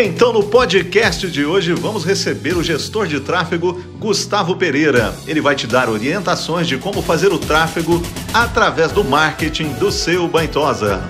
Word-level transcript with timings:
Então, 0.00 0.32
no 0.32 0.44
podcast 0.44 1.28
de 1.28 1.44
hoje, 1.44 1.74
vamos 1.74 2.04
receber 2.04 2.56
o 2.56 2.62
gestor 2.62 3.08
de 3.08 3.18
tráfego 3.18 3.72
Gustavo 3.98 4.54
Pereira. 4.54 5.12
Ele 5.26 5.40
vai 5.40 5.56
te 5.56 5.66
dar 5.66 5.88
orientações 5.88 6.68
de 6.68 6.78
como 6.78 7.02
fazer 7.02 7.32
o 7.32 7.38
tráfego 7.38 8.00
através 8.32 8.92
do 8.92 9.02
marketing 9.02 9.72
do 9.72 9.90
seu 9.90 10.28
Baintosa. 10.28 11.02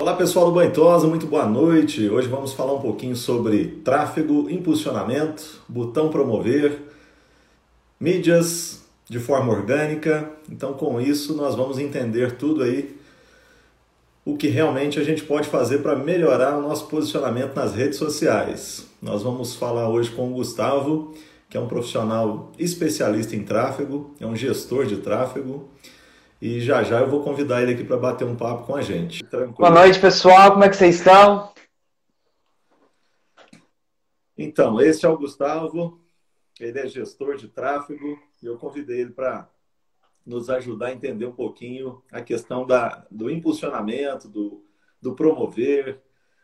Olá 0.00 0.14
pessoal 0.14 0.46
do 0.46 0.52
Baintosa, 0.52 1.06
muito 1.06 1.26
boa 1.26 1.44
noite. 1.44 2.08
Hoje 2.08 2.26
vamos 2.26 2.54
falar 2.54 2.72
um 2.72 2.80
pouquinho 2.80 3.14
sobre 3.14 3.82
tráfego, 3.84 4.48
impulsionamento, 4.48 5.60
botão 5.68 6.08
promover, 6.08 6.78
mídias 8.00 8.82
de 9.10 9.18
forma 9.18 9.52
orgânica. 9.52 10.30
Então, 10.50 10.72
com 10.72 10.98
isso, 10.98 11.36
nós 11.36 11.54
vamos 11.54 11.78
entender 11.78 12.32
tudo 12.32 12.62
aí 12.62 13.01
o 14.24 14.36
que 14.36 14.48
realmente 14.48 15.00
a 15.00 15.04
gente 15.04 15.24
pode 15.24 15.48
fazer 15.48 15.78
para 15.78 15.96
melhorar 15.96 16.56
o 16.56 16.62
nosso 16.62 16.86
posicionamento 16.86 17.54
nas 17.54 17.74
redes 17.74 17.98
sociais. 17.98 18.88
Nós 19.00 19.22
vamos 19.22 19.54
falar 19.56 19.88
hoje 19.88 20.10
com 20.10 20.30
o 20.30 20.34
Gustavo, 20.34 21.12
que 21.48 21.56
é 21.56 21.60
um 21.60 21.66
profissional 21.66 22.52
especialista 22.58 23.34
em 23.34 23.44
tráfego, 23.44 24.14
é 24.20 24.26
um 24.26 24.36
gestor 24.36 24.86
de 24.86 24.98
tráfego. 24.98 25.68
E 26.40 26.60
já 26.60 26.82
já 26.82 27.00
eu 27.00 27.08
vou 27.08 27.22
convidar 27.22 27.62
ele 27.62 27.72
aqui 27.72 27.84
para 27.84 27.96
bater 27.96 28.26
um 28.26 28.34
papo 28.36 28.64
com 28.64 28.74
a 28.74 28.82
gente. 28.82 29.24
Tranquilo. 29.24 29.54
Boa 29.58 29.70
noite, 29.70 30.00
pessoal. 30.00 30.52
Como 30.52 30.64
é 30.64 30.68
que 30.68 30.76
vocês 30.76 30.96
estão? 30.96 31.52
Então, 34.36 34.80
esse 34.80 35.04
é 35.04 35.08
o 35.08 35.16
Gustavo. 35.16 36.00
Ele 36.58 36.78
é 36.78 36.86
gestor 36.86 37.36
de 37.36 37.48
tráfego 37.48 38.18
e 38.42 38.46
eu 38.46 38.56
convidei 38.56 39.00
ele 39.00 39.10
para 39.10 39.48
nos 40.24 40.48
ajudar 40.50 40.86
a 40.88 40.92
entender 40.92 41.26
um 41.26 41.32
pouquinho 41.32 42.02
a 42.10 42.20
questão 42.20 42.66
da, 42.66 43.06
do 43.10 43.30
impulsionamento, 43.30 44.28
do, 44.28 44.64
do 45.00 45.14
promover, 45.14 46.00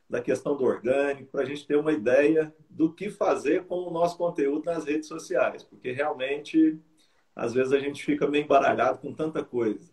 da 0.09 0.21
questão 0.21 0.57
do 0.57 0.65
orgânico, 0.65 1.31
para 1.31 1.43
a 1.43 1.45
gente 1.45 1.67
ter 1.67 1.77
uma 1.77 1.93
ideia 1.93 2.55
do 2.69 2.93
que 2.93 3.11
fazer 3.11 3.65
com 3.67 3.77
o 3.87 3.91
nosso 3.91 4.17
conteúdo 4.17 4.65
nas 4.65 4.85
redes 4.85 5.07
sociais, 5.07 5.63
porque 5.63 5.93
realmente, 5.93 6.79
às 7.37 7.53
vezes, 7.53 7.73
a 7.73 7.79
gente 7.79 8.05
fica 8.05 8.27
meio 8.27 8.45
embaralhado 8.45 8.99
com 8.99 9.13
tanta 9.13 9.45
coisa. 9.45 9.93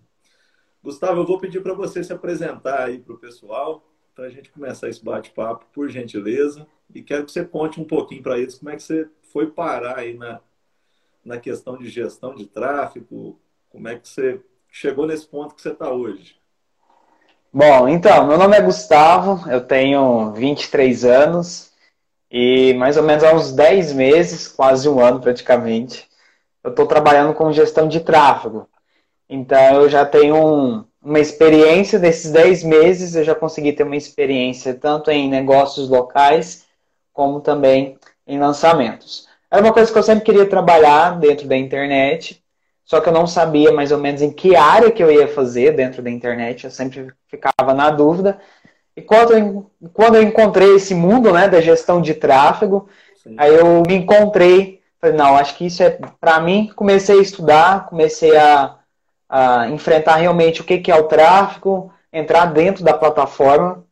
Gustavo, 0.82 1.22
eu 1.22 1.26
vou 1.26 1.40
pedir 1.40 1.62
para 1.62 1.74
você 1.74 2.04
se 2.04 2.14
apresentar 2.14 2.86
aí 2.86 3.00
para 3.00 3.14
o 3.14 3.18
pessoal, 3.18 3.92
para 4.14 4.26
a 4.26 4.30
gente 4.30 4.52
começar 4.52 4.88
esse 4.88 5.04
bate-papo, 5.04 5.66
por 5.74 5.90
gentileza, 5.90 6.66
e 6.94 7.02
quero 7.02 7.26
que 7.26 7.32
você 7.32 7.44
conte 7.44 7.82
um 7.82 7.86
pouquinho 7.86 8.24
para 8.24 8.40
eles 8.40 8.58
como 8.58 8.70
é 8.70 8.76
que 8.76 8.84
você 8.84 9.10
foi 9.34 9.52
parar 9.52 9.98
aí 9.98 10.14
na, 10.14 10.40
na 11.26 11.38
questão 11.38 11.78
de 11.78 11.90
gestão 11.90 12.34
de 12.34 12.46
tráfego, 12.46 13.40
como 13.76 13.90
é 13.90 13.96
que 13.96 14.08
você 14.08 14.40
chegou 14.72 15.06
nesse 15.06 15.28
ponto 15.28 15.54
que 15.54 15.62
você 15.62 15.72
está 15.72 15.92
hoje? 15.92 16.38
Bom, 17.52 17.90
então, 17.90 18.26
meu 18.26 18.38
nome 18.38 18.56
é 18.56 18.62
Gustavo, 18.62 19.50
eu 19.52 19.60
tenho 19.60 20.32
23 20.32 21.04
anos 21.04 21.74
e 22.32 22.74
mais 22.76 22.96
ou 22.96 23.04
menos 23.04 23.24
há 23.26 23.34
uns 23.34 23.52
10 23.52 23.92
meses, 23.92 24.48
quase 24.48 24.88
um 24.88 25.02
ano 25.02 25.20
praticamente, 25.20 26.08
eu 26.64 26.70
estou 26.70 26.88
trabalhando 26.88 27.34
com 27.34 27.52
gestão 27.52 27.90
de 27.90 28.00
tráfego. 28.00 28.70
Então, 29.28 29.82
eu 29.82 29.90
já 29.90 30.06
tenho 30.06 30.36
um, 30.38 30.86
uma 31.02 31.20
experiência 31.20 32.00
desses 32.00 32.32
10 32.32 32.64
meses, 32.64 33.14
eu 33.14 33.26
já 33.26 33.36
consegui 33.36 33.74
ter 33.74 33.84
uma 33.84 33.98
experiência 33.98 34.74
tanto 34.74 35.12
em 35.12 35.30
negócios 35.30 35.90
locais, 35.90 36.66
como 37.12 37.42
também 37.42 38.00
em 38.26 38.40
lançamentos. 38.40 39.28
Era 39.52 39.62
uma 39.62 39.74
coisa 39.74 39.92
que 39.92 39.98
eu 39.98 40.04
sempre 40.04 40.24
queria 40.24 40.50
trabalhar 40.50 41.20
dentro 41.20 41.46
da 41.46 41.58
internet, 41.58 42.45
só 42.86 43.02
que 43.02 43.10
eu 43.10 43.14
não 43.14 43.26
sabia 43.26 43.72
mais 43.72 43.92
ou 43.92 43.98
menos 43.98 44.22
em 44.22 44.32
que 44.32 44.56
área 44.56 44.92
que 44.92 45.04
eu 45.04 45.12
ia 45.12 45.28
fazer 45.28 45.76
dentro 45.76 46.04
da 46.04 46.12
internet, 46.12 46.66
eu 46.66 46.72
sempre 46.72 47.12
ficava 47.28 47.74
na 47.74 47.90
dúvida. 47.90 48.40
E 48.96 49.02
quando 49.02 49.34
eu, 49.34 49.72
quando 49.92 50.16
eu 50.16 50.24
encontrei 50.24 50.76
esse 50.76 50.94
mundo 50.94 51.34
né, 51.34 51.50
da 51.50 51.60
gestão 51.60 52.00
de 52.00 52.14
tráfego, 52.14 52.88
Sim. 53.16 53.36
aí 53.40 53.54
eu 53.54 53.82
me 53.88 53.96
encontrei, 53.96 54.82
falei, 55.02 55.18
não, 55.18 55.36
acho 55.36 55.58
que 55.58 55.66
isso 55.66 55.82
é 55.82 55.90
para 56.22 56.40
mim. 56.40 56.72
Comecei 56.76 57.18
a 57.18 57.22
estudar, 57.22 57.88
comecei 57.88 58.38
a, 58.38 58.78
a 59.28 59.68
enfrentar 59.70 60.18
realmente 60.18 60.62
o 60.62 60.64
que, 60.64 60.78
que 60.78 60.92
é 60.92 60.96
o 60.96 61.08
tráfego, 61.08 61.92
entrar 62.14 62.46
dentro 62.46 62.84
da 62.84 62.94
plataforma. 62.94 63.84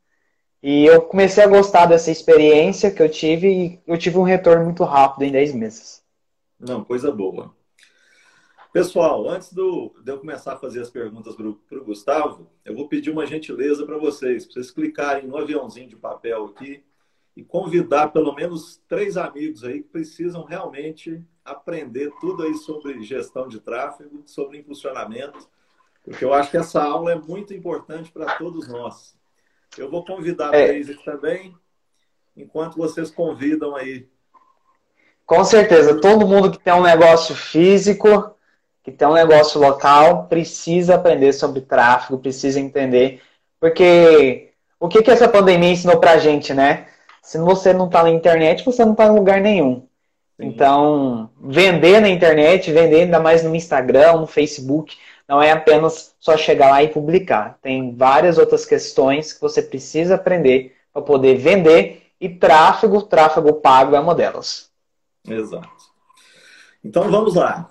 E 0.62 0.86
eu 0.86 1.02
comecei 1.02 1.44
a 1.44 1.48
gostar 1.48 1.88
dessa 1.88 2.12
experiência 2.12 2.92
que 2.92 3.02
eu 3.02 3.10
tive 3.10 3.50
e 3.50 3.80
eu 3.88 3.98
tive 3.98 4.20
um 4.20 4.24
retorno 4.24 4.64
muito 4.64 4.84
rápido 4.84 5.24
em 5.24 5.32
10 5.32 5.56
meses. 5.56 6.04
Não, 6.60 6.84
coisa 6.84 7.12
boa. 7.12 7.52
Pessoal, 8.74 9.30
antes 9.30 9.54
do, 9.54 9.94
de 10.04 10.12
eu 10.12 10.18
começar 10.18 10.54
a 10.54 10.58
fazer 10.58 10.82
as 10.82 10.90
perguntas 10.90 11.36
para 11.36 11.78
o 11.78 11.86
Gustavo, 11.86 12.50
eu 12.66 12.76
vou 12.76 12.88
pedir 12.88 13.12
uma 13.12 13.24
gentileza 13.24 13.86
para 13.86 14.00
vocês, 14.00 14.46
para 14.46 14.54
vocês 14.56 14.72
clicarem 14.72 15.28
no 15.28 15.38
aviãozinho 15.38 15.88
de 15.88 15.96
papel 15.96 16.46
aqui 16.46 16.84
e 17.38 17.44
convidar 17.44 18.08
pelo 18.08 18.34
menos 18.34 18.82
três 18.88 19.16
amigos 19.16 19.64
aí 19.64 19.84
que 19.84 19.90
precisam 19.90 20.44
realmente 20.44 21.24
aprender 21.46 22.12
tudo 22.20 22.42
aí 22.42 22.56
sobre 22.56 23.00
gestão 23.04 23.48
de 23.48 23.60
tráfego, 23.60 24.24
sobre 24.26 24.58
impulsionamento, 24.58 25.48
porque 26.04 26.26
eu 26.26 26.34
acho 26.34 26.50
que 26.50 26.58
essa 26.58 26.84
aula 26.84 27.12
é 27.12 27.16
muito 27.16 27.54
importante 27.54 28.12
para 28.12 28.40
todos 28.40 28.68
nós. 28.68 29.16
Eu 29.78 29.88
vou 29.88 30.04
convidar 30.04 30.52
é. 30.52 30.70
três 30.70 30.90
aqui 30.90 31.06
também, 31.06 31.56
enquanto 32.36 32.76
vocês 32.76 33.12
convidam 33.12 33.76
aí. 33.76 34.10
Com 35.28 35.44
certeza, 35.44 36.02
todo 36.02 36.28
mundo 36.28 36.50
que 36.50 36.58
tem 36.60 36.74
um 36.74 36.82
negócio 36.82 37.36
físico 37.36 38.33
que 38.84 38.92
tem 38.92 39.08
um 39.08 39.14
negócio 39.14 39.60
local 39.60 40.28
precisa 40.28 40.96
aprender 40.96 41.32
sobre 41.32 41.62
tráfego, 41.62 42.20
precisa 42.20 42.60
entender. 42.60 43.22
Porque 43.60 44.52
o 44.80 44.90
que, 44.90 45.02
que 45.02 45.10
essa 45.10 45.30
pandemia 45.30 45.72
ensinou 45.72 46.00
pra 46.00 46.18
gente, 46.18 46.54
né? 46.54 46.88
Se 47.22 47.38
você 47.38 47.72
não 47.72 47.90
tá 47.90 48.04
na 48.04 48.10
internet, 48.10 48.66
você 48.66 48.84
não 48.84 48.94
tá 48.94 49.06
em 49.06 49.16
lugar 49.16 49.40
nenhum. 49.40 49.88
Sim. 50.36 50.48
Então, 50.48 51.30
vender 51.40 52.02
na 52.02 52.10
internet, 52.10 52.72
vender 52.72 53.04
ainda 53.04 53.20
mais 53.20 53.44
no 53.44 53.56
Instagram, 53.56 54.18
no 54.18 54.28
Facebook, 54.28 54.98
não 55.28 55.42
é 55.42 55.52
apenas 55.52 56.14
só 56.20 56.36
chegar 56.36 56.70
lá 56.70 56.84
e 56.84 56.90
publicar. 56.90 57.58
Tem 57.62 57.96
várias 57.96 58.38
outras 58.38 58.66
questões 58.66 59.32
que 59.32 59.40
você 59.40 59.62
precisa 59.62 60.16
aprender 60.16 60.76
para 60.92 61.02
poder 61.02 61.38
vender 61.38 62.04
e 62.20 62.28
tráfego, 62.28 63.02
tráfego 63.02 63.54
pago 63.54 63.96
é 63.96 64.00
uma 64.00 64.14
delas. 64.14 64.70
Exato. 65.28 65.70
Então 66.84 67.10
vamos 67.10 67.36
lá. 67.36 67.70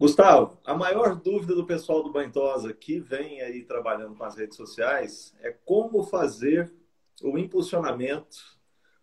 Gustavo, 0.00 0.56
a 0.64 0.74
maior 0.74 1.14
dúvida 1.14 1.54
do 1.54 1.66
pessoal 1.66 2.02
do 2.02 2.10
Bantosa 2.10 2.72
que 2.72 2.98
vem 2.98 3.42
aí 3.42 3.62
trabalhando 3.62 4.16
com 4.16 4.24
as 4.24 4.34
redes 4.34 4.56
sociais 4.56 5.34
é 5.42 5.50
como 5.50 6.02
fazer 6.04 6.72
o 7.22 7.36
impulsionamento 7.36 8.38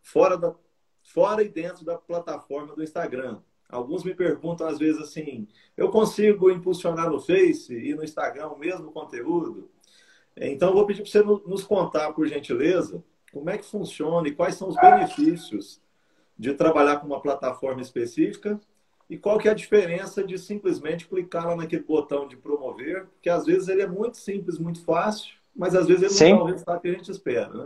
fora, 0.01 0.35
da, 0.35 0.55
fora 1.03 1.43
e 1.43 1.49
dentro 1.49 1.85
da 1.85 1.99
plataforma 1.99 2.73
do 2.75 2.81
Instagram. 2.81 3.37
Alguns 3.69 4.03
me 4.03 4.15
perguntam 4.15 4.67
às 4.67 4.79
vezes 4.79 4.99
assim: 4.99 5.47
eu 5.77 5.89
consigo 5.89 6.49
impulsionar 6.49 7.11
no 7.11 7.21
Face 7.21 7.71
e 7.75 7.93
no 7.93 8.03
Instagram 8.03 8.47
o 8.47 8.57
mesmo 8.57 8.91
conteúdo? 8.91 9.69
Então, 10.35 10.69
eu 10.69 10.73
vou 10.73 10.87
pedir 10.87 11.03
para 11.03 11.11
você 11.11 11.21
nos 11.21 11.63
contar, 11.63 12.11
por 12.11 12.25
gentileza, 12.25 13.03
como 13.31 13.51
é 13.51 13.57
que 13.59 13.65
funciona 13.65 14.27
e 14.27 14.33
quais 14.33 14.55
são 14.55 14.67
os 14.67 14.75
benefícios 14.75 15.79
de 16.35 16.55
trabalhar 16.55 16.97
com 16.97 17.05
uma 17.05 17.21
plataforma 17.21 17.83
específica 17.83 18.59
e 19.09 19.17
qual 19.17 19.37
que 19.37 19.47
é 19.47 19.51
a 19.51 19.55
diferença 19.55 20.23
de 20.23 20.37
simplesmente 20.37 21.07
clicar 21.07 21.47
lá 21.47 21.55
naquele 21.55 21.83
botão 21.83 22.27
de 22.27 22.35
promover, 22.35 23.05
que 23.21 23.29
às 23.29 23.45
vezes 23.45 23.67
ele 23.67 23.81
é 23.81 23.87
muito 23.87 24.17
simples, 24.17 24.59
muito 24.59 24.83
fácil, 24.83 25.31
mas 25.55 25.73
às 25.73 25.87
vezes 25.87 26.03
ele 26.03 26.11
Sim. 26.11 26.31
não 26.31 26.37
dá 26.39 26.43
o 26.43 26.47
resultado 26.47 26.81
que 26.81 26.87
a 26.87 26.91
gente 26.91 27.11
espera, 27.11 27.49
né? 27.49 27.65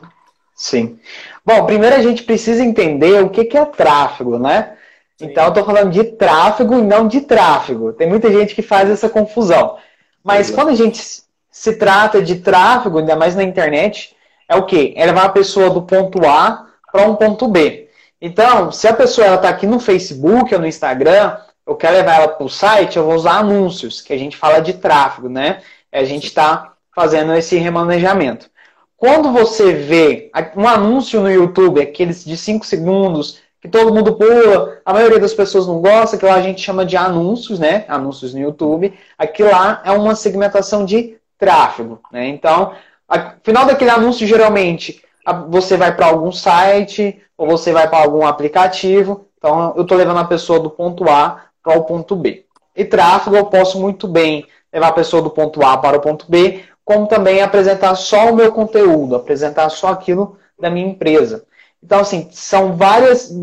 Sim. 0.56 1.00
Bom, 1.44 1.66
primeiro 1.66 1.96
a 1.96 2.02
gente 2.02 2.24
precisa 2.24 2.64
entender 2.64 3.24
o 3.24 3.30
que 3.30 3.58
é 3.58 3.66
tráfego, 3.66 4.38
né? 4.38 4.78
Sim. 5.18 5.26
Então 5.26 5.46
eu 5.46 5.50
estou 5.50 5.66
falando 5.66 5.92
de 5.92 6.04
tráfego 6.04 6.76
e 6.76 6.82
não 6.82 7.08
de 7.08 7.22
tráfego. 7.22 7.94
Tem 7.94 8.08
muita 8.08 8.32
gente 8.32 8.54
que 8.54 8.62
faz 8.62 8.90
essa 8.90 9.10
confusão. 9.10 9.78
Mas 10.24 10.52
quando 10.52 10.70
a 10.70 10.76
gente 10.76 11.02
se 11.50 11.76
trata 11.78 12.22
de 12.22 12.36
tráfego, 12.36 13.00
ainda 13.00 13.16
mais 13.16 13.36
na 13.36 13.44
internet, 13.44 14.16
é 14.48 14.56
o 14.56 14.66
quê? 14.66 14.94
É 14.96 15.06
levar 15.06 15.26
a 15.26 15.30
pessoa 15.30 15.70
do 15.70 15.82
ponto 15.82 16.26
A 16.26 16.68
para 16.92 17.08
um 17.08 17.16
ponto 17.16 17.48
B. 17.48 17.90
Então, 18.22 18.72
se 18.72 18.88
a 18.88 18.94
pessoa 18.94 19.34
está 19.34 19.50
aqui 19.50 19.66
no 19.66 19.80
Facebook 19.80 20.54
ou 20.54 20.62
no 20.62 20.68
Instagram, 20.68 21.38
eu 21.66 21.76
quero 21.76 21.96
levar 21.96 22.16
ela 22.16 22.28
para 22.28 22.46
o 22.46 22.50
site, 22.50 22.98
eu 22.98 23.06
vou 23.06 23.16
usar 23.16 23.40
anúncios, 23.40 24.00
que 24.00 24.14
a 24.14 24.18
gente 24.18 24.38
fala 24.38 24.60
de 24.60 24.74
tráfego, 24.74 25.28
né? 25.28 25.62
A 25.92 26.04
gente 26.04 26.28
está 26.28 26.74
fazendo 26.96 27.34
esse 27.34 27.58
remanejamento. 27.58 28.50
Quando 28.96 29.32
você 29.32 29.74
vê 29.74 30.30
um 30.56 30.68
anúncio 30.68 31.20
no 31.22 31.32
YouTube, 31.32 31.82
aqueles 31.82 32.24
de 32.24 32.38
5 32.38 32.64
segundos, 32.66 33.40
que 33.60 33.68
todo 33.68 33.94
mundo 33.94 34.16
pula, 34.16 34.80
a 34.86 34.94
maioria 34.94 35.20
das 35.20 35.34
pessoas 35.34 35.66
não 35.66 35.82
gosta, 35.82 36.18
que 36.18 36.26
lá 36.26 36.36
a 36.36 36.42
gente 36.42 36.62
chama 36.62 36.86
de 36.86 36.96
anúncios, 36.96 37.58
né? 37.60 37.86
Anúncios 37.88 38.34
no 38.34 38.40
YouTube. 38.40 38.94
Aqui 39.18 39.42
lá 39.44 39.82
é 39.84 39.92
uma 39.92 40.14
segmentação 40.14 40.86
de 40.86 41.18
tráfego, 41.38 42.00
né? 42.12 42.28
Então, 42.28 42.74
no 43.10 43.34
final 43.44 43.66
daquele 43.66 43.90
anúncio, 43.90 44.28
geralmente, 44.28 45.04
você 45.50 45.78
vai 45.78 45.96
para 45.96 46.08
algum 46.08 46.32
site, 46.32 47.22
ou 47.38 47.48
você 47.48 47.72
vai 47.72 47.88
para 47.88 48.04
algum 48.04 48.26
aplicativo. 48.26 49.28
Então, 49.38 49.74
eu 49.76 49.84
estou 49.84 49.98
levando 49.98 50.20
a 50.20 50.26
pessoa 50.26 50.60
do 50.60 50.70
ponto 50.70 51.10
A 51.10 51.46
para 51.64 51.78
o 51.78 51.84
ponto 51.84 52.16
B. 52.16 52.46
E 52.76 52.86
tráfego, 52.86 53.36
eu 53.36 53.46
posso 53.46 53.80
muito 53.80 54.08
bem 54.08 54.46
levar 54.72 54.88
a 54.88 54.94
pessoa 54.94 55.22
do 55.22 55.30
ponto 55.30 55.64
A 55.66 55.78
para 55.78 55.98
o 55.98 56.02
ponto 56.02 56.26
B 56.30 56.64
como 56.84 57.08
também 57.08 57.42
apresentar 57.42 57.96
só 57.96 58.32
o 58.32 58.36
meu 58.36 58.52
conteúdo, 58.52 59.16
apresentar 59.16 59.70
só 59.70 59.90
aquilo 59.90 60.38
da 60.60 60.70
minha 60.70 60.88
empresa. 60.88 61.46
Então, 61.82 62.00
assim, 62.00 62.28
são 62.32 62.76
várias 62.76 63.34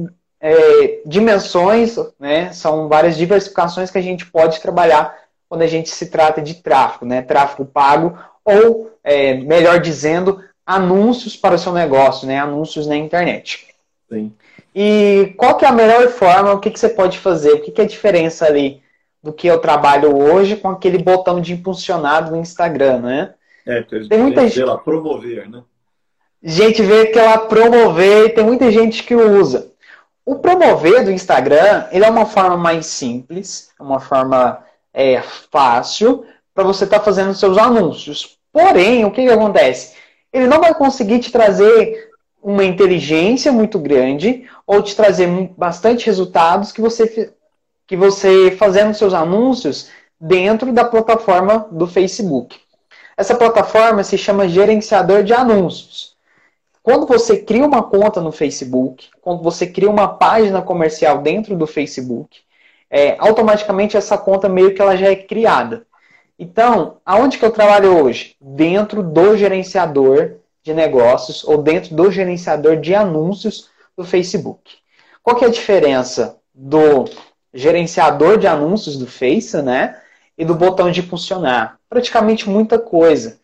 é, 0.41 1.01
dimensões, 1.07 1.97
né? 2.19 2.53
São 2.53 2.89
várias 2.89 3.17
diversificações 3.17 3.91
que 3.91 3.99
a 3.99 4.03
gente 4.03 4.27
pode 4.27 4.61
trabalhar 4.61 5.17
quando 5.49 5.63
a 5.63 5.67
gente 5.67 5.89
se 5.89 6.07
trata 6.07 6.43
de 6.43 6.55
tráfego, 6.55 7.07
né? 7.07 7.23
Tráfego 7.23 7.65
pago 7.65 8.19
ou, 8.45 8.91
é, 9.03 9.35
melhor 9.35 9.81
dizendo, 9.81 10.43
anúncios 10.69 11.35
para 11.35 11.55
o 11.55 11.59
seu 11.59 11.73
negócio, 11.73 12.29
né? 12.29 12.39
Anúncios 12.39 12.87
na 12.87 12.95
internet. 12.95 13.69
Sim. 14.07 14.31
E 14.75 15.33
qual 15.39 15.57
que 15.57 15.65
é 15.65 15.69
a 15.69 15.73
melhor 15.73 16.07
forma? 16.09 16.53
O 16.53 16.61
que, 16.61 16.71
que 16.71 16.79
você 16.79 16.91
pode 16.91 17.19
fazer? 17.19 17.53
O 17.53 17.63
que, 17.63 17.71
que 17.71 17.81
é 17.81 17.85
a 17.85 17.89
diferença 17.89 18.45
ali 18.45 18.83
do 19.23 19.33
que 19.33 19.47
eu 19.47 19.59
trabalho 19.59 20.15
hoje 20.15 20.57
com 20.57 20.69
aquele 20.69 20.99
botão 20.99 21.41
de 21.41 21.55
impulsionado 21.55 22.31
no 22.31 22.37
Instagram, 22.37 23.01
né? 23.01 23.35
É, 23.67 23.81
porque 23.81 24.09
tem 24.09 24.19
muita 24.19 24.47
gente 24.47 24.63
lá, 24.63 24.77
promover, 24.77 25.49
né? 25.49 25.63
Gente 26.43 26.83
vê 26.83 27.07
que 27.07 27.19
ela 27.19 27.39
promover 27.39 28.27
e 28.27 28.29
tem 28.29 28.45
muita 28.45 28.71
gente 28.71 29.03
que 29.05 29.15
usa. 29.15 29.73
O 30.25 30.37
promover 30.37 31.03
do 31.03 31.11
Instagram, 31.11 31.87
ele 31.91 32.05
é 32.05 32.11
uma 32.11 32.27
forma 32.27 32.59
mais 32.59 32.85
simples, 32.85 33.71
uma 33.81 34.01
forma 34.01 34.63
é, 34.93 35.23
fácil 35.51 36.27
para 36.55 36.63
você 36.63 36.85
estar 36.85 36.99
tá 36.99 37.05
fazendo 37.05 37.35
seus 37.35 37.57
anúncios. 37.57 38.37
Porém, 38.53 39.07
o 39.07 39.11
que, 39.11 39.25
que 39.25 39.33
acontece? 39.33 39.97
Ele 40.33 40.47
não 40.47 40.61
vai 40.61 40.75
conseguir 40.75 41.21
te 41.21 41.33
trazer 41.33 42.11
uma 42.43 42.65
inteligência 42.65 43.53
muito 43.53 43.79
grande 43.79 44.49
ou 44.67 44.83
te 44.83 44.95
trazer 44.95 45.29
bastante 45.57 46.07
resultados 46.07 46.73
que 46.73 46.81
você, 46.81 47.33
que 47.87 47.97
você 47.97 48.51
fazendo 48.53 48.95
seus 48.95 49.15
anúncios 49.15 49.91
dentro 50.21 50.73
da 50.73 50.85
plataforma 50.85 51.67
do 51.71 51.87
Facebook. 51.87 52.59
Essa 53.17 53.35
plataforma 53.35 54.05
se 54.05 54.17
chama 54.17 54.49
gerenciador 54.49 55.25
de 55.25 55.33
anúncios. 55.33 56.17
Quando 56.83 57.07
você 57.07 57.37
cria 57.37 57.67
uma 57.67 57.83
conta 57.83 58.21
no 58.21 58.33
Facebook, 58.33 59.09
quando 59.21 59.43
você 59.43 59.67
cria 59.67 59.91
uma 59.91 60.09
página 60.09 60.63
comercial 60.63 61.19
dentro 61.19 61.57
do 61.57 61.67
Facebook, 61.67 62.41
é, 62.91 63.17
automaticamente 63.19 63.97
essa 63.97 64.17
conta 64.17 64.49
meio 64.49 64.75
que 64.75 64.81
ela 64.81 64.97
já 64.97 65.09
é 65.09 65.17
criada. 65.17 65.85
Então, 66.39 66.99
aonde 67.05 67.37
que 67.37 67.45
eu 67.45 67.51
trabalho 67.51 68.03
hoje? 68.03 68.37
Dentro 68.41 69.03
do 69.03 69.37
gerenciador 69.37 70.37
de 70.63 70.73
negócios 70.73 71.43
ou 71.45 71.63
dentro 71.63 71.95
do 71.95 72.11
gerenciador 72.11 72.77
de 72.77 72.95
anúncios 72.95 73.71
do 73.97 74.05
Facebook. 74.05 74.77
Qual 75.23 75.35
que 75.35 75.45
é 75.45 75.49
a 75.49 75.51
diferença 75.51 76.39
do 76.55 77.07
gerenciador 77.53 78.39
de 78.39 78.47
anúncios 78.47 78.97
do 78.97 79.07
Face, 79.07 79.61
né? 79.63 80.01
E 80.37 80.45
do 80.45 80.55
botão 80.55 80.91
de 80.91 81.03
funcionar? 81.03 81.81
Praticamente 81.89 82.49
muita 82.49 82.79
coisa. 82.79 83.41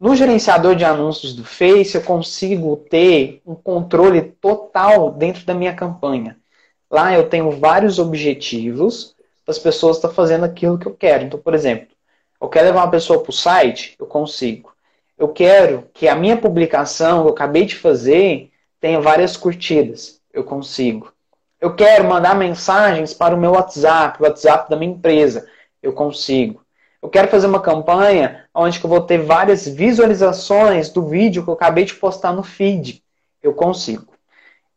No 0.00 0.16
gerenciador 0.16 0.74
de 0.74 0.84
anúncios 0.84 1.34
do 1.34 1.44
Face, 1.44 1.94
eu 1.94 2.02
consigo 2.02 2.76
ter 2.88 3.42
um 3.44 3.54
controle 3.54 4.22
total 4.40 5.10
dentro 5.10 5.44
da 5.44 5.52
minha 5.52 5.74
campanha. 5.74 6.38
Lá 6.90 7.12
eu 7.12 7.28
tenho 7.28 7.50
vários 7.50 7.98
objetivos 7.98 9.14
as 9.46 9.58
pessoas 9.58 9.96
estão 9.96 10.12
fazendo 10.12 10.44
aquilo 10.44 10.78
que 10.78 10.86
eu 10.86 10.94
quero. 10.94 11.24
Então, 11.24 11.38
por 11.38 11.54
exemplo, 11.54 11.93
eu 12.44 12.48
quero 12.48 12.66
levar 12.66 12.82
uma 12.84 12.90
pessoa 12.90 13.22
para 13.22 13.30
o 13.30 13.32
site, 13.32 13.96
eu 13.98 14.06
consigo. 14.06 14.72
Eu 15.16 15.28
quero 15.28 15.88
que 15.94 16.06
a 16.06 16.14
minha 16.14 16.36
publicação 16.36 17.22
que 17.22 17.28
eu 17.28 17.32
acabei 17.32 17.64
de 17.64 17.76
fazer 17.76 18.50
tenha 18.78 19.00
várias 19.00 19.36
curtidas, 19.36 20.20
eu 20.32 20.44
consigo. 20.44 21.10
Eu 21.58 21.74
quero 21.74 22.04
mandar 22.04 22.34
mensagens 22.34 23.14
para 23.14 23.34
o 23.34 23.38
meu 23.38 23.52
WhatsApp, 23.52 24.20
o 24.20 24.24
WhatsApp 24.26 24.68
da 24.68 24.76
minha 24.76 24.92
empresa, 24.92 25.48
eu 25.82 25.94
consigo. 25.94 26.62
Eu 27.00 27.08
quero 27.08 27.28
fazer 27.28 27.46
uma 27.46 27.60
campanha 27.60 28.44
onde 28.54 28.82
eu 28.82 28.90
vou 28.90 29.00
ter 29.00 29.18
várias 29.18 29.66
visualizações 29.66 30.90
do 30.90 31.06
vídeo 31.06 31.42
que 31.42 31.48
eu 31.48 31.54
acabei 31.54 31.84
de 31.84 31.94
postar 31.94 32.32
no 32.32 32.42
feed. 32.42 33.02
Eu 33.42 33.54
consigo. 33.54 34.12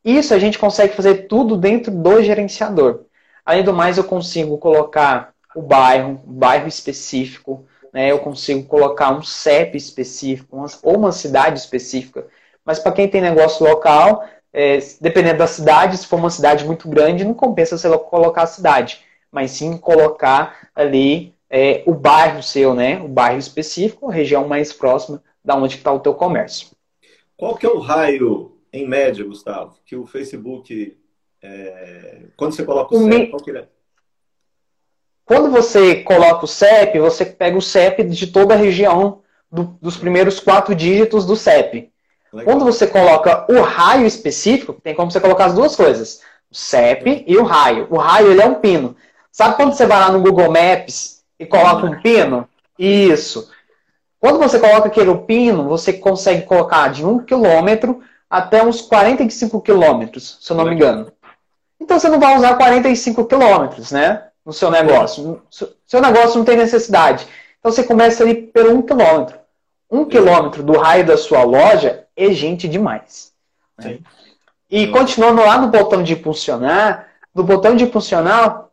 Isso 0.06 0.34
a 0.34 0.40
gente 0.40 0.58
consegue 0.58 0.96
fazer 0.96 1.28
tudo 1.28 1.58
dentro 1.58 1.92
do 1.92 2.24
gerenciador. 2.24 3.02
Além 3.46 3.64
do 3.64 3.74
mais, 3.74 3.98
eu 3.98 4.04
consigo 4.06 4.58
colocar 4.58 5.34
o 5.58 5.62
bairro, 5.64 6.22
um 6.28 6.34
bairro 6.34 6.68
específico, 6.68 7.66
né? 7.92 8.12
eu 8.12 8.20
consigo 8.20 8.64
colocar 8.68 9.12
um 9.12 9.24
CEP 9.24 9.76
específico, 9.76 10.64
ou 10.84 10.96
uma 10.96 11.12
cidade 11.12 11.58
específica. 11.58 12.28
Mas 12.64 12.78
para 12.78 12.92
quem 12.92 13.08
tem 13.08 13.22
negócio 13.22 13.66
local, 13.66 14.24
é, 14.54 14.78
dependendo 15.02 15.40
da 15.40 15.48
cidade, 15.48 15.98
se 15.98 16.06
for 16.06 16.18
uma 16.18 16.30
cidade 16.30 16.64
muito 16.64 16.88
grande, 16.88 17.26
não 17.26 17.34
compensa 17.34 17.76
você 17.76 17.90
colocar 17.98 18.44
a 18.44 18.48
cidade, 18.48 19.04
mas 19.32 19.50
sim 19.50 19.80
colocar 19.80 20.70
ali 20.76 21.34
é, 21.50 21.82
o 21.88 21.94
bairro 21.96 22.44
seu, 22.44 22.76
né? 22.76 23.00
O 23.00 23.08
bairro 23.08 23.40
específico, 23.40 24.12
a 24.12 24.14
região 24.14 24.48
mais 24.48 24.72
próxima 24.72 25.24
da 25.44 25.56
onde 25.56 25.78
está 25.78 25.92
o 25.92 26.00
teu 26.00 26.14
comércio. 26.14 26.68
Qual 27.36 27.56
que 27.56 27.66
é 27.66 27.70
o 27.70 27.80
raio, 27.80 28.52
em 28.72 28.88
média, 28.88 29.26
Gustavo, 29.26 29.76
que 29.84 29.96
o 29.96 30.06
Facebook, 30.06 30.96
é... 31.42 32.26
quando 32.36 32.52
você 32.52 32.64
coloca 32.64 32.94
o, 32.94 33.00
o 33.00 33.04
CEP, 33.04 33.18
me... 33.18 33.28
qual 33.28 33.42
que 33.42 33.52
é? 33.52 33.68
Quando 35.28 35.52
você 35.52 35.96
coloca 36.04 36.46
o 36.46 36.48
CEP, 36.48 37.00
você 37.00 37.26
pega 37.26 37.58
o 37.58 37.62
CEP 37.62 38.06
de 38.06 38.28
toda 38.28 38.54
a 38.54 38.58
região 38.58 39.20
do, 39.52 39.78
dos 39.82 39.98
primeiros 39.98 40.40
quatro 40.40 40.74
dígitos 40.74 41.26
do 41.26 41.36
CEP. 41.36 41.92
Legal. 42.32 42.46
Quando 42.46 42.64
você 42.64 42.88
coloca 42.88 43.46
o 43.50 43.60
raio 43.60 44.06
específico, 44.06 44.72
tem 44.82 44.96
como 44.96 45.12
você 45.12 45.20
colocar 45.20 45.48
as 45.48 45.54
duas 45.54 45.76
coisas, 45.76 46.22
o 46.50 46.56
CEP 46.56 47.26
e 47.28 47.36
o 47.36 47.44
raio. 47.44 47.88
O 47.90 47.98
raio 47.98 48.32
ele 48.32 48.42
é 48.42 48.46
um 48.46 48.56
pino. 48.56 48.96
Sabe 49.30 49.58
quando 49.58 49.74
você 49.74 49.86
vai 49.86 50.00
lá 50.00 50.10
no 50.10 50.22
Google 50.22 50.50
Maps 50.50 51.22
e 51.38 51.46
coloca 51.46 51.86
um 51.86 52.02
pino? 52.02 52.48
Isso. 52.80 53.52
Quando 54.22 54.40
você 54.40 54.58
coloca 54.58 54.88
aquele 54.88 55.14
pino, 55.20 55.68
você 55.68 55.92
consegue 55.92 56.44
colocar 56.44 56.88
de 56.88 57.06
1 57.06 57.26
km 57.26 58.00
até 58.30 58.64
uns 58.64 58.80
45 58.80 59.62
km, 59.62 60.20
se 60.20 60.50
eu 60.50 60.56
não 60.56 60.64
me 60.64 60.74
engano. 60.74 61.12
Então 61.82 62.00
você 62.00 62.08
não 62.08 62.20
vai 62.20 62.38
usar 62.38 62.56
45 62.56 63.26
km, 63.26 63.92
né? 63.92 64.27
No 64.48 64.54
seu 64.54 64.72
negócio. 64.72 65.42
Seu 65.86 66.02
negócio 66.02 66.38
não 66.38 66.46
tem 66.46 66.56
necessidade. 66.56 67.28
Então 67.60 67.70
você 67.70 67.84
começa 67.84 68.24
ali 68.24 68.34
pelo 68.34 68.76
1 68.76 68.82
km. 68.84 69.34
1 69.92 70.06
km 70.06 70.62
do 70.64 70.78
raio 70.78 71.06
da 71.06 71.18
sua 71.18 71.44
loja 71.44 72.06
é 72.16 72.32
gente 72.32 72.66
demais. 72.66 73.34
Né? 73.78 74.00
E 74.72 74.88
continuando 74.88 75.42
lá 75.42 75.58
no 75.58 75.68
botão 75.68 76.02
de 76.02 76.14
impulsionar, 76.14 77.10
no 77.36 77.44
botão 77.44 77.76
de 77.76 77.84
impulsionar, 77.84 78.70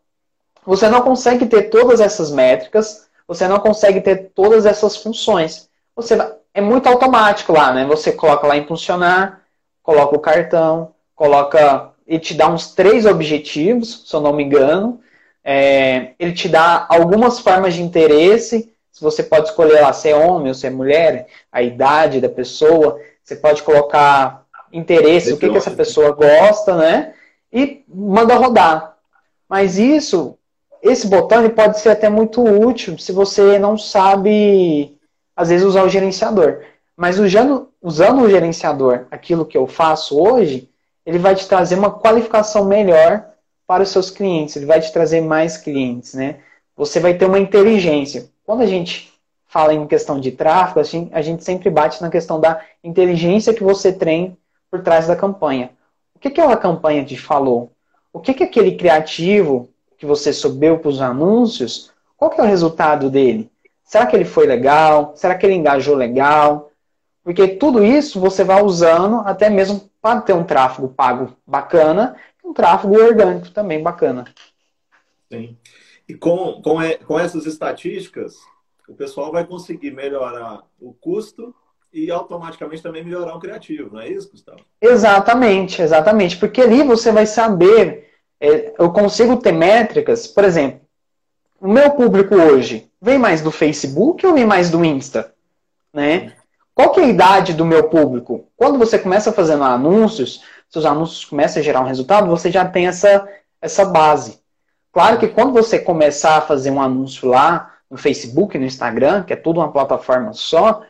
você 0.65 0.89
não 0.89 1.03
consegue 1.03 1.47
ter 1.47 1.65
todas 1.65 2.01
essas 2.01 2.31
métricas, 2.31 3.09
você 3.27 3.49
não 3.49 3.59
consegue 3.59 4.01
ter 4.01 4.31
todas 4.33 4.67
essas 4.67 4.97
funções. 4.97 5.69
Você 5.97 6.17
é 6.55 6.61
muito 6.61 6.89
automático 6.89 7.53
lá, 7.53 7.73
né? 7.73 7.85
Você 7.87 8.13
coloca 8.13 8.47
lá 8.47 8.57
em 8.57 8.65
funcionar, 8.65 9.43
coloca 9.83 10.15
o 10.15 10.21
cartão, 10.21 10.95
coloca 11.17 11.91
ele 12.07 12.21
te 12.21 12.33
dá 12.33 12.49
uns 12.49 12.73
três 12.73 13.07
objetivos, 13.07 14.05
se 14.07 14.15
eu 14.15 14.21
não 14.21 14.33
me 14.33 14.45
engano. 14.45 15.01
É, 15.45 16.13
ele 16.19 16.33
te 16.33 16.49
dá 16.49 16.87
algumas 16.89 17.39
formas 17.39 17.75
de 17.75 17.83
interesse. 17.83 18.73
Se 18.91 19.01
você 19.01 19.23
pode 19.23 19.49
escolher 19.49 19.81
lá 19.81 19.93
se 19.93 20.09
é 20.09 20.17
homem 20.17 20.49
ou 20.49 20.55
se 20.55 20.67
é 20.67 20.71
mulher, 20.71 21.27
a 21.53 21.63
idade 21.63 22.21
da 22.21 22.29
pessoa. 22.29 22.99
Você 23.23 23.37
pode 23.37 23.63
colocar 23.63 24.45
interesse, 24.73 25.33
o 25.33 25.37
que, 25.37 25.49
que 25.49 25.57
essa 25.57 25.71
pessoa 25.71 26.11
gosta, 26.13 26.77
né? 26.77 27.15
E 27.53 27.85
manda 27.89 28.35
rodar. 28.35 28.97
Mas 29.49 29.79
isso 29.79 30.37
esse 30.85 31.07
botão 31.07 31.41
ele 31.41 31.55
pode 31.55 31.81
ser 31.81 31.89
até 31.89 32.11
muito 32.11 32.43
útil 32.43 32.99
se 32.99 33.11
você 33.11 33.59
não 33.59 33.79
sabe, 33.79 34.99
às 35.35 35.49
vezes, 35.49 35.67
usar 35.67 35.83
o 35.83 35.89
gerenciador. 35.89 36.61
Mas 36.95 37.19
usando, 37.19 37.71
usando 37.81 38.21
o 38.21 38.29
gerenciador, 38.29 39.07
aquilo 39.11 39.47
que 39.47 39.57
eu 39.57 39.67
faço 39.67 40.21
hoje, 40.21 40.69
ele 41.07 41.19
vai 41.19 41.35
te 41.35 41.49
trazer 41.49 41.77
uma 41.77 41.91
qualificação 41.91 42.67
melhor 42.67 43.25
para 43.67 43.83
os 43.83 43.89
seus 43.91 44.11
clientes, 44.11 44.57
ele 44.57 44.67
vai 44.67 44.81
te 44.81 44.93
trazer 44.93 45.21
mais 45.21 45.57
clientes, 45.57 46.15
né? 46.15 46.41
Você 46.77 47.01
vai 47.01 47.15
ter 47.15 47.25
uma 47.25 47.39
inteligência. 47.39 48.29
Quando 48.45 48.63
a 48.63 48.67
gente 48.67 49.13
fala 49.47 49.73
em 49.73 49.87
questão 49.87 50.19
de 50.19 50.33
tráfego, 50.33 50.81
assim, 50.81 51.09
a 51.13 51.23
gente 51.23 51.45
sempre 51.45 51.71
bate 51.71 52.03
na 52.03 52.11
questão 52.11 52.41
da 52.41 52.61
inteligência 52.83 53.55
que 53.55 53.63
você 53.63 53.93
tem 53.93 54.37
por 54.71 54.83
trás 54.83 55.07
da 55.07 55.15
campanha. 55.15 55.71
O 56.15 56.19
que, 56.19 56.31
que 56.31 56.41
aquela 56.41 56.57
campanha 56.57 57.05
te 57.05 57.17
falou? 57.17 57.73
O 58.13 58.21
que, 58.21 58.35
que 58.35 58.43
aquele 58.43 58.77
criativo 58.77 59.69
que 59.97 60.05
você 60.05 60.33
subiu 60.33 60.79
para 60.79 60.89
os 60.89 61.01
anúncios, 61.01 61.93
qual 62.17 62.31
que 62.31 62.41
é 62.41 62.45
o 62.45 62.47
resultado 62.47 63.09
dele? 63.09 63.51
Será 63.85 64.07
que 64.07 64.17
ele 64.17 64.25
foi 64.25 64.47
legal? 64.47 65.13
Será 65.15 65.35
que 65.35 65.47
ele 65.47 65.55
engajou 65.55 65.95
legal? 65.95 66.71
Porque 67.23 67.49
tudo 67.49 67.85
isso 67.85 68.21
você 68.21 68.45
vai 68.45 68.63
usando 68.63 69.23
até 69.25 69.49
mesmo 69.49 69.89
para 70.03 70.21
ter 70.21 70.33
um 70.33 70.45
tráfego 70.45 70.89
pago 70.89 71.35
bacana 71.47 72.17
tráfego 72.55 72.99
orgânico 72.99 73.51
também 73.51 73.83
bacana. 73.83 74.25
Sim. 75.31 75.57
E 76.09 76.15
com, 76.15 76.63
com, 76.63 76.79
com 77.07 77.19
essas 77.19 77.45
estatísticas, 77.45 78.37
o 78.89 78.95
pessoal 78.95 79.31
vai 79.31 79.47
conseguir 79.47 79.91
melhorar 79.91 80.63
o 80.81 80.95
custo 80.95 81.55
e 81.93 82.11
automaticamente 82.11 82.83
também 82.83 83.05
melhorar 83.05 83.35
o 83.35 83.41
criativo, 83.41 83.95
não 83.95 84.01
é 84.01 84.09
isso, 84.09 84.31
Gustavo? 84.31 84.61
Exatamente, 84.81 85.83
exatamente. 85.83 86.37
Porque 86.37 86.61
ali 86.61 86.83
você 86.83 87.13
vai 87.13 87.27
saber 87.27 88.11
é, 88.41 88.75
eu 88.79 88.93
consigo 88.93 89.37
ter 89.37 89.53
métricas, 89.53 90.27
por 90.27 90.45
exemplo, 90.45 90.81
o 91.61 91.69
meu 91.69 91.91
público 91.93 92.35
hoje 92.35 92.91
vem 93.01 93.19
mais 93.19 93.41
do 93.41 93.51
Facebook 93.51 94.27
ou 94.27 94.35
vem 94.35 94.47
mais 94.47 94.71
do 94.71 94.85
Insta? 94.85 95.35
né? 95.95 96.33
Qual 96.75 96.91
que 96.91 97.01
é 97.01 97.05
a 97.05 97.09
idade 97.09 97.55
do 97.55 97.65
meu 97.65 97.89
público? 97.89 98.49
Quando 98.57 98.79
você 98.79 98.99
começa 98.99 99.33
fazendo 99.33 99.63
anúncios, 99.63 100.43
seus 100.75 100.85
anúncios 100.85 101.25
começam 101.25 101.61
a 101.61 101.65
gerar 101.65 101.81
um 101.81 101.87
resultado, 101.87 102.27
você 102.27 102.51
já 102.51 102.65
tem 102.65 102.87
essa, 102.87 103.27
essa 103.61 103.85
base. 103.85 104.41
Claro 104.93 105.19
que 105.19 105.29
quando 105.29 105.53
você 105.53 105.79
começar 105.79 106.37
a 106.37 106.41
fazer 106.41 106.71
um 106.71 106.83
anúncio 106.83 107.29
lá 107.29 107.75
no 107.91 107.97
Facebook, 107.97 108.59
no 108.59 108.65
Instagram, 108.65 109.23
que 109.23 109.33
é 109.33 109.37
tudo 109.37 109.61
uma 109.61 109.73
plataforma 109.73 110.33
só, 110.33 110.83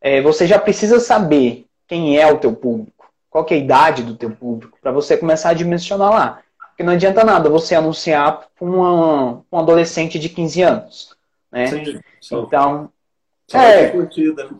é, 0.00 0.20
você 0.20 0.46
já 0.46 0.58
precisa 0.58 0.98
saber 1.00 1.66
quem 1.86 2.18
é 2.18 2.30
o 2.32 2.38
teu 2.38 2.52
público, 2.52 3.10
qual 3.30 3.46
é 3.48 3.54
a 3.54 3.56
idade 3.56 4.02
do 4.02 4.16
teu 4.16 4.30
público, 4.30 4.76
para 4.82 4.92
você 4.92 5.16
começar 5.16 5.50
a 5.50 5.54
dimensionar 5.54 6.10
lá. 6.10 6.42
Porque 6.68 6.82
não 6.82 6.92
adianta 6.92 7.22
nada 7.22 7.48
você 7.48 7.74
anunciar 7.74 8.48
para 8.58 8.66
um 8.66 9.42
adolescente 9.52 10.18
de 10.18 10.28
15 10.28 10.62
anos. 10.62 11.16
Né? 11.50 11.66
Sim, 11.66 12.00
só, 12.20 12.42
então, 12.42 12.90
só 13.46 13.58
é, 13.58 13.62
vai 13.62 13.82
ter 13.82 13.92
curtida, 13.92 14.44
né? 14.44 14.50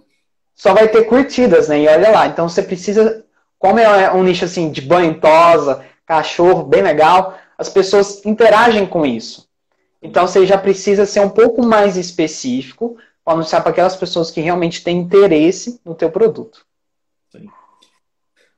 Só 0.54 0.74
vai 0.74 0.88
ter 0.88 1.04
curtidas, 1.04 1.68
né? 1.68 1.80
E 1.80 1.88
olha 1.88 2.10
lá. 2.10 2.26
Então 2.26 2.48
você 2.48 2.62
precisa. 2.62 3.24
Como 3.62 3.78
é 3.78 4.12
um 4.12 4.24
nicho 4.24 4.44
assim 4.44 4.72
de 4.72 4.80
banho 4.80 5.20
tosa, 5.20 5.86
cachorro, 6.04 6.64
bem 6.64 6.82
legal, 6.82 7.38
as 7.56 7.68
pessoas 7.68 8.26
interagem 8.26 8.84
com 8.84 9.06
isso. 9.06 9.48
Então 10.02 10.26
você 10.26 10.44
já 10.44 10.58
precisa 10.58 11.06
ser 11.06 11.20
um 11.20 11.30
pouco 11.30 11.64
mais 11.64 11.96
específico 11.96 12.96
para 13.24 13.34
anunciar 13.34 13.62
para 13.62 13.70
aquelas 13.70 13.94
pessoas 13.94 14.32
que 14.32 14.40
realmente 14.40 14.82
têm 14.82 14.98
interesse 14.98 15.80
no 15.84 15.94
teu 15.94 16.10
produto. 16.10 16.66
Sim. 17.30 17.48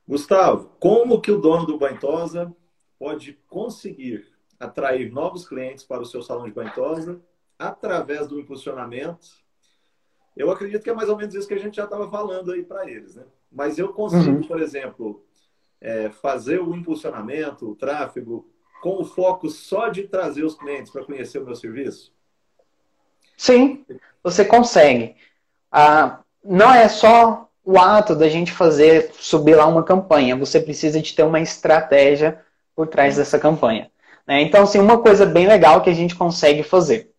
Gustavo, 0.07 0.71
como 0.79 1.21
que 1.21 1.31
o 1.31 1.39
dono 1.39 1.67
do 1.67 1.77
Bantosa 1.77 2.51
pode 2.97 3.33
conseguir 3.47 4.25
atrair 4.59 5.11
novos 5.11 5.47
clientes 5.47 5.83
para 5.83 6.01
o 6.01 6.05
seu 6.05 6.23
salão 6.23 6.45
de 6.45 6.51
Bantosa 6.51 7.21
através 7.59 8.25
do 8.25 8.39
impulsionamento? 8.39 9.44
Eu 10.35 10.51
acredito 10.51 10.83
que 10.83 10.89
é 10.89 10.93
mais 10.93 11.09
ou 11.09 11.15
menos 11.15 11.33
isso 11.33 11.47
que 11.47 11.53
a 11.53 11.59
gente 11.59 11.77
já 11.77 11.85
estava 11.85 12.09
falando 12.09 12.51
aí 12.51 12.63
para 12.63 12.89
eles, 12.89 13.15
né? 13.15 13.23
Mas 13.51 13.77
eu 13.77 13.93
consigo, 13.93 14.37
uhum. 14.37 14.47
por 14.47 14.61
exemplo, 14.61 15.23
é, 15.79 16.09
fazer 16.09 16.59
o 16.59 16.75
impulsionamento, 16.75 17.69
o 17.69 17.75
tráfego, 17.75 18.47
com 18.81 19.01
o 19.01 19.05
foco 19.05 19.49
só 19.49 19.87
de 19.87 20.03
trazer 20.03 20.43
os 20.43 20.55
clientes 20.55 20.91
para 20.91 21.05
conhecer 21.05 21.39
o 21.39 21.45
meu 21.45 21.55
serviço? 21.55 22.13
Sim, 23.37 23.85
você 24.23 24.43
consegue. 24.43 25.15
Ah, 25.71 26.19
não 26.43 26.73
é 26.73 26.87
só 26.87 27.49
o 27.63 27.79
ato 27.79 28.15
da 28.15 28.29
gente 28.29 28.51
fazer 28.51 29.11
subir 29.13 29.55
lá 29.55 29.65
uma 29.65 29.83
campanha. 29.83 30.35
Você 30.35 30.59
precisa 30.59 31.01
de 31.01 31.13
ter 31.13 31.23
uma 31.23 31.39
estratégia 31.39 32.39
por 32.75 32.87
trás 32.87 33.17
dessa 33.17 33.39
campanha. 33.39 33.89
Né? 34.27 34.41
Então, 34.41 34.63
assim, 34.63 34.79
uma 34.79 35.01
coisa 35.01 35.25
bem 35.25 35.47
legal 35.47 35.81
que 35.81 35.89
a 35.89 35.93
gente 35.93 36.15
consegue 36.15 36.61
fazer. 36.61 37.11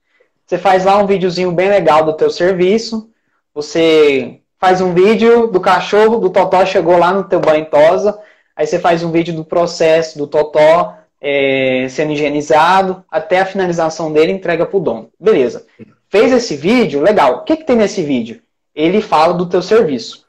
Você 0.47 0.59
faz 0.59 0.85
lá 0.85 0.97
um 0.99 1.07
videozinho 1.07 1.51
bem 1.51 1.69
legal 1.69 2.05
do 2.05 2.13
teu 2.13 2.31
serviço. 2.31 3.11
Você 3.53 4.41
faz 4.59 4.81
um 4.81 4.95
vídeo 4.95 5.49
do 5.49 5.61
cachorro, 5.61 6.19
do 6.19 6.31
Totó 6.31 6.65
chegou 6.65 6.97
lá 6.97 7.13
no 7.13 7.25
teu 7.25 7.41
banho 7.41 7.67
tosa. 7.67 8.19
Aí 8.55 8.67
você 8.67 8.79
faz 8.79 9.03
um 9.03 9.11
vídeo 9.11 9.35
do 9.35 9.45
processo 9.45 10.17
do 10.17 10.27
Totó 10.27 10.95
é, 11.21 11.89
sendo 11.91 12.13
higienizado, 12.13 13.05
até 13.11 13.41
a 13.41 13.47
finalização 13.47 14.13
dele 14.13 14.33
entrega 14.33 14.65
para 14.65 14.77
o 14.77 14.81
dono. 14.81 15.11
Beleza. 15.19 15.67
Fez 16.09 16.33
esse 16.33 16.55
vídeo, 16.55 17.03
legal. 17.03 17.39
O 17.39 17.43
que, 17.43 17.57
que 17.57 17.65
tem 17.65 17.77
nesse 17.77 18.03
vídeo? 18.03 18.41
Ele 18.75 19.01
fala 19.01 19.35
do 19.35 19.47
teu 19.47 19.61
serviço. 19.61 20.25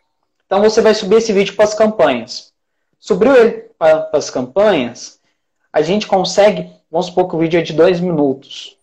Então 0.45 0.61
você 0.61 0.81
vai 0.81 0.95
subir 0.95 1.17
esse 1.17 1.31
vídeo 1.31 1.55
para 1.55 1.65
as 1.65 1.75
campanhas. 1.75 2.51
Subiu 2.97 3.35
ele 3.35 3.65
para 3.77 4.09
as 4.13 4.29
campanhas, 4.31 5.19
a 5.71 5.81
gente 5.83 6.07
consegue, 6.07 6.71
vamos 6.89 7.07
supor 7.07 7.29
que 7.29 7.35
o 7.35 7.39
vídeo 7.39 7.59
é 7.59 7.63
de 7.63 7.73
dois 7.73 7.99
minutos. 7.99 8.76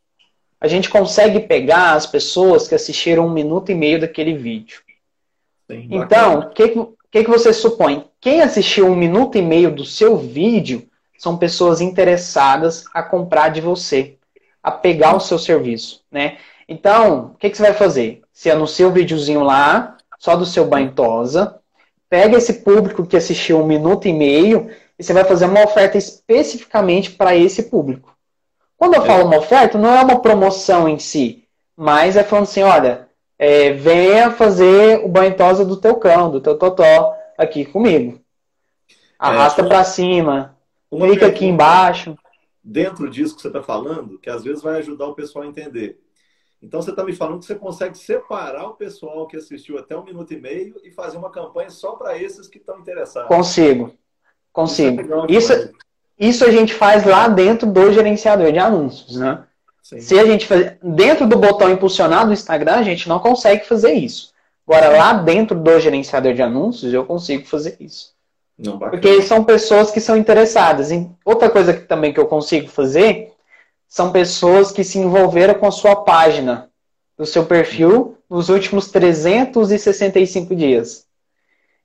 A 0.64 0.66
gente 0.66 0.88
consegue 0.88 1.40
pegar 1.40 1.92
as 1.92 2.06
pessoas 2.06 2.66
que 2.66 2.74
assistiram 2.74 3.26
um 3.26 3.30
minuto 3.30 3.70
e 3.70 3.74
meio 3.74 4.00
daquele 4.00 4.32
vídeo. 4.32 4.80
Sim, 5.70 5.88
então, 5.90 6.38
o 6.38 6.48
que, 6.48 6.68
que, 7.10 7.24
que 7.24 7.30
você 7.30 7.52
supõe? 7.52 8.06
Quem 8.18 8.40
assistiu 8.40 8.86
um 8.86 8.96
minuto 8.96 9.36
e 9.36 9.42
meio 9.42 9.70
do 9.70 9.84
seu 9.84 10.16
vídeo 10.16 10.88
são 11.18 11.36
pessoas 11.36 11.82
interessadas 11.82 12.86
a 12.94 13.02
comprar 13.02 13.50
de 13.50 13.60
você, 13.60 14.16
a 14.62 14.70
pegar 14.70 15.14
o 15.14 15.20
seu 15.20 15.38
serviço, 15.38 16.00
né? 16.10 16.38
Então, 16.66 17.32
o 17.34 17.38
que, 17.38 17.50
que 17.50 17.58
você 17.58 17.64
vai 17.64 17.74
fazer? 17.74 18.22
Você 18.32 18.50
anuncia 18.50 18.86
o 18.86 18.90
um 18.90 18.94
videozinho 18.94 19.42
lá, 19.42 19.98
só 20.18 20.34
do 20.34 20.46
seu 20.46 20.64
banho 20.64 20.92
tosa, 20.92 21.60
pega 22.08 22.38
esse 22.38 22.62
público 22.62 23.06
que 23.06 23.18
assistiu 23.18 23.60
um 23.60 23.66
minuto 23.66 24.08
e 24.08 24.14
meio 24.14 24.70
e 24.98 25.04
você 25.04 25.12
vai 25.12 25.24
fazer 25.24 25.44
uma 25.44 25.62
oferta 25.62 25.98
especificamente 25.98 27.10
para 27.10 27.36
esse 27.36 27.64
público. 27.64 28.13
Quando 28.76 28.94
eu 28.94 29.02
é. 29.02 29.06
falo 29.06 29.24
uma 29.24 29.38
oferta, 29.38 29.78
não 29.78 29.94
é 29.94 30.02
uma 30.02 30.20
promoção 30.20 30.88
em 30.88 30.98
si, 30.98 31.46
mas 31.76 32.16
é 32.16 32.24
falando 32.24 32.44
assim, 32.44 32.62
olha, 32.62 33.08
é, 33.38 33.72
venha 33.72 34.30
fazer 34.30 35.04
o 35.04 35.08
banho 35.08 35.36
tosa 35.36 35.64
do 35.64 35.76
teu 35.76 35.96
cão, 35.96 36.30
do 36.30 36.40
teu 36.40 36.56
totó, 36.58 37.14
aqui 37.36 37.64
comigo. 37.64 38.20
Arrasta 39.18 39.62
é, 39.62 39.68
para 39.68 39.84
cima, 39.84 40.56
clica 40.90 41.26
aqui 41.26 41.46
embaixo. 41.46 42.16
Dentro 42.62 43.10
disso 43.10 43.36
que 43.36 43.42
você 43.42 43.48
está 43.48 43.62
falando, 43.62 44.18
que 44.18 44.30
às 44.30 44.42
vezes 44.42 44.62
vai 44.62 44.78
ajudar 44.78 45.06
o 45.06 45.14
pessoal 45.14 45.44
a 45.44 45.48
entender. 45.48 46.00
Então 46.62 46.80
você 46.80 46.90
está 46.90 47.04
me 47.04 47.12
falando 47.12 47.40
que 47.40 47.44
você 47.44 47.54
consegue 47.54 47.96
separar 47.96 48.66
o 48.68 48.74
pessoal 48.74 49.26
que 49.26 49.36
assistiu 49.36 49.78
até 49.78 49.94
um 49.96 50.04
minuto 50.04 50.32
e 50.32 50.40
meio 50.40 50.80
e 50.82 50.90
fazer 50.90 51.18
uma 51.18 51.30
campanha 51.30 51.68
só 51.68 51.92
para 51.92 52.16
esses 52.16 52.48
que 52.48 52.56
estão 52.56 52.78
interessados. 52.78 53.28
Consigo. 53.28 53.92
Consigo. 54.50 55.02
Isso, 55.28 55.52
é 55.52 55.58
isso, 55.58 55.72
isso, 56.18 56.44
a 56.44 56.50
gente 56.50 56.74
faz 56.74 57.04
lá 57.04 57.28
dentro 57.28 57.66
do 57.66 57.92
gerenciador 57.92 58.52
de 58.52 58.58
anúncios, 58.58 59.16
né? 59.16 59.44
Sim. 59.82 60.00
Se 60.00 60.18
a 60.18 60.24
gente 60.24 60.46
fazer 60.46 60.78
dentro 60.82 61.26
do 61.26 61.36
botão 61.36 61.70
impulsionar 61.70 62.26
do 62.26 62.32
Instagram, 62.32 62.76
a 62.76 62.82
gente 62.82 63.08
não 63.08 63.18
consegue 63.18 63.66
fazer 63.66 63.92
isso. 63.92 64.32
Agora, 64.66 64.96
lá 64.96 65.12
dentro 65.12 65.58
do 65.58 65.80
gerenciador 65.80 66.32
de 66.32 66.42
anúncios, 66.42 66.92
eu 66.92 67.04
consigo 67.04 67.46
fazer 67.46 67.76
isso. 67.78 68.14
Não, 68.58 68.78
Porque 68.78 69.20
são 69.22 69.44
pessoas 69.44 69.90
que 69.90 70.00
são 70.00 70.16
interessadas. 70.16 70.90
Em... 70.90 71.14
Outra 71.24 71.50
coisa 71.50 71.74
que 71.74 71.82
também 71.82 72.12
que 72.12 72.20
eu 72.20 72.26
consigo 72.26 72.68
fazer 72.68 73.32
são 73.88 74.10
pessoas 74.10 74.72
que 74.72 74.82
se 74.82 74.98
envolveram 74.98 75.54
com 75.54 75.66
a 75.66 75.72
sua 75.72 75.96
página, 75.96 76.70
do 77.16 77.26
seu 77.26 77.44
perfil, 77.44 78.16
nos 78.28 78.48
últimos 78.48 78.90
365 78.90 80.54
dias. 80.56 81.06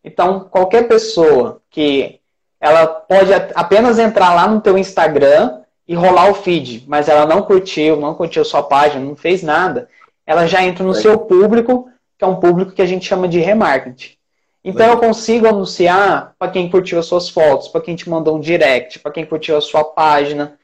Então, 0.04 0.48
qualquer 0.50 0.88
pessoa 0.88 1.62
que 1.70 2.19
ela 2.60 2.88
pode 2.88 3.34
apenas 3.34 3.98
entrar 3.98 4.34
lá 4.34 4.48
no 4.48 4.62
teu 4.62 4.78
Instagram 4.78 5.62
e 5.88 5.96
rolar 5.96 6.30
o 6.30 6.36
feed, 6.36 6.84
mas 6.88 7.08
ela 7.08 7.26
não 7.26 7.42
curtiu, 7.42 7.96
não 7.96 8.14
curtiu 8.14 8.44
sua 8.44 8.62
página, 8.62 9.04
não 9.04 9.16
fez 9.16 9.42
nada, 9.42 9.90
ela 10.26 10.46
já 10.46 10.64
entra 10.64 10.84
no 10.84 10.94
seu 10.94 11.18
público, 11.18 11.90
que 12.18 12.24
é 12.24 12.28
um 12.28 12.40
público 12.40 12.74
que 12.74 12.82
a 12.82 12.86
gente 12.86 13.06
chama 13.06 13.28
de 13.28 13.40
remarketing. 13.40 14.18
Então 14.64 14.88
eu 14.88 15.00
consigo 15.00 15.48
anunciar 15.48 16.36
para 16.38 16.52
quem 16.52 16.70
curtiu 16.70 17.00
as 17.00 17.06
suas 17.06 17.30
fotos, 17.30 17.70
para 17.70 17.82
quem 17.82 17.96
te 17.96 18.10
mandou 18.10 18.36
um 18.36 18.40
direct, 18.40 19.00
para 19.00 19.12
quem 19.12 19.26
curtiu 19.26 19.58
a 19.58 19.62
sua 19.62 19.84
página, 19.84 20.60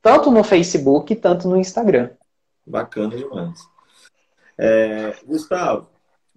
tanto 0.00 0.30
no 0.30 0.44
Facebook, 0.44 1.14
tanto 1.16 1.48
no 1.48 1.58
Instagram. 1.58 2.10
Bacana 2.66 3.16
demais. 3.16 3.60
É, 4.56 5.14
Gustavo, 5.26 5.88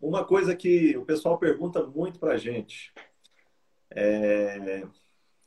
uma 0.02 0.26
coisa 0.26 0.56
que 0.56 0.98
o 0.98 1.06
pessoal 1.06 1.38
pergunta 1.38 1.84
muito 1.84 2.20
pra 2.20 2.36
gente. 2.36 2.92
É... 3.92 4.84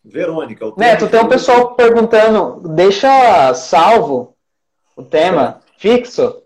Verônica, 0.06 0.64
o 0.64 0.76
Neto, 0.76 1.10
tem 1.10 1.20
um 1.20 1.28
pessoal 1.28 1.74
perguntando, 1.74 2.68
deixa 2.68 3.52
salvo 3.54 4.36
o 4.94 5.02
tema 5.02 5.60
é. 5.60 5.78
fixo. 5.78 6.44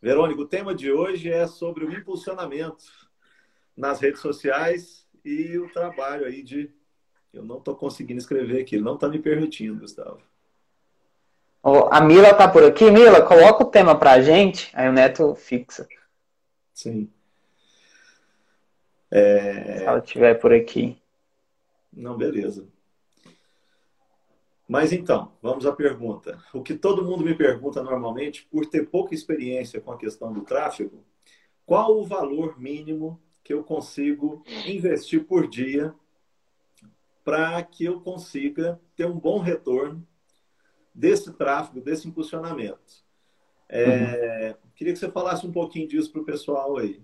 Verônica, 0.00 0.40
o 0.40 0.46
tema 0.46 0.72
de 0.72 0.92
hoje 0.92 1.28
é 1.28 1.48
sobre 1.48 1.84
o 1.84 1.92
impulsionamento 1.92 2.84
nas 3.76 3.98
redes 3.98 4.20
sociais 4.20 5.04
e 5.24 5.58
o 5.58 5.68
trabalho 5.72 6.24
aí 6.24 6.44
de 6.44 6.72
eu 7.32 7.44
não 7.44 7.58
estou 7.58 7.74
conseguindo 7.74 8.20
escrever 8.20 8.62
aqui, 8.62 8.78
não 8.78 8.94
está 8.94 9.08
me 9.08 9.18
permitindo, 9.18 9.80
Gustavo. 9.80 10.22
Oh, 11.60 11.88
a 11.90 12.00
Mila 12.00 12.30
está 12.30 12.46
por 12.46 12.62
aqui. 12.62 12.92
Mila, 12.92 13.20
coloca 13.20 13.64
o 13.64 13.70
tema 13.70 13.98
para 13.98 14.12
a 14.12 14.22
gente, 14.22 14.70
aí 14.72 14.88
o 14.88 14.92
Neto 14.92 15.34
fixa. 15.34 15.86
Sim. 16.72 17.10
É... 19.10 19.78
Se 19.78 19.84
ela 19.84 19.98
estiver 19.98 20.34
por 20.34 20.52
aqui. 20.52 21.00
Não, 21.92 22.16
beleza. 22.16 22.66
Mas 24.68 24.92
então, 24.92 25.32
vamos 25.40 25.64
à 25.64 25.72
pergunta. 25.72 26.42
O 26.52 26.62
que 26.62 26.74
todo 26.74 27.04
mundo 27.04 27.24
me 27.24 27.34
pergunta 27.34 27.82
normalmente, 27.82 28.46
por 28.50 28.66
ter 28.66 28.88
pouca 28.88 29.14
experiência 29.14 29.80
com 29.80 29.92
a 29.92 29.96
questão 29.96 30.32
do 30.32 30.42
tráfego, 30.42 31.04
qual 31.64 31.96
o 31.96 32.04
valor 32.04 32.58
mínimo 32.58 33.20
que 33.44 33.54
eu 33.54 33.62
consigo 33.62 34.42
investir 34.66 35.24
por 35.24 35.48
dia 35.48 35.94
para 37.24 37.62
que 37.62 37.84
eu 37.84 38.00
consiga 38.00 38.80
ter 38.96 39.06
um 39.06 39.18
bom 39.18 39.38
retorno 39.38 40.06
desse 40.94 41.32
tráfego, 41.32 41.80
desse 41.80 42.08
impulsionamento. 42.08 43.04
É, 43.68 44.48
uhum. 44.48 44.70
Queria 44.74 44.92
que 44.92 44.98
você 44.98 45.10
falasse 45.10 45.46
um 45.46 45.52
pouquinho 45.52 45.88
disso 45.88 46.10
para 46.10 46.20
o 46.20 46.24
pessoal 46.24 46.76
aí. 46.76 47.00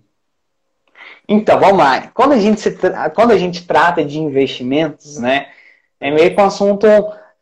Então, 1.27 1.59
vamos 1.59 1.77
lá. 1.77 2.07
Quando 2.13 2.33
a, 2.33 2.39
gente 2.39 2.59
se, 2.59 2.77
quando 3.15 3.31
a 3.31 3.37
gente 3.37 3.65
trata 3.65 4.03
de 4.03 4.19
investimentos, 4.19 5.17
né, 5.17 5.47
é 5.99 6.11
meio 6.11 6.33
que 6.33 6.41
um 6.41 6.45
assunto 6.45 6.85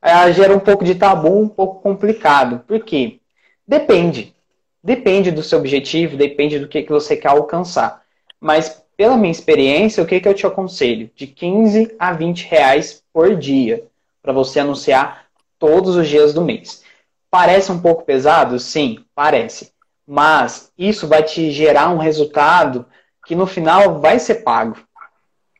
é, 0.02 0.32
gera 0.34 0.56
um 0.56 0.60
pouco 0.60 0.84
de 0.84 0.96
tabu, 0.96 1.40
um 1.40 1.48
pouco 1.48 1.82
complicado. 1.82 2.64
Por 2.68 2.80
quê? 2.84 3.20
Depende. 3.68 4.36
depende 4.84 5.32
do 5.32 5.44
seu 5.44 5.60
objetivo, 5.60 6.18
depende 6.18 6.60
do 6.60 6.68
que, 6.68 6.84
que 6.84 6.92
você 6.92 7.16
quer 7.16 7.30
alcançar. 7.30 8.02
Mas, 8.40 8.84
pela 8.98 9.18
minha 9.18 9.32
experiência, 9.32 10.04
o 10.04 10.06
que, 10.06 10.20
que 10.20 10.28
eu 10.28 10.34
te 10.34 10.46
aconselho? 10.46 11.10
De 11.16 11.28
15 11.28 11.96
a 12.00 12.14
20 12.14 12.48
reais 12.48 13.04
por 13.14 13.36
dia, 13.36 13.84
para 14.22 14.34
você 14.34 14.60
anunciar 14.60 15.26
todos 15.60 15.96
os 15.96 16.08
dias 16.08 16.34
do 16.34 16.42
mês. 16.44 16.84
Parece 17.30 17.72
um 17.72 17.80
pouco 17.80 18.04
pesado? 18.04 18.60
Sim, 18.60 19.06
parece. 19.16 19.72
Mas 20.06 20.72
isso 20.78 21.08
vai 21.08 21.24
te 21.24 21.52
gerar 21.52 21.90
um 21.90 21.98
resultado 21.98 22.86
que 23.26 23.36
no 23.36 23.46
final 23.46 24.00
vai 24.00 24.20
ser 24.20 24.36
pago. 24.36 24.78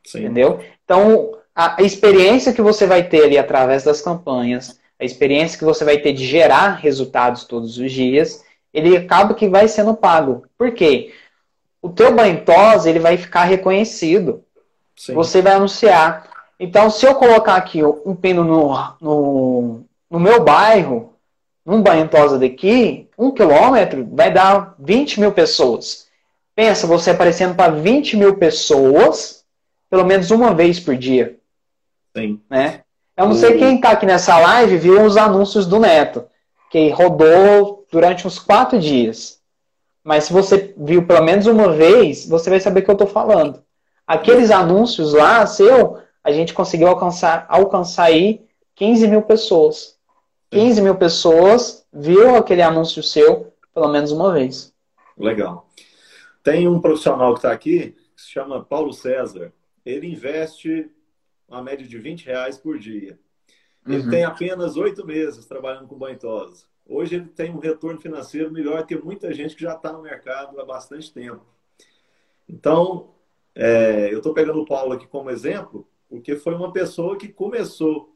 Sim. 0.04 0.20
Entendeu? 0.20 0.60
Então, 0.84 1.38
a 1.54 1.82
experiência 1.82 2.52
que 2.52 2.62
você 2.62 2.86
vai 2.86 3.02
ter 3.02 3.24
ali 3.24 3.38
através 3.38 3.84
das 3.84 4.00
campanhas, 4.00 4.80
a 4.98 5.04
experiência 5.04 5.58
que 5.58 5.64
você 5.64 5.84
vai 5.84 5.98
ter 5.98 6.12
de 6.12 6.24
gerar 6.24 6.76
resultados 6.76 7.44
todos 7.44 7.78
os 7.78 7.92
dias, 7.92 8.44
ele 8.72 8.96
acaba 8.96 9.34
que 9.34 9.48
vai 9.48 9.68
sendo 9.68 9.94
pago. 9.94 10.44
Por 10.56 10.72
quê? 10.72 11.12
O 11.80 11.90
teu 11.90 12.14
banho 12.14 12.44
tosa, 12.44 12.88
ele 12.88 12.98
vai 12.98 13.16
ficar 13.16 13.44
reconhecido. 13.44 14.44
Sim. 14.96 15.14
Você 15.14 15.42
vai 15.42 15.54
anunciar. 15.54 16.30
Então, 16.58 16.88
se 16.88 17.04
eu 17.04 17.14
colocar 17.14 17.56
aqui 17.56 17.82
um 17.82 18.14
pino 18.14 18.44
no, 18.44 18.96
no, 19.00 19.80
no 20.08 20.20
meu 20.20 20.42
bairro, 20.42 21.12
num 21.66 21.82
banho 21.82 22.08
tosa 22.08 22.38
daqui, 22.38 23.08
um 23.18 23.30
quilômetro 23.30 24.08
vai 24.12 24.32
dar 24.32 24.74
20 24.78 25.20
mil 25.20 25.32
pessoas. 25.32 26.06
Pensa, 26.54 26.86
você 26.86 27.10
aparecendo 27.10 27.54
para 27.54 27.72
20 27.72 28.16
mil 28.16 28.36
pessoas, 28.36 29.44
pelo 29.88 30.04
menos 30.04 30.30
uma 30.30 30.54
vez 30.54 30.78
por 30.78 30.96
dia. 30.96 31.38
Sim. 32.16 32.40
Né? 32.48 32.82
Eu 33.16 33.26
não 33.26 33.34
sei 33.34 33.58
quem 33.58 33.76
está 33.76 33.90
aqui 33.90 34.06
nessa 34.06 34.38
live 34.38 34.76
viu 34.76 35.02
os 35.04 35.16
anúncios 35.16 35.66
do 35.66 35.78
Neto, 35.78 36.24
que 36.70 36.90
rodou 36.90 37.86
durante 37.90 38.26
uns 38.26 38.38
quatro 38.38 38.78
dias. 38.78 39.40
Mas 40.02 40.24
se 40.24 40.32
você 40.32 40.74
viu 40.76 41.06
pelo 41.06 41.24
menos 41.24 41.46
uma 41.46 41.72
vez, 41.72 42.26
você 42.26 42.50
vai 42.50 42.60
saber 42.60 42.80
o 42.80 42.84
que 42.84 42.90
eu 42.90 42.94
estou 42.94 43.06
falando. 43.06 43.62
Aqueles 44.06 44.50
anúncios 44.50 45.12
lá, 45.12 45.46
seu, 45.46 45.98
a 46.24 46.32
gente 46.32 46.52
conseguiu 46.52 46.88
alcançar, 46.88 47.46
alcançar 47.48 48.04
aí 48.04 48.44
15 48.74 49.06
mil 49.08 49.22
pessoas. 49.22 49.96
15 50.50 50.82
mil 50.82 50.96
pessoas 50.96 51.84
viu 51.92 52.36
aquele 52.36 52.62
anúncio 52.62 53.02
seu 53.02 53.52
pelo 53.72 53.88
menos 53.88 54.12
uma 54.12 54.32
vez. 54.32 54.72
Legal. 55.16 55.66
Tem 56.42 56.66
um 56.68 56.80
profissional 56.80 57.32
que 57.32 57.38
está 57.38 57.52
aqui, 57.52 57.94
que 58.14 58.22
se 58.22 58.30
chama 58.30 58.64
Paulo 58.64 58.92
César. 58.92 59.52
Ele 59.84 60.06
investe 60.08 60.90
uma 61.48 61.62
média 61.62 61.86
de 61.86 61.98
20 61.98 62.26
reais 62.26 62.58
por 62.58 62.78
dia. 62.78 63.18
Ele 63.86 64.04
uhum. 64.04 64.10
tem 64.10 64.24
apenas 64.24 64.76
oito 64.76 65.04
meses 65.04 65.46
trabalhando 65.46 65.88
com 65.88 65.98
banho 65.98 66.18
tosa. 66.18 66.64
Hoje 66.86 67.16
ele 67.16 67.26
tem 67.26 67.52
um 67.52 67.58
retorno 67.58 68.00
financeiro 68.00 68.50
melhor 68.50 68.86
que 68.86 68.96
muita 68.96 69.32
gente 69.32 69.54
que 69.54 69.62
já 69.62 69.74
está 69.74 69.92
no 69.92 70.02
mercado 70.02 70.60
há 70.60 70.64
bastante 70.64 71.12
tempo. 71.12 71.44
Então, 72.48 73.14
é, 73.54 74.12
eu 74.12 74.18
estou 74.18 74.34
pegando 74.34 74.60
o 74.60 74.66
Paulo 74.66 74.92
aqui 74.92 75.06
como 75.06 75.30
exemplo, 75.30 75.86
porque 76.08 76.36
foi 76.36 76.54
uma 76.54 76.72
pessoa 76.72 77.16
que 77.16 77.28
começou 77.28 78.14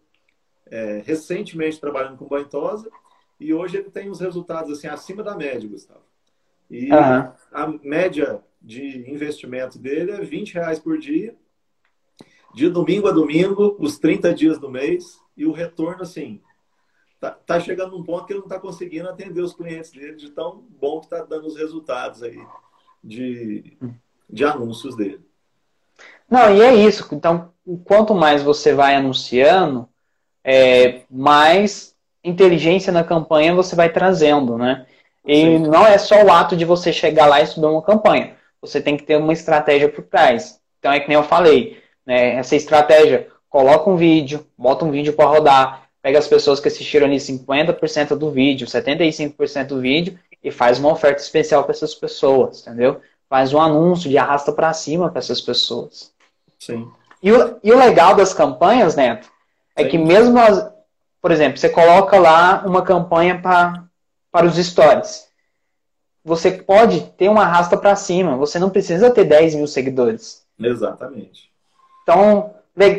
é, 0.67 1.03
recentemente 1.05 1.81
trabalhando 1.81 2.17
com 2.17 2.27
banho 2.27 2.49
tosa 2.49 2.91
e 3.39 3.55
hoje 3.55 3.77
ele 3.77 3.91
tem 3.91 4.11
uns 4.11 4.21
resultados 4.21 4.71
assim 4.73 4.89
acima 4.89 5.23
da 5.23 5.37
média, 5.37 5.69
Gustavo. 5.69 6.03
E 6.71 6.93
uhum. 6.93 7.33
a 7.53 7.67
média 7.83 8.41
de 8.61 9.11
investimento 9.11 9.79
dele 9.79 10.13
é 10.13 10.21
20 10.21 10.55
reais 10.55 10.79
por 10.79 10.99
dia 10.99 11.37
de 12.57 12.71
domingo 12.71 13.07
a 13.07 13.13
domingo, 13.13 13.77
os 13.79 13.99
30 13.99 14.33
dias 14.33 14.59
do 14.59 14.71
mês, 14.71 15.21
e 15.37 15.45
o 15.45 15.53
retorno, 15.53 16.03
assim, 16.03 16.41
tá, 17.21 17.31
tá 17.31 17.61
chegando 17.61 17.99
num 17.99 18.03
ponto 18.03 18.25
que 18.25 18.33
ele 18.33 18.41
não 18.41 18.47
está 18.47 18.59
conseguindo 18.59 19.11
atender 19.11 19.43
os 19.43 19.53
clientes 19.53 19.91
dele 19.93 20.17
de 20.17 20.31
tão 20.31 20.65
bom 20.81 21.01
que 21.01 21.05
está 21.05 21.23
dando 21.23 21.47
os 21.47 21.55
resultados 21.55 22.23
aí 22.23 22.43
de, 23.05 23.77
de 24.29 24.43
anúncios 24.43 24.97
dele. 24.97 25.21
Não, 26.31 26.57
e 26.57 26.63
é 26.63 26.75
isso. 26.75 27.07
Então, 27.13 27.53
quanto 27.85 28.15
mais 28.15 28.43
você 28.43 28.73
vai 28.73 28.97
anunciando, 28.97 29.87
é, 30.43 31.03
mais 31.11 31.95
inteligência 32.25 32.91
na 32.91 33.05
campanha 33.05 33.55
você 33.55 33.77
vai 33.77 33.93
trazendo, 33.93 34.57
né? 34.57 34.87
E 35.27 35.41
Sim. 35.41 35.59
não 35.59 35.87
é 35.87 35.99
só 35.99 36.23
o 36.23 36.31
ato 36.31 36.57
de 36.57 36.65
você 36.65 36.93
chegar 36.93 37.27
lá 37.27 37.41
e 37.41 37.47
subir 37.47 37.67
uma 37.67 37.83
campanha. 37.83 38.37
Você 38.61 38.81
tem 38.81 38.97
que 38.97 39.03
ter 39.03 39.17
uma 39.17 39.33
estratégia 39.33 39.89
por 39.89 40.05
trás. 40.05 40.61
Então, 40.79 40.93
é 40.93 41.01
que 41.01 41.09
nem 41.09 41.17
eu 41.17 41.25
falei 41.25 41.83
né, 42.07 42.37
essa 42.37 42.55
estratégia. 42.55 43.29
Coloca 43.49 43.91
um 43.91 43.97
vídeo, 43.97 44.47
bota 44.57 44.85
um 44.85 44.91
vídeo 44.91 45.13
para 45.13 45.27
rodar, 45.27 45.89
pega 46.01 46.19
as 46.19 46.29
pessoas 46.29 46.61
que 46.61 46.69
assistiram 46.69 47.07
ali 47.07 47.17
50% 47.17 48.15
do 48.17 48.31
vídeo, 48.31 48.67
75% 48.67 49.67
do 49.67 49.81
vídeo 49.81 50.19
e 50.43 50.53
faz 50.53 50.79
uma 50.79 50.93
oferta 50.93 51.21
especial 51.21 51.65
para 51.65 51.73
essas 51.73 51.95
pessoas, 51.95 52.61
entendeu? 52.61 53.01
Faz 53.29 53.53
um 53.53 53.61
anúncio 53.61 54.09
de 54.09 54.17
arrasta 54.17 54.53
para 54.53 54.73
cima 54.73 55.11
para 55.11 55.19
essas 55.19 55.41
pessoas. 55.41 56.13
Sim. 56.59 56.89
E 57.21 57.33
o, 57.33 57.59
e 57.65 57.73
o 57.73 57.79
legal 57.79 58.15
das 58.15 58.33
campanhas, 58.33 58.95
Neto, 58.95 59.29
é 59.75 59.83
Sim. 59.83 59.91
que 59.91 59.99
mesmo 59.99 60.39
as, 60.39 60.71
por 61.21 61.33
exemplo, 61.33 61.59
você 61.59 61.69
coloca 61.69 62.19
lá 62.19 62.63
uma 62.65 62.83
campanha 62.83 63.41
pra, 63.41 63.85
para 64.37 64.47
os 64.47 64.57
stories. 64.57 65.29
Você 66.23 66.51
pode 66.51 67.01
ter 67.17 67.31
uma 67.31 67.43
arrasta 67.43 67.75
para 67.75 67.97
cima. 67.97 68.37
Você 68.37 68.59
não 68.59 68.69
precisa 68.69 69.11
ter 69.11 69.25
10 69.25 69.55
mil 69.55 69.67
seguidores. 69.67 70.43
Exatamente. 70.61 71.51
Então, 72.03 72.51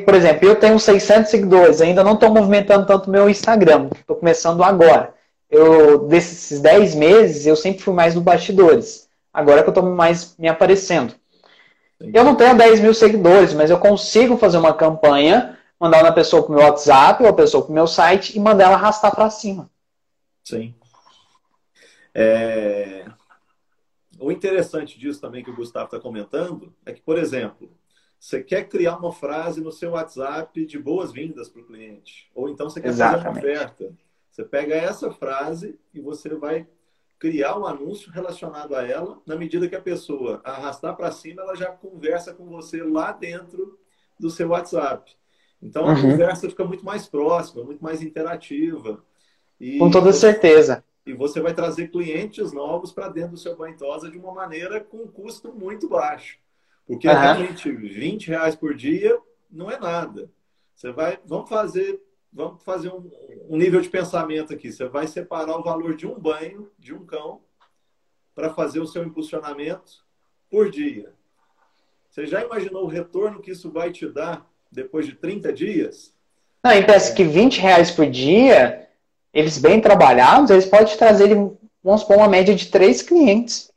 por 0.03 0.15
exemplo, 0.15 0.47
eu 0.47 0.55
tenho 0.55 0.79
600 0.79 1.29
seguidores, 1.29 1.79
ainda 1.79 2.03
não 2.03 2.15
estou 2.15 2.33
movimentando 2.33 2.87
tanto 2.87 3.11
meu 3.11 3.29
Instagram, 3.29 3.89
estou 3.93 4.15
começando 4.15 4.63
agora. 4.63 5.13
Eu, 5.47 6.07
desses 6.07 6.59
10 6.59 6.95
meses, 6.95 7.45
eu 7.45 7.55
sempre 7.55 7.83
fui 7.83 7.93
mais 7.93 8.15
no 8.15 8.21
bastidores. 8.21 9.07
Agora 9.31 9.61
que 9.61 9.69
eu 9.69 9.71
estou 9.71 9.83
mais 9.83 10.35
me 10.39 10.47
aparecendo. 10.47 11.13
Eu 12.01 12.23
não 12.23 12.33
tenho 12.33 12.57
10 12.57 12.79
mil 12.79 12.93
seguidores, 12.95 13.53
mas 13.53 13.69
eu 13.69 13.77
consigo 13.77 14.37
fazer 14.37 14.57
uma 14.57 14.73
campanha, 14.73 15.55
mandar 15.79 16.03
uma 16.03 16.11
pessoa 16.11 16.41
para 16.41 16.51
o 16.51 16.55
meu 16.55 16.65
WhatsApp 16.65 17.21
ou 17.21 17.29
a 17.29 17.33
pessoa 17.33 17.63
para 17.63 17.71
o 17.71 17.75
meu 17.75 17.85
site 17.85 18.35
e 18.35 18.39
mandar 18.39 18.65
ela 18.65 18.75
arrastar 18.75 19.13
para 19.13 19.29
cima. 19.29 19.69
Sim. 20.43 20.73
É... 22.19 23.05
O 24.19 24.31
interessante 24.31 24.97
disso 24.97 25.21
também 25.21 25.43
que 25.43 25.51
o 25.51 25.55
Gustavo 25.55 25.85
está 25.85 25.99
comentando 25.99 26.73
é 26.83 26.91
que, 26.91 27.01
por 27.01 27.19
exemplo, 27.19 27.69
você 28.19 28.41
quer 28.43 28.67
criar 28.67 28.97
uma 28.97 29.11
frase 29.11 29.61
no 29.61 29.71
seu 29.71 29.91
WhatsApp 29.91 30.65
de 30.65 30.79
boas-vindas 30.79 31.47
para 31.47 31.61
o 31.61 31.65
cliente. 31.65 32.27
Ou 32.33 32.49
então 32.49 32.67
você 32.67 32.81
quer 32.81 32.87
Exatamente. 32.87 33.25
fazer 33.25 33.29
uma 33.29 33.39
oferta. 33.39 33.93
Você 34.31 34.43
pega 34.43 34.73
essa 34.73 35.11
frase 35.11 35.79
e 35.93 35.99
você 35.99 36.29
vai 36.29 36.67
criar 37.19 37.57
um 37.59 37.65
anúncio 37.67 38.11
relacionado 38.11 38.75
a 38.75 38.87
ela. 38.87 39.19
Na 39.23 39.35
medida 39.35 39.67
que 39.67 39.75
a 39.75 39.81
pessoa 39.81 40.41
arrastar 40.43 40.95
para 40.95 41.11
cima, 41.11 41.43
ela 41.43 41.55
já 41.55 41.67
conversa 41.67 42.33
com 42.33 42.45
você 42.47 42.81
lá 42.81 43.11
dentro 43.11 43.77
do 44.19 44.31
seu 44.31 44.49
WhatsApp. 44.49 45.15
Então 45.61 45.87
a 45.87 45.93
uhum. 45.93 46.01
conversa 46.01 46.49
fica 46.49 46.65
muito 46.65 46.83
mais 46.83 47.07
próxima, 47.07 47.63
muito 47.63 47.83
mais 47.83 48.01
interativa. 48.01 49.03
E 49.59 49.77
com 49.77 49.91
toda 49.91 50.11
certeza. 50.11 50.83
E 51.07 51.13
você 51.13 51.39
vai 51.39 51.53
trazer 51.53 51.87
clientes 51.87 52.51
novos 52.51 52.91
para 52.91 53.07
dentro 53.07 53.31
do 53.31 53.37
seu 53.37 53.55
banho 53.55 53.77
tosa 53.77 54.11
de 54.11 54.17
uma 54.17 54.33
maneira 54.33 54.81
com 54.81 54.97
um 54.97 55.07
custo 55.07 55.53
muito 55.53 55.87
baixo. 55.87 56.37
Porque 56.85 57.07
uhum. 57.07 57.13
realmente 57.13 57.71
20 57.71 58.27
reais 58.27 58.55
por 58.55 58.75
dia 58.75 59.17
não 59.49 59.71
é 59.71 59.79
nada. 59.79 60.29
Você 60.75 60.91
vai, 60.91 61.17
vamos 61.25 61.49
fazer, 61.49 62.01
vamos 62.31 62.61
fazer 62.61 62.89
um, 62.89 63.09
um 63.49 63.57
nível 63.57 63.79
de 63.79 63.89
pensamento 63.89 64.53
aqui. 64.53 64.71
Você 64.71 64.85
vai 64.87 65.07
separar 65.07 65.57
o 65.57 65.63
valor 65.63 65.95
de 65.95 66.05
um 66.05 66.19
banho 66.19 66.69
de 66.77 66.93
um 66.93 67.05
cão 67.05 67.41
para 68.35 68.53
fazer 68.53 68.79
o 68.79 68.85
seu 68.85 69.03
impulsionamento 69.03 70.05
por 70.49 70.69
dia. 70.69 71.13
Você 72.09 72.25
já 72.25 72.43
imaginou 72.43 72.83
o 72.83 72.87
retorno 72.87 73.41
que 73.41 73.51
isso 73.51 73.71
vai 73.71 73.91
te 73.91 74.07
dar 74.07 74.45
depois 74.71 75.05
de 75.05 75.13
30 75.13 75.53
dias? 75.53 76.13
Não, 76.63 76.73
e 76.73 76.85
pensa 76.85 77.13
que 77.13 77.23
20 77.23 77.59
reais 77.59 77.91
por 77.91 78.05
dia, 78.09 78.86
eles 79.33 79.57
bem 79.57 79.79
trabalhados, 79.79 80.49
eles 80.49 80.65
podem 80.65 80.95
trazer, 80.97 81.35
vamos 81.83 82.01
supor, 82.01 82.17
uma 82.17 82.27
média 82.27 82.55
de 82.55 82.67
3 82.67 83.01
clientes. 83.01 83.71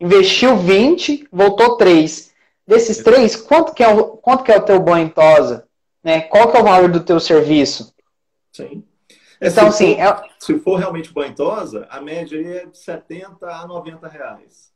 Investiu 0.00 0.56
20, 0.56 1.28
voltou 1.30 1.76
3. 1.76 2.30
Desses 2.70 2.98
três, 2.98 3.34
quanto 3.34 3.74
que 3.74 3.82
é 3.82 3.88
o, 3.88 4.16
quanto 4.18 4.44
que 4.44 4.52
é 4.52 4.56
o 4.56 4.64
teu 4.64 4.80
banho 4.80 5.10
tosa? 5.10 5.66
Né? 6.04 6.20
Qual 6.20 6.52
que 6.52 6.56
é 6.56 6.60
o 6.60 6.64
valor 6.64 6.88
do 6.88 7.02
teu 7.02 7.18
serviço? 7.18 7.92
Sim. 8.52 8.84
É, 9.40 9.48
então, 9.48 9.72
se, 9.72 9.84
assim, 9.84 9.94
for, 9.96 10.02
é... 10.02 10.28
se 10.38 10.58
for 10.60 10.76
realmente 10.76 11.12
banho 11.12 11.34
tosa, 11.34 11.88
a 11.90 12.00
média 12.00 12.38
é 12.40 12.66
de 12.66 12.78
70 12.78 13.44
a 13.44 13.66
90 13.66 14.06
reais. 14.06 14.72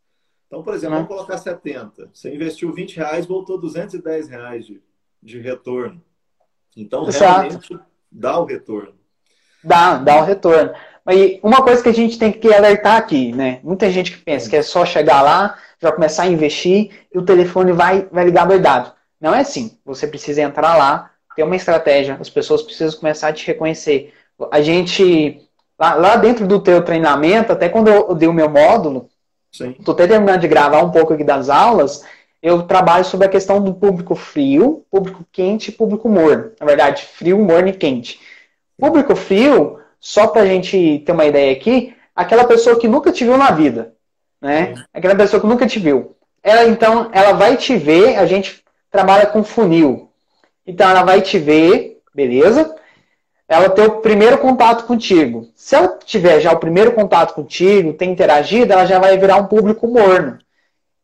Então, 0.49 0.61
por 0.61 0.75
exemplo, 0.75 0.97
vamos 0.97 1.09
colocar 1.09 1.38
70. 1.38 2.11
Você 2.12 2.35
investiu 2.35 2.73
20 2.73 2.97
reais, 2.97 3.27
voltou 3.27 3.61
210 3.61 4.29
reais 4.29 4.67
de, 4.67 4.83
de 5.23 5.38
retorno. 5.38 6.03
Então, 6.77 7.07
Exato. 7.07 7.43
realmente 7.43 7.79
dá 8.11 8.40
o 8.40 8.45
retorno. 8.45 8.99
Dá, 9.64 9.96
dá 9.96 10.18
o 10.18 10.24
retorno. 10.24 10.72
Mas 11.05 11.38
uma 11.42 11.62
coisa 11.62 11.83
que 11.83 11.88
a 11.88 11.94
gente 11.94 12.18
tem 12.18 12.33
que 12.33 12.53
alertar 12.53 12.96
aqui, 12.96 13.33
né? 13.33 13.61
Muita 13.62 13.90
gente 13.90 14.12
que 14.12 14.18
pensa 14.18 14.48
que 14.48 14.57
é 14.57 14.62
só 14.62 14.85
chegar 14.87 15.22
lá, 15.22 15.57
já 15.81 15.92
começar 15.92 16.24
a 16.24 16.29
investir 16.29 16.90
e 17.12 17.18
o 17.18 17.24
telefone 17.24 17.72
vai, 17.72 18.09
vai 18.11 18.24
ligar 18.24 18.46
doidado. 18.46 18.92
Não 19.20 19.35
é 19.35 19.40
assim. 19.40 19.79
Você 19.85 20.07
precisa 20.07 20.42
entrar 20.42 20.77
lá, 20.77 21.11
ter 21.37 21.42
uma 21.42 21.57
estratégia, 21.57 22.16
as 22.20 22.31
pessoas 22.31 22.62
precisam 22.62 22.98
começar 22.98 23.29
a 23.29 23.33
te 23.33 23.46
reconhecer. 23.46 24.14
A 24.50 24.61
gente 24.61 25.40
lá, 25.79 25.94
lá 25.94 26.16
dentro 26.16 26.46
do 26.46 26.61
teu 26.61 26.83
treinamento, 26.83 27.53
até 27.53 27.68
quando 27.68 27.88
eu 27.88 28.14
dei 28.14 28.29
o 28.29 28.33
meu 28.33 28.48
módulo, 28.48 29.09
estou 29.53 29.94
até 29.94 30.07
terminando 30.07 30.40
de 30.40 30.48
gravar 30.48 30.83
um 30.83 30.90
pouco 30.90 31.12
aqui 31.12 31.24
das 31.24 31.48
aulas, 31.48 32.05
eu 32.42 32.62
trabalho 32.62 33.05
sobre 33.05 33.27
a 33.27 33.31
questão 33.31 33.62
do 33.62 33.72
público 33.72 34.14
frio, 34.14 34.85
público 34.90 35.24
quente 35.33 35.68
e 35.68 35.72
público 35.72 36.09
morno. 36.09 36.53
Na 36.61 36.66
verdade, 36.66 37.03
frio, 37.05 37.38
morno 37.38 37.68
e 37.68 37.72
quente. 37.72 38.20
Público 38.79 39.15
frio, 39.15 39.79
só 40.01 40.27
para 40.27 40.43
a 40.43 40.47
gente 40.47 41.03
ter 41.07 41.13
uma 41.13 41.25
ideia 41.25 41.53
aqui, 41.53 41.95
aquela 42.15 42.45
pessoa 42.45 42.79
que 42.79 42.89
nunca 42.89 43.11
te 43.13 43.25
viu 43.25 43.37
na 43.37 43.51
vida, 43.51 43.95
né? 44.41 44.75
Aquela 44.93 45.15
pessoa 45.15 45.41
que 45.41 45.47
nunca 45.47 45.67
te 45.67 45.79
viu. 45.79 46.15
Ela 46.43 46.67
então, 46.67 47.09
ela 47.13 47.33
vai 47.33 47.57
te 47.57 47.77
ver, 47.77 48.17
a 48.17 48.27
gente 48.27 48.63
trabalha 48.91 49.27
com 49.27 49.43
funil. 49.43 50.11
Então 50.67 50.89
ela 50.89 51.03
vai 51.03 51.23
te 51.23 51.39
ver, 51.39 52.01
beleza? 52.15 52.75
Ela 53.49 53.69
tem 53.71 53.85
o 53.85 54.01
primeiro 54.01 54.39
contato 54.39 54.85
contigo. 54.85 55.49
Se 55.55 55.75
ela 55.75 55.99
tiver 56.05 56.41
já 56.41 56.53
o 56.53 56.59
primeiro 56.59 56.93
contato 56.93 57.35
contigo, 57.35 57.93
tem 57.93 58.11
interagido, 58.11 58.73
ela 58.73 58.87
já 58.87 58.99
vai 58.99 59.17
virar 59.19 59.37
um 59.37 59.47
público 59.47 59.87
morno. 59.87 60.39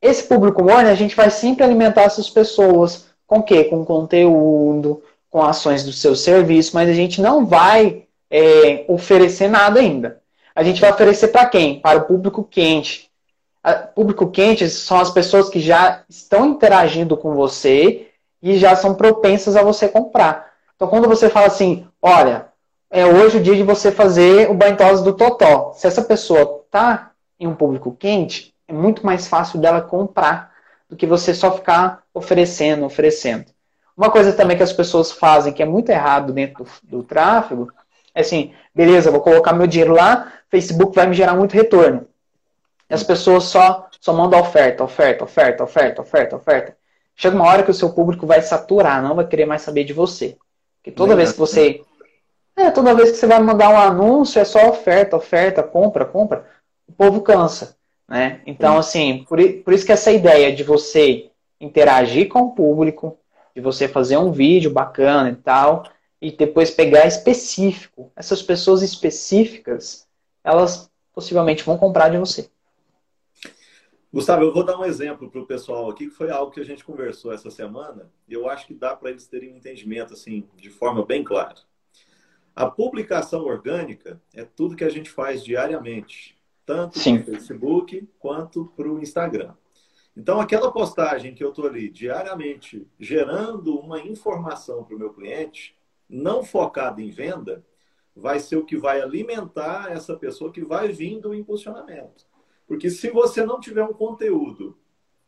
Esse 0.00 0.24
público 0.24 0.62
morno, 0.62 0.88
a 0.88 0.94
gente 0.94 1.14
vai 1.14 1.30
sempre 1.30 1.62
alimentar 1.62 2.02
essas 2.02 2.30
pessoas. 2.30 3.06
Com 3.26 3.38
o 3.38 3.42
quê? 3.42 3.64
Com 3.64 3.84
conteúdo, 3.84 5.02
com 5.30 5.42
ações 5.42 5.84
do 5.84 5.92
seu 5.92 6.16
serviço, 6.16 6.72
mas 6.74 6.88
a 6.88 6.92
gente 6.92 7.20
não 7.22 7.46
vai 7.46 8.04
é, 8.30 8.84
oferecer 8.88 9.48
nada 9.48 9.80
ainda. 9.80 10.20
A 10.54 10.62
gente 10.62 10.80
vai 10.80 10.90
oferecer 10.90 11.28
para 11.28 11.46
quem? 11.46 11.80
Para 11.80 12.00
o 12.00 12.04
público 12.04 12.44
quente. 12.44 13.08
O 13.64 13.94
público 13.94 14.30
quente 14.30 14.68
são 14.68 14.98
as 14.98 15.10
pessoas 15.10 15.48
que 15.48 15.60
já 15.60 16.02
estão 16.08 16.46
interagindo 16.46 17.16
com 17.16 17.34
você 17.34 18.08
e 18.42 18.58
já 18.58 18.74
são 18.74 18.94
propensas 18.94 19.54
a 19.54 19.62
você 19.62 19.88
comprar. 19.88 20.50
Então, 20.74 20.88
quando 20.88 21.08
você 21.08 21.28
fala 21.28 21.46
assim, 21.46 21.86
olha, 22.00 22.46
é 22.90 23.06
hoje 23.06 23.36
o 23.36 23.42
dia 23.42 23.54
de 23.54 23.62
você 23.62 23.92
fazer 23.92 24.50
o 24.50 24.54
banho 24.54 24.76
do 25.04 25.12
Totó. 25.12 25.72
Se 25.74 25.86
essa 25.86 26.02
pessoa 26.02 26.62
está 26.64 27.12
em 27.38 27.46
um 27.46 27.54
público 27.54 27.94
quente, 27.96 28.54
é 28.66 28.72
muito 28.72 29.04
mais 29.04 29.28
fácil 29.28 29.60
dela 29.60 29.80
comprar 29.80 30.52
do 30.88 30.96
que 30.96 31.06
você 31.06 31.32
só 31.32 31.52
ficar 31.52 32.02
oferecendo, 32.12 32.84
oferecendo. 32.84 33.46
Uma 34.00 34.10
coisa 34.10 34.32
também 34.32 34.56
que 34.56 34.62
as 34.62 34.72
pessoas 34.72 35.12
fazem 35.12 35.52
que 35.52 35.62
é 35.62 35.66
muito 35.66 35.90
errado 35.90 36.32
dentro 36.32 36.64
do, 36.64 36.70
do 36.98 37.02
tráfego 37.02 37.70
é 38.14 38.22
assim, 38.22 38.54
beleza, 38.74 39.10
vou 39.10 39.20
colocar 39.20 39.52
meu 39.52 39.66
dinheiro 39.66 39.92
lá, 39.92 40.32
Facebook 40.48 40.94
vai 40.94 41.06
me 41.06 41.14
gerar 41.14 41.34
muito 41.34 41.52
retorno. 41.52 42.06
E 42.88 42.94
as 42.94 43.02
pessoas 43.02 43.44
só, 43.44 43.90
só 44.00 44.14
mandam 44.14 44.40
oferta, 44.40 44.82
oferta, 44.82 45.22
oferta, 45.22 45.64
oferta, 45.64 46.00
oferta, 46.00 46.36
oferta. 46.36 46.76
Chega 47.14 47.36
uma 47.36 47.44
hora 47.46 47.62
que 47.62 47.70
o 47.70 47.74
seu 47.74 47.90
público 47.90 48.26
vai 48.26 48.40
saturar, 48.40 49.02
não 49.02 49.16
vai 49.16 49.26
querer 49.26 49.44
mais 49.44 49.60
saber 49.60 49.84
de 49.84 49.92
você. 49.92 50.38
Porque 50.78 50.90
toda 50.90 51.14
vez 51.14 51.32
que 51.32 51.38
você. 51.38 51.82
É, 52.56 52.70
toda 52.70 52.94
vez 52.94 53.10
que 53.10 53.18
você 53.18 53.26
vai 53.26 53.38
mandar 53.38 53.68
um 53.68 53.78
anúncio, 53.78 54.40
é 54.40 54.46
só 54.46 54.70
oferta, 54.70 55.14
oferta, 55.14 55.62
compra, 55.62 56.06
compra. 56.06 56.46
O 56.88 56.92
povo 56.92 57.20
cansa. 57.20 57.76
Né? 58.08 58.40
Então, 58.46 58.78
assim, 58.78 59.26
por, 59.28 59.38
por 59.62 59.74
isso 59.74 59.84
que 59.84 59.92
essa 59.92 60.10
ideia 60.10 60.56
de 60.56 60.64
você 60.64 61.26
interagir 61.60 62.30
com 62.30 62.40
o 62.40 62.52
público, 62.52 63.19
de 63.60 63.64
você 63.64 63.86
fazer 63.86 64.16
um 64.16 64.32
vídeo 64.32 64.70
bacana 64.70 65.30
e 65.30 65.36
tal, 65.36 65.84
e 66.20 66.32
depois 66.32 66.70
pegar 66.70 67.06
específico. 67.06 68.10
Essas 68.16 68.42
pessoas 68.42 68.82
específicas, 68.82 70.08
elas 70.42 70.90
possivelmente 71.12 71.62
vão 71.62 71.76
comprar 71.76 72.08
de 72.08 72.18
você. 72.18 72.50
Gustavo, 74.12 74.42
eu 74.42 74.52
vou 74.52 74.64
dar 74.64 74.76
um 74.76 74.84
exemplo 74.84 75.30
para 75.30 75.40
o 75.40 75.46
pessoal 75.46 75.88
aqui, 75.88 76.06
que 76.06 76.14
foi 76.14 76.30
algo 76.30 76.50
que 76.50 76.60
a 76.60 76.64
gente 76.64 76.84
conversou 76.84 77.32
essa 77.32 77.50
semana, 77.50 78.10
e 78.28 78.32
eu 78.32 78.48
acho 78.48 78.66
que 78.66 78.74
dá 78.74 78.96
para 78.96 79.10
eles 79.10 79.28
terem 79.28 79.52
um 79.52 79.56
entendimento 79.56 80.14
assim, 80.14 80.48
de 80.56 80.68
forma 80.68 81.04
bem 81.04 81.22
clara. 81.22 81.54
A 82.56 82.66
publicação 82.66 83.44
orgânica 83.44 84.20
é 84.34 84.44
tudo 84.44 84.74
que 84.74 84.84
a 84.84 84.90
gente 84.90 85.08
faz 85.08 85.44
diariamente 85.44 86.36
tanto 86.66 87.00
para 87.00 87.12
o 87.12 87.24
Facebook 87.24 88.08
quanto 88.18 88.66
para 88.76 88.88
o 88.88 89.00
Instagram. 89.00 89.54
Então, 90.16 90.40
aquela 90.40 90.72
postagem 90.72 91.34
que 91.34 91.42
eu 91.42 91.50
estou 91.50 91.66
ali 91.66 91.88
diariamente 91.88 92.86
gerando 92.98 93.78
uma 93.78 94.00
informação 94.00 94.84
para 94.84 94.96
o 94.96 94.98
meu 94.98 95.12
cliente, 95.12 95.76
não 96.08 96.42
focada 96.42 97.00
em 97.00 97.10
venda, 97.10 97.64
vai 98.14 98.40
ser 98.40 98.56
o 98.56 98.64
que 98.64 98.76
vai 98.76 99.00
alimentar 99.00 99.92
essa 99.92 100.16
pessoa 100.16 100.52
que 100.52 100.64
vai 100.64 100.88
vir 100.88 101.20
do 101.20 101.34
impulsionamento. 101.34 102.26
Porque 102.66 102.90
se 102.90 103.10
você 103.10 103.44
não 103.44 103.60
tiver 103.60 103.84
um 103.84 103.92
conteúdo 103.92 104.76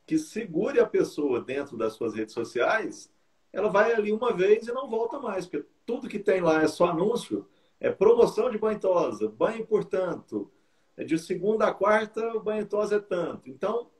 que 0.06 0.18
segure 0.18 0.80
a 0.80 0.86
pessoa 0.86 1.40
dentro 1.40 1.76
das 1.76 1.94
suas 1.94 2.14
redes 2.14 2.34
sociais, 2.34 3.10
ela 3.52 3.68
vai 3.68 3.92
ali 3.92 4.12
uma 4.12 4.32
vez 4.32 4.66
e 4.66 4.72
não 4.72 4.88
volta 4.88 5.18
mais, 5.18 5.46
porque 5.46 5.66
tudo 5.86 6.08
que 6.08 6.18
tem 6.18 6.40
lá 6.40 6.62
é 6.62 6.68
só 6.68 6.86
anúncio, 6.86 7.46
é 7.78 7.90
promoção 7.90 8.50
de 8.50 8.58
banho 8.58 8.78
tosa, 8.78 9.28
banho 9.28 9.66
por 9.66 9.84
tanto, 9.84 10.50
é 10.96 11.04
de 11.04 11.18
segunda 11.18 11.66
a 11.66 11.74
quarta, 11.74 12.36
o 12.36 12.40
banho 12.40 12.66
tosa 12.66 12.96
é 12.96 13.00
tanto. 13.00 13.50
Então, 13.50 13.90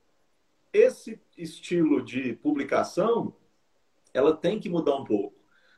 esse 0.73 1.21
estilo 1.37 2.03
de 2.03 2.33
publicação, 2.33 3.33
ela 4.13 4.35
tem 4.35 4.59
que 4.59 4.69
mudar 4.69 4.95
um 4.95 5.03
pouco. 5.03 5.35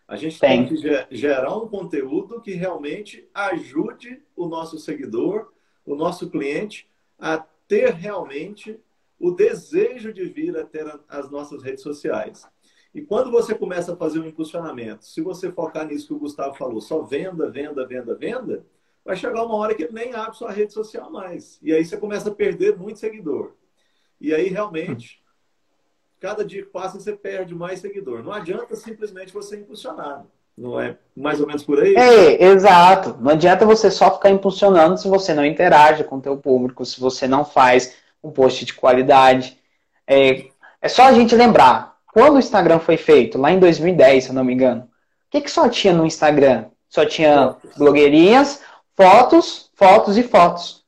A 0.08 0.15
gente 0.15 0.39
tem, 0.39 0.65
tem 0.65 0.75
que 0.77 1.15
gerar 1.15 1.58
um 1.58 1.67
conteúdo 1.67 2.41
que 2.41 2.53
realmente 2.53 3.27
ajude 3.34 4.21
o 4.36 4.47
nosso 4.47 4.77
seguidor, 4.77 5.51
o 5.86 5.95
nosso 5.95 6.29
cliente, 6.29 6.89
a 7.19 7.38
ter 7.67 7.91
realmente 7.93 8.79
o 9.19 9.31
desejo 9.31 10.13
de 10.13 10.25
vir 10.25 10.55
até 10.58 10.84
as 11.08 11.29
nossas 11.29 11.63
redes 11.63 11.81
sociais. 11.81 12.47
E 12.93 13.01
quando 13.01 13.31
você 13.31 13.53
começa 13.53 13.93
a 13.93 13.97
fazer 13.97 14.19
um 14.19 14.25
impulsionamento, 14.25 15.05
se 15.05 15.21
você 15.21 15.51
focar 15.51 15.88
nisso 15.88 16.08
que 16.08 16.13
o 16.13 16.19
Gustavo 16.19 16.55
falou, 16.55 16.79
só 16.79 17.01
venda, 17.01 17.49
venda, 17.49 17.86
venda, 17.86 18.15
venda, 18.15 18.65
vai 19.03 19.15
chegar 19.17 19.43
uma 19.43 19.55
hora 19.55 19.75
que 19.75 19.84
ele 19.84 19.93
nem 19.93 20.13
abre 20.13 20.38
sua 20.38 20.51
rede 20.51 20.71
social 20.71 21.12
mais. 21.12 21.60
E 21.62 21.73
aí 21.73 21.84
você 21.84 21.97
começa 21.97 22.29
a 22.29 22.36
perder 22.36 22.77
muito 22.77 22.99
seguidor. 22.99 23.53
E 24.19 24.34
aí 24.34 24.49
realmente, 24.49 25.21
cada 26.19 26.43
dia 26.43 26.63
que 26.63 26.69
passa, 26.69 26.99
você 26.99 27.13
perde 27.13 27.54
mais 27.54 27.80
seguidor. 27.80 28.23
Não 28.23 28.32
adianta 28.32 28.75
simplesmente 28.75 29.34
você 29.34 29.58
impulsionar. 29.58 30.25
Não 30.58 30.80
é 30.80 30.97
mais 31.15 31.41
ou 31.41 31.47
menos 31.47 31.63
por 31.63 31.82
aí? 31.82 31.95
É, 31.95 32.45
exato. 32.45 33.17
Não 33.19 33.32
adianta 33.32 33.65
você 33.65 33.91
só 33.91 34.13
ficar 34.13 34.30
impulsionando 34.30 34.97
se 34.97 35.08
você 35.08 35.34
não 35.34 35.45
interage 35.45 36.04
com 36.04 36.17
o 36.17 36.21
teu 36.21 36.38
público, 36.38 36.86
se 36.86 36.99
você 36.99 37.28
não 37.28 37.43
faz 37.43 37.95
um 38.23 38.32
post 38.32 38.63
de 38.63 38.73
qualidade. 38.73 39.60
É, 40.08 40.45
é 40.82 40.88
só 40.88 41.04
a 41.04 41.13
gente 41.13 41.36
lembrar, 41.36 41.97
quando 42.13 42.36
o 42.36 42.39
Instagram 42.39 42.80
foi 42.80 42.95
feito, 42.95 43.38
lá 43.38 43.51
em 43.51 43.60
2010, 43.60 44.23
se 44.23 44.30
eu 44.30 44.36
não 44.36 44.43
me 44.43 44.54
engano, 44.54 44.84
o 44.84 44.88
que, 45.30 45.41
que 45.41 45.51
só 45.51 45.67
tinha 45.67 45.93
no 45.93 46.06
Instagram? 46.06 46.65
Só 46.88 47.06
tinha 47.06 47.58
blogueirinhas 47.75 48.62
fotos, 48.95 49.69
fotos 49.75 50.17
e 50.17 50.23
fotos. 50.23 50.84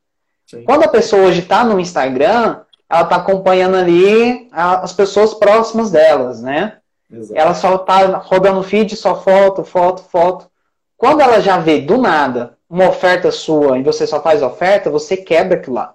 Sim. 0.46 0.64
Quando 0.64 0.84
a 0.84 0.88
pessoa 0.88 1.24
hoje 1.24 1.42
está 1.42 1.66
no 1.66 1.80
Instagram, 1.80 2.62
ela 2.90 3.02
está 3.02 3.18
acompanhando 3.18 3.76
ali 3.76 4.48
as 4.52 4.94
pessoas 4.94 5.34
próximas 5.34 5.92
delas, 5.92 6.42
né? 6.42 6.78
Exato. 7.12 7.40
Ela 7.40 7.54
só 7.54 7.76
está 7.76 8.18
rodando 8.18 8.64
feed, 8.64 8.96
só 8.96 9.22
foto, 9.22 9.64
foto, 9.64 10.04
foto. 10.04 10.50
Quando 10.98 11.22
ela 11.22 11.40
já 11.40 11.58
vê 11.58 11.80
do 11.80 11.98
nada 11.98 12.58
uma 12.70 12.90
oferta 12.90 13.32
sua 13.32 13.78
e 13.78 13.84
você 13.84 14.06
só 14.06 14.22
faz 14.22 14.42
oferta, 14.42 14.90
você 14.90 15.16
quebra 15.18 15.58
aquilo 15.58 15.76
lá. 15.76 15.94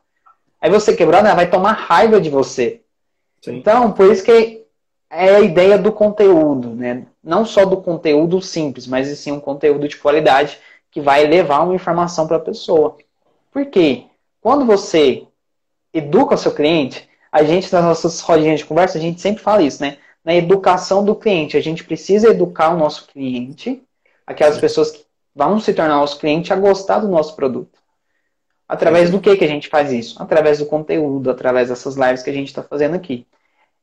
Aí 0.60 0.70
você 0.70 0.94
quebrando, 0.94 1.26
ela 1.26 1.34
vai 1.34 1.50
tomar 1.50 1.72
raiva 1.72 2.20
de 2.20 2.30
você. 2.30 2.82
Sim. 3.40 3.56
Então, 3.56 3.90
por 3.92 4.10
isso 4.10 4.22
que 4.22 4.64
é 5.10 5.34
a 5.36 5.40
ideia 5.40 5.76
do 5.76 5.92
conteúdo, 5.92 6.70
né? 6.70 7.04
Não 7.22 7.44
só 7.44 7.64
do 7.66 7.78
conteúdo 7.78 8.40
simples, 8.40 8.86
mas 8.86 9.08
sim 9.18 9.32
um 9.32 9.40
conteúdo 9.40 9.88
de 9.88 9.96
qualidade 9.96 10.58
que 10.90 11.00
vai 11.00 11.26
levar 11.26 11.62
uma 11.62 11.74
informação 11.74 12.26
para 12.26 12.36
a 12.36 12.40
pessoa. 12.40 12.96
Por 13.50 13.66
quê? 13.66 14.04
Quando 14.40 14.64
você 14.64 15.26
educa 15.92 16.34
o 16.34 16.38
seu 16.38 16.52
cliente, 16.52 17.08
a 17.30 17.42
gente, 17.42 17.72
nas 17.72 17.84
nossas 17.84 18.20
rodinhas 18.20 18.60
de 18.60 18.66
conversa, 18.66 18.98
a 18.98 19.00
gente 19.00 19.20
sempre 19.20 19.42
fala 19.42 19.62
isso, 19.62 19.82
né? 19.82 19.98
Na 20.24 20.34
educação 20.34 21.04
do 21.04 21.14
cliente. 21.14 21.56
A 21.56 21.60
gente 21.60 21.84
precisa 21.84 22.28
educar 22.28 22.70
o 22.70 22.76
nosso 22.76 23.06
cliente, 23.06 23.82
aquelas 24.26 24.58
pessoas 24.58 24.90
que 24.90 25.04
vão 25.34 25.58
se 25.58 25.72
tornar 25.72 25.96
nosso 25.96 26.18
cliente, 26.18 26.52
a 26.52 26.56
gostar 26.56 26.98
do 26.98 27.08
nosso 27.08 27.34
produto. 27.34 27.78
Através 28.68 29.10
do 29.10 29.20
que, 29.20 29.36
que 29.36 29.44
a 29.44 29.48
gente 29.48 29.68
faz 29.68 29.92
isso? 29.92 30.22
Através 30.22 30.58
do 30.58 30.66
conteúdo, 30.66 31.30
através 31.30 31.68
dessas 31.68 31.96
lives 31.96 32.22
que 32.22 32.30
a 32.30 32.34
gente 32.34 32.48
está 32.48 32.62
fazendo 32.62 32.94
aqui. 32.94 33.26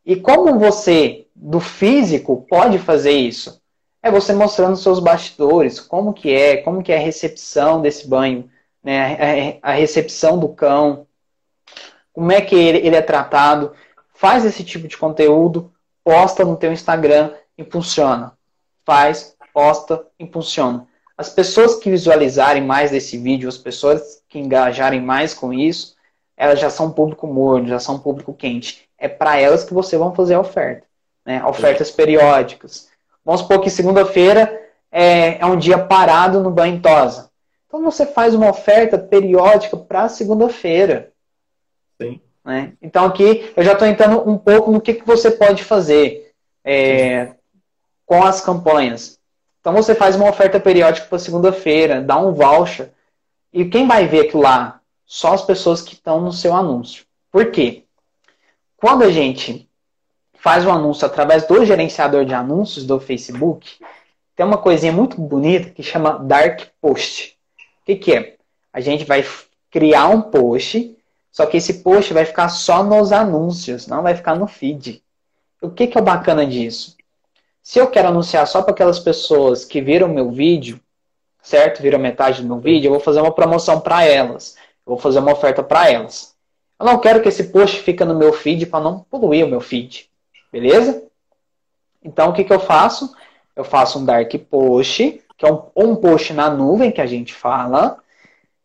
E 0.05 0.15
como 0.15 0.57
você, 0.57 1.27
do 1.35 1.59
físico, 1.59 2.45
pode 2.49 2.79
fazer 2.79 3.11
isso? 3.11 3.59
é 4.01 4.09
você 4.09 4.33
mostrando 4.33 4.77
seus 4.77 4.99
bastidores, 4.99 5.79
como 5.79 6.13
que 6.13 6.33
é, 6.33 6.57
como 6.57 6.81
que 6.81 6.91
é 6.91 6.97
a 6.97 7.01
recepção 7.01 7.81
desse 7.81 8.07
banho, 8.07 8.49
né? 8.83 9.59
a 9.61 9.73
recepção 9.73 10.39
do 10.39 10.49
cão, 10.49 11.05
como 12.19 12.33
é 12.33 12.41
que 12.41 12.53
ele, 12.53 12.79
ele 12.79 12.97
é 12.97 13.01
tratado. 13.01 13.71
Faz 14.13 14.43
esse 14.43 14.61
tipo 14.61 14.89
de 14.89 14.97
conteúdo, 14.97 15.71
posta 16.03 16.43
no 16.43 16.57
teu 16.57 16.73
Instagram, 16.73 17.31
impulsiona. 17.57 18.33
Faz, 18.85 19.37
posta, 19.53 20.05
impulsiona. 20.19 20.85
As 21.17 21.29
pessoas 21.29 21.75
que 21.75 21.89
visualizarem 21.89 22.61
mais 22.61 22.91
desse 22.91 23.17
vídeo, 23.17 23.47
as 23.47 23.57
pessoas 23.57 24.21
que 24.27 24.37
engajarem 24.37 24.99
mais 24.99 25.33
com 25.33 25.53
isso, 25.53 25.95
elas 26.35 26.59
já 26.59 26.69
são 26.69 26.91
público 26.91 27.25
morno, 27.25 27.69
já 27.69 27.79
são 27.79 27.97
público 27.97 28.33
quente. 28.33 28.89
É 28.97 29.07
para 29.07 29.39
elas 29.39 29.63
que 29.63 29.73
você 29.73 29.97
vai 29.97 30.13
fazer 30.13 30.33
a 30.33 30.41
oferta. 30.41 30.85
Né? 31.25 31.41
Ofertas 31.45 31.89
periódicas 31.89 32.89
Vamos 33.23 33.41
supor 33.41 33.61
que 33.61 33.69
segunda-feira 33.69 34.61
é, 34.91 35.39
é, 35.39 35.45
um 35.45 35.55
dia 35.55 35.77
parado 35.77 36.41
no 36.41 36.51
banho 36.51 36.81
tosa. 36.81 37.29
Então 37.65 37.81
você 37.81 38.05
faz 38.05 38.33
uma 38.33 38.49
oferta 38.49 38.97
periódica 38.97 39.77
para 39.77 40.09
segunda-feira. 40.09 41.08
Sim. 42.01 42.21
Né? 42.43 42.73
Então 42.81 43.05
aqui 43.05 43.51
eu 43.55 43.63
já 43.63 43.73
estou 43.73 43.87
entrando 43.87 44.27
um 44.29 44.37
pouco 44.37 44.71
no 44.71 44.81
que, 44.81 44.93
que 44.93 45.05
você 45.05 45.29
pode 45.29 45.63
fazer 45.63 46.31
é, 46.63 47.33
com 48.05 48.23
as 48.23 48.41
campanhas. 48.41 49.19
Então 49.59 49.73
você 49.73 49.93
faz 49.93 50.15
uma 50.15 50.29
oferta 50.29 50.59
periódica 50.59 51.07
para 51.07 51.19
segunda-feira, 51.19 52.01
dá 52.01 52.17
um 52.17 52.33
voucher. 52.33 52.91
E 53.51 53.65
quem 53.65 53.87
vai 53.87 54.07
ver 54.07 54.27
aquilo 54.27 54.43
lá? 54.43 54.79
Só 55.05 55.33
as 55.33 55.43
pessoas 55.43 55.81
que 55.81 55.93
estão 55.93 56.21
no 56.21 56.31
seu 56.31 56.53
anúncio. 56.53 57.05
Por 57.31 57.51
quê? 57.51 57.83
Quando 58.77 59.03
a 59.03 59.11
gente 59.11 59.69
faz 60.35 60.65
um 60.65 60.71
anúncio 60.71 61.05
através 61.05 61.45
do 61.45 61.65
gerenciador 61.65 62.23
de 62.25 62.33
anúncios 62.33 62.85
do 62.85 62.99
Facebook, 62.99 63.77
tem 64.35 64.45
uma 64.45 64.57
coisinha 64.57 64.93
muito 64.93 65.19
bonita 65.19 65.69
que 65.69 65.83
chama 65.83 66.17
Dark 66.19 66.61
Post. 66.79 67.37
O 67.81 67.85
que, 67.85 67.95
que 67.95 68.13
é? 68.13 68.37
A 68.71 68.79
gente 68.79 69.03
vai 69.03 69.25
criar 69.69 70.07
um 70.07 70.21
post, 70.21 70.95
só 71.39 71.45
que 71.45 71.55
esse 71.55 71.75
post 71.75 72.13
vai 72.13 72.25
ficar 72.25 72.49
só 72.49 72.83
nos 72.83 73.13
anúncios, 73.13 73.87
não 73.87 74.03
vai 74.03 74.13
ficar 74.13 74.35
no 74.35 74.45
feed. 74.45 75.01
O 75.61 75.69
que, 75.69 75.87
que 75.87 75.97
é 75.97 76.01
o 76.01 76.03
bacana 76.03 76.45
disso? 76.45 76.97
Se 77.63 77.79
eu 77.79 77.87
quero 77.87 78.09
anunciar 78.09 78.45
só 78.45 78.61
para 78.61 78.73
aquelas 78.73 78.99
pessoas 78.99 79.63
que 79.63 79.79
viram 79.79 80.09
meu 80.09 80.31
vídeo, 80.31 80.81
certo? 81.41 81.81
Viram 81.81 81.97
metade 81.97 82.41
do 82.41 82.47
meu 82.49 82.59
vídeo, 82.59 82.87
eu 82.87 82.91
vou 82.91 82.99
fazer 82.99 83.21
uma 83.21 83.33
promoção 83.33 83.79
para 83.79 84.03
elas. 84.03 84.57
Eu 84.85 84.95
vou 84.95 84.97
fazer 84.97 85.19
uma 85.19 85.31
oferta 85.31 85.63
para 85.63 85.89
elas. 85.89 86.35
Eu 86.77 86.85
não 86.85 86.99
quero 86.99 87.21
que 87.21 87.29
esse 87.29 87.45
post 87.45 87.79
fique 87.83 88.03
no 88.03 88.15
meu 88.15 88.33
feed 88.33 88.65
para 88.65 88.83
não 88.83 88.99
poluir 89.09 89.45
o 89.45 89.49
meu 89.49 89.61
feed. 89.61 90.09
Beleza? 90.51 91.03
Então, 92.03 92.31
o 92.31 92.33
que, 92.33 92.43
que 92.43 92.51
eu 92.51 92.59
faço? 92.59 93.15
Eu 93.55 93.63
faço 93.63 93.97
um 93.97 94.03
dark 94.03 94.33
post, 94.49 95.23
que 95.37 95.45
é 95.45 95.49
um, 95.49 95.61
um 95.73 95.95
post 95.95 96.33
na 96.33 96.49
nuvem 96.49 96.91
que 96.91 96.99
a 96.99 97.07
gente 97.07 97.33
fala, 97.33 97.97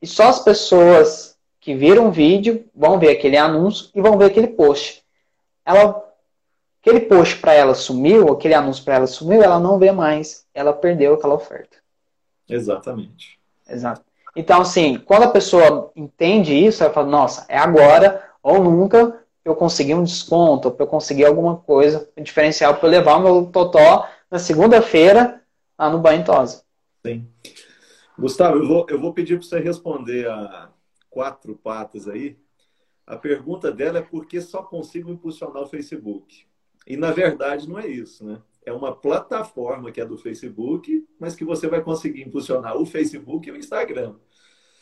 e 0.02 0.08
só 0.08 0.24
as 0.24 0.40
pessoas 0.40 1.33
que 1.64 1.74
viram 1.74 2.08
o 2.08 2.12
vídeo 2.12 2.66
vão 2.74 2.98
ver 2.98 3.08
aquele 3.08 3.38
anúncio 3.38 3.88
e 3.94 4.00
vão 4.02 4.18
ver 4.18 4.26
aquele 4.26 4.48
post. 4.48 5.02
Ela, 5.64 6.04
aquele 6.78 7.00
post 7.00 7.38
para 7.38 7.54
ela 7.54 7.74
sumiu, 7.74 8.30
aquele 8.30 8.52
anúncio 8.52 8.84
para 8.84 8.96
ela 8.96 9.06
sumiu, 9.06 9.42
ela 9.42 9.58
não 9.58 9.78
vê 9.78 9.90
mais. 9.90 10.46
Ela 10.52 10.74
perdeu 10.74 11.14
aquela 11.14 11.32
oferta. 11.32 11.78
Exatamente. 12.46 13.40
Exato. 13.66 14.02
Então, 14.36 14.60
assim, 14.60 14.98
quando 14.98 15.22
a 15.22 15.30
pessoa 15.30 15.90
entende 15.96 16.52
isso, 16.52 16.84
ela 16.84 16.92
fala, 16.92 17.08
nossa, 17.08 17.46
é 17.48 17.56
agora 17.56 18.22
ou 18.42 18.62
nunca 18.62 19.22
eu 19.42 19.56
conseguir 19.56 19.94
um 19.94 20.04
desconto, 20.04 20.70
para 20.70 20.84
eu 20.84 20.88
conseguir 20.88 21.24
alguma 21.24 21.56
coisa 21.56 22.06
diferencial 22.20 22.74
para 22.74 22.86
eu 22.88 22.92
levar 22.92 23.16
o 23.16 23.22
meu 23.22 23.46
totó 23.46 24.06
na 24.30 24.38
segunda-feira 24.38 25.40
lá 25.78 25.88
no 25.88 25.98
banho 25.98 26.22
tosa. 26.22 26.62
Sim. 27.06 27.26
Gustavo, 28.18 28.58
eu 28.58 28.68
vou, 28.68 28.86
eu 28.90 29.00
vou 29.00 29.14
pedir 29.14 29.38
para 29.38 29.48
você 29.48 29.60
responder 29.60 30.28
a 30.28 30.68
quatro 31.14 31.54
patas 31.54 32.08
aí. 32.08 32.36
A 33.06 33.16
pergunta 33.16 33.70
dela 33.70 33.98
é 33.98 34.02
por 34.02 34.26
que 34.26 34.40
só 34.40 34.62
consigo 34.62 35.10
impulsionar 35.10 35.62
o 35.62 35.68
Facebook? 35.68 36.44
E 36.86 36.96
na 36.96 37.12
verdade 37.12 37.68
não 37.68 37.78
é 37.78 37.86
isso, 37.86 38.24
né? 38.24 38.38
É 38.66 38.72
uma 38.72 38.94
plataforma 38.94 39.92
que 39.92 40.00
é 40.00 40.04
do 40.04 40.18
Facebook, 40.18 41.06
mas 41.20 41.36
que 41.36 41.44
você 41.44 41.68
vai 41.68 41.82
conseguir 41.82 42.22
impulsionar 42.22 42.76
o 42.76 42.84
Facebook 42.84 43.48
e 43.48 43.52
o 43.52 43.56
Instagram. 43.56 44.14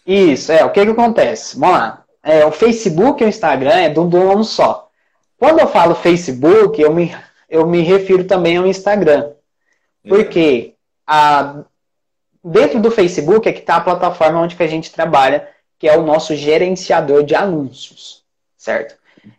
Isso, 0.07 0.51
é. 0.53 0.65
O 0.65 0.73
que, 0.73 0.85
que 0.85 0.91
acontece? 0.91 1.59
Vamos 1.59 1.77
lá. 1.77 2.05
É, 2.23 2.47
o 2.47 2.53
Facebook 2.53 3.23
e 3.23 3.27
o 3.27 3.29
Instagram 3.29 3.75
é 3.75 3.91
do 3.91 4.05
dono 4.05 4.45
só. 4.45 4.89
Quando 5.37 5.59
eu 5.59 5.67
falo 5.67 5.97
Facebook, 5.97 6.81
eu 6.81 6.95
me, 6.95 7.15
eu 7.49 7.67
me 7.67 7.81
refiro 7.83 8.25
também 8.25 8.57
ao 8.57 8.67
Instagram. 8.67 9.33
Porque 10.09 10.75
a, 11.07 11.65
dentro 12.45 12.81
do 12.81 12.91
Facebook 12.91 13.49
é 13.49 13.53
que 13.53 13.61
está 13.61 13.77
a 13.77 13.81
plataforma 13.81 14.41
onde 14.41 14.57
que 14.57 14.63
a 14.63 14.69
gente 14.69 14.93
trabalha, 14.93 15.49
que 15.83 15.89
é 15.89 15.99
o 15.99 16.07
nosso 16.07 16.37
gerenciador 16.37 17.25
de 17.25 17.35
anúncios, 17.35 18.23
certo? 18.57 18.95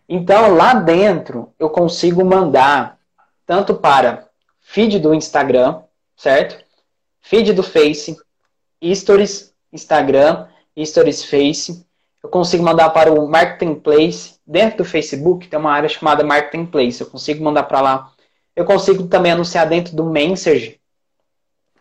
Então, 0.09 0.53
lá 0.53 0.73
dentro, 0.73 1.53
eu 1.57 1.69
consigo 1.69 2.25
mandar 2.25 2.99
tanto 3.45 3.75
para 3.75 4.27
feed 4.59 4.99
do 4.99 5.13
Instagram, 5.13 5.83
certo? 6.17 6.61
Feed 7.21 7.53
do 7.53 7.63
Face, 7.63 8.17
Stories 8.93 9.53
Instagram, 9.71 10.47
Stories 10.77 11.23
Face. 11.23 11.87
Eu 12.21 12.27
consigo 12.27 12.61
mandar 12.61 12.89
para 12.89 13.09
o 13.09 13.25
Marketplace. 13.25 14.37
Dentro 14.45 14.79
do 14.79 14.85
Facebook 14.85 15.47
tem 15.47 15.57
uma 15.57 15.71
área 15.71 15.87
chamada 15.87 16.25
Marketplace. 16.25 16.99
Eu 16.99 17.07
consigo 17.07 17.41
mandar 17.41 17.63
para 17.63 17.79
lá. 17.79 18.11
Eu 18.53 18.65
consigo 18.65 19.07
também 19.07 19.31
anunciar 19.31 19.65
dentro 19.65 19.95
do 19.95 20.03
Messenger 20.03 20.77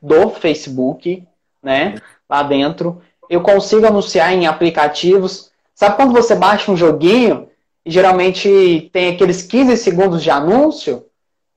do 0.00 0.30
Facebook, 0.30 1.26
né? 1.60 1.96
Lá 2.30 2.44
dentro. 2.44 3.02
Eu 3.32 3.40
consigo 3.40 3.86
anunciar 3.86 4.30
em 4.34 4.46
aplicativos. 4.46 5.50
Sabe 5.74 5.96
quando 5.96 6.12
você 6.12 6.34
baixa 6.34 6.70
um 6.70 6.76
joguinho 6.76 7.48
e 7.82 7.90
geralmente 7.90 8.90
tem 8.92 9.08
aqueles 9.08 9.42
15 9.42 9.74
segundos 9.78 10.22
de 10.22 10.30
anúncio? 10.30 11.06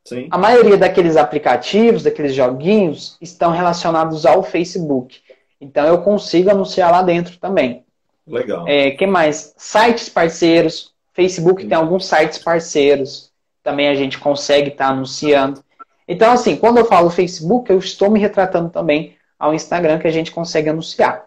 Sim. 0.05 0.29
A 0.31 0.37
maioria 0.37 0.77
daqueles 0.77 1.17
aplicativos, 1.17 2.03
daqueles 2.03 2.33
joguinhos, 2.33 3.17
estão 3.21 3.51
relacionados 3.51 4.25
ao 4.25 4.41
Facebook. 4.41 5.19
Então 5.59 5.85
eu 5.85 5.97
consigo 5.97 6.49
anunciar 6.49 6.89
lá 6.93 7.01
dentro 7.01 7.37
também. 7.39 7.83
Legal. 8.25 8.65
É, 8.65 8.91
que 8.91 9.05
mais? 9.05 9.53
Sites 9.57 10.07
parceiros. 10.07 10.93
Facebook 11.13 11.61
Sim. 11.61 11.67
tem 11.67 11.77
alguns 11.77 12.05
sites 12.05 12.37
parceiros. 12.37 13.33
Também 13.61 13.89
a 13.89 13.95
gente 13.95 14.17
consegue 14.17 14.69
estar 14.69 14.85
tá 14.85 14.91
anunciando. 14.91 15.61
Então, 16.07 16.31
assim, 16.31 16.55
quando 16.55 16.77
eu 16.77 16.85
falo 16.85 17.09
Facebook, 17.09 17.69
eu 17.69 17.79
estou 17.79 18.09
me 18.09 18.19
retratando 18.19 18.69
também 18.69 19.17
ao 19.37 19.53
Instagram 19.53 19.99
que 19.99 20.07
a 20.07 20.11
gente 20.11 20.31
consegue 20.31 20.69
anunciar. 20.69 21.25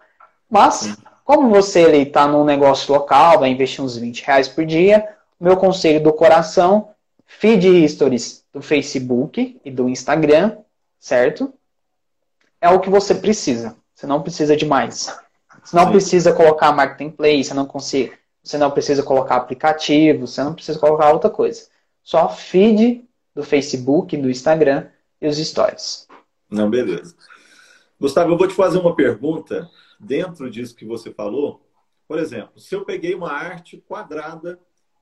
Mas, 0.50 0.96
como 1.24 1.50
você 1.50 1.82
está 2.02 2.26
num 2.26 2.44
negócio 2.44 2.92
local, 2.92 3.40
vai 3.40 3.50
investir 3.50 3.84
uns 3.84 3.96
20 3.96 4.24
reais 4.24 4.48
por 4.48 4.64
dia, 4.64 5.06
meu 5.38 5.56
conselho 5.56 6.02
do 6.02 6.12
coração, 6.12 6.90
feed 7.26 7.86
stories 7.88 8.44
do 8.52 8.62
Facebook 8.62 9.60
e 9.64 9.70
do 9.70 9.88
Instagram, 9.88 10.56
certo? 10.98 11.52
É 12.60 12.68
o 12.70 12.80
que 12.80 12.90
você 12.90 13.14
precisa. 13.14 13.76
Você 13.94 14.06
não 14.06 14.22
precisa 14.22 14.56
de 14.56 14.64
mais. 14.64 15.14
Você 15.62 15.76
não 15.76 15.84
Sim. 15.84 15.90
precisa 15.90 16.32
colocar 16.32 16.72
marketplace, 16.72 17.44
você 17.44 17.54
não, 17.54 17.66
consegue, 17.66 18.12
você 18.42 18.56
não 18.56 18.70
precisa 18.70 19.02
colocar 19.02 19.36
aplicativo, 19.36 20.26
você 20.26 20.42
não 20.42 20.54
precisa 20.54 20.78
colocar 20.78 21.12
outra 21.12 21.28
coisa. 21.28 21.66
Só 22.02 22.28
feed 22.28 23.04
do 23.34 23.42
Facebook, 23.42 24.16
do 24.16 24.30
Instagram 24.30 24.86
e 25.20 25.28
os 25.28 25.36
stories. 25.36 26.08
Não, 26.50 26.70
beleza. 26.70 27.14
Gustavo, 28.00 28.32
eu 28.32 28.38
vou 28.38 28.48
te 28.48 28.54
fazer 28.54 28.78
uma 28.78 28.94
pergunta 28.96 29.68
dentro 29.98 30.50
disso 30.50 30.76
que 30.76 30.84
você 30.84 31.12
falou. 31.12 31.66
Por 32.06 32.18
exemplo, 32.18 32.58
se 32.58 32.74
eu 32.74 32.84
peguei 32.84 33.14
uma 33.14 33.32
arte 33.32 33.78
quadrada 33.78 34.58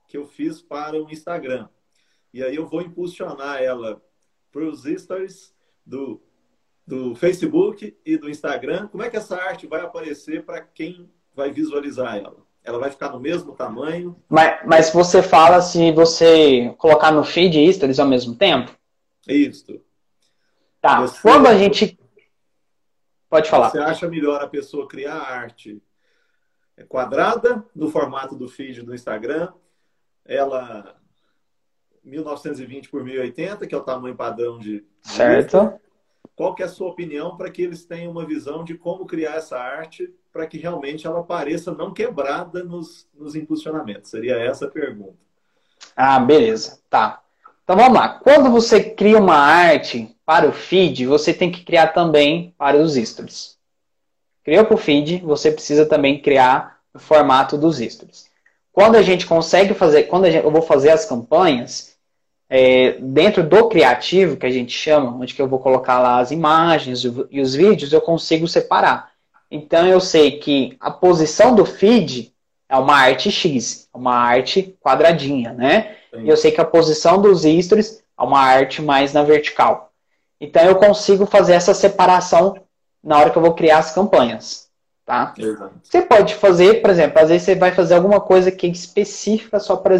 que 0.07 0.17
eu 0.17 0.25
fiz 0.25 0.61
para 0.61 1.01
o 1.01 1.09
Instagram, 1.11 1.67
e 2.33 2.43
aí 2.43 2.55
eu 2.55 2.67
vou 2.67 2.81
impulsionar 2.81 3.61
ela 3.61 4.01
para 4.51 4.63
os 4.63 4.83
stories 4.83 5.53
do 5.85 6.21
do 6.87 7.13
Facebook 7.15 7.97
e 8.05 8.17
do 8.17 8.29
Instagram, 8.29 8.87
como 8.87 9.03
é 9.03 9.09
que 9.09 9.17
essa 9.17 9.35
arte 9.35 9.67
vai 9.67 9.81
aparecer 9.81 10.45
para 10.45 10.61
quem 10.61 11.09
vai 11.35 11.51
visualizar 11.51 12.15
ela? 12.15 12.37
Ela 12.63 12.79
vai 12.79 12.89
ficar 12.89 13.09
no 13.09 13.19
mesmo 13.19 13.53
tamanho? 13.53 14.15
Mas, 14.29 14.59
mas 14.65 14.89
você 14.91 15.21
fala 15.21 15.61
se 15.61 15.91
você 15.91 16.73
colocar 16.77 17.11
no 17.11 17.25
feed 17.25 17.59
e 17.59 17.73
stories 17.73 17.99
ao 17.99 18.07
mesmo 18.07 18.35
tempo? 18.35 18.71
Isso. 19.27 19.81
Tá. 20.81 21.01
Você, 21.01 21.21
Quando 21.21 21.47
a 21.47 21.57
gente. 21.57 21.99
Pode 23.29 23.49
falar. 23.49 23.69
Você 23.69 23.79
acha 23.79 24.07
melhor 24.07 24.41
a 24.41 24.47
pessoa 24.47 24.87
criar 24.87 25.15
arte 25.15 25.81
quadrada, 26.87 27.65
no 27.75 27.89
formato 27.89 28.35
do 28.35 28.47
feed 28.47 28.83
do 28.83 28.93
Instagram, 28.93 29.51
ela 30.23 30.95
1920 32.03 32.89
por 32.89 33.03
1080, 33.03 33.67
que 33.67 33.75
é 33.75 33.77
o 33.77 33.83
tamanho 33.83 34.15
padrão 34.15 34.57
de. 34.57 34.85
Certo. 35.01 35.79
Qual 36.35 36.53
que 36.53 36.61
é 36.61 36.65
a 36.65 36.69
sua 36.69 36.89
opinião 36.89 37.35
para 37.35 37.49
que 37.49 37.63
eles 37.63 37.85
tenham 37.85 38.11
uma 38.11 38.25
visão 38.25 38.63
de 38.63 38.77
como 38.77 39.07
criar 39.07 39.37
essa 39.37 39.57
arte 39.57 40.13
para 40.31 40.45
que 40.45 40.57
realmente 40.57 41.07
ela 41.07 41.23
pareça 41.23 41.73
não 41.73 41.91
quebrada 41.91 42.63
nos, 42.63 43.09
nos 43.13 43.35
impulsionamentos? 43.35 44.11
Seria 44.11 44.35
essa 44.35 44.65
a 44.65 44.69
pergunta. 44.69 45.17
Ah, 45.95 46.19
beleza. 46.19 46.79
Tá. 46.89 47.23
Então 47.67 47.75
vamos 47.75 47.99
lá. 47.99 48.07
Quando 48.07 48.49
você 48.49 48.81
cria 48.81 49.17
uma 49.17 49.35
arte 49.35 50.15
para 50.25 50.47
o 50.47 50.53
feed, 50.53 51.05
você 51.05 51.33
tem 51.33 51.51
que 51.51 51.65
criar 51.65 51.87
também 51.87 52.53
para 52.57 52.77
os 52.77 52.95
stories. 52.95 53.57
Criou 54.41 54.63
para 54.63 54.75
o 54.75 54.77
feed, 54.77 55.17
você 55.17 55.51
precisa 55.51 55.85
também 55.85 56.21
criar 56.21 56.77
o 56.93 56.99
formato 56.99 57.57
dos 57.57 57.79
stories. 57.79 58.29
Quando 58.71 58.95
a 58.95 59.01
gente 59.01 59.25
consegue 59.25 59.73
fazer, 59.73 60.03
quando 60.03 60.31
gente, 60.31 60.45
eu 60.45 60.49
vou 60.49 60.61
fazer 60.61 60.91
as 60.91 61.03
campanhas, 61.03 61.97
é, 62.49 62.93
dentro 63.01 63.43
do 63.43 63.67
criativo, 63.67 64.37
que 64.37 64.45
a 64.45 64.49
gente 64.49 64.71
chama, 64.71 65.11
onde 65.11 65.33
que 65.33 65.41
eu 65.41 65.49
vou 65.49 65.59
colocar 65.59 65.99
lá 65.99 66.19
as 66.19 66.31
imagens 66.31 67.03
e 67.29 67.41
os 67.41 67.53
vídeos, 67.53 67.91
eu 67.91 67.99
consigo 67.99 68.47
separar. 68.47 69.11
Então 69.51 69.85
eu 69.85 69.99
sei 69.99 70.39
que 70.39 70.77
a 70.79 70.89
posição 70.89 71.53
do 71.53 71.65
feed 71.65 72.31
é 72.69 72.77
uma 72.77 72.95
arte 72.95 73.29
X, 73.29 73.89
uma 73.93 74.15
arte 74.15 74.73
quadradinha, 74.81 75.51
né? 75.51 75.96
Sim. 76.09 76.23
E 76.23 76.29
eu 76.29 76.37
sei 76.37 76.51
que 76.51 76.61
a 76.61 76.65
posição 76.65 77.21
dos 77.21 77.43
stories 77.43 78.03
é 78.17 78.23
uma 78.23 78.39
arte 78.39 78.81
mais 78.81 79.13
na 79.13 79.23
vertical. 79.23 79.91
Então 80.39 80.63
eu 80.63 80.75
consigo 80.75 81.25
fazer 81.25 81.53
essa 81.53 81.73
separação 81.73 82.55
na 83.03 83.17
hora 83.17 83.29
que 83.29 83.37
eu 83.37 83.41
vou 83.41 83.53
criar 83.53 83.79
as 83.79 83.93
campanhas. 83.93 84.67
Tá? 85.05 85.33
Você 85.81 86.01
pode 86.01 86.35
fazer, 86.35 86.81
por 86.81 86.89
exemplo, 86.89 87.19
às 87.19 87.29
vezes 87.29 87.43
você 87.43 87.55
vai 87.55 87.71
fazer 87.71 87.95
alguma 87.95 88.19
coisa 88.19 88.51
que 88.51 88.67
é 88.67 88.69
específica 88.69 89.59
só 89.59 89.77
para, 89.77 89.95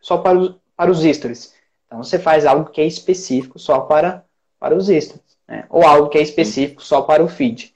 só 0.00 0.18
para, 0.18 0.38
os, 0.38 0.54
para 0.76 0.90
os 0.90 1.02
stories. 1.02 1.54
Então 1.86 2.02
você 2.02 2.18
faz 2.18 2.46
algo 2.46 2.70
que 2.70 2.80
é 2.80 2.86
específico 2.86 3.58
só 3.58 3.80
para, 3.80 4.24
para 4.60 4.76
os 4.76 4.86
stories. 4.86 5.20
Né? 5.48 5.64
Ou 5.68 5.84
algo 5.84 6.08
que 6.08 6.18
é 6.18 6.22
específico 6.22 6.82
só 6.82 7.02
para 7.02 7.22
o 7.22 7.28
feed. 7.28 7.74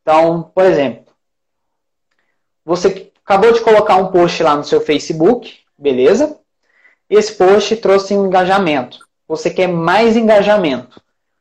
Então, 0.00 0.50
por 0.54 0.64
exemplo, 0.64 1.12
você 2.64 3.10
acabou 3.24 3.52
de 3.52 3.60
colocar 3.60 3.96
um 3.96 4.12
post 4.12 4.42
lá 4.42 4.56
no 4.56 4.64
seu 4.64 4.80
Facebook, 4.80 5.58
beleza? 5.76 6.38
Esse 7.12 7.34
post 7.34 7.76
trouxe 7.76 8.16
um 8.16 8.24
engajamento. 8.24 9.06
Você 9.28 9.50
quer 9.50 9.68
mais 9.68 10.16
engajamento. 10.16 10.98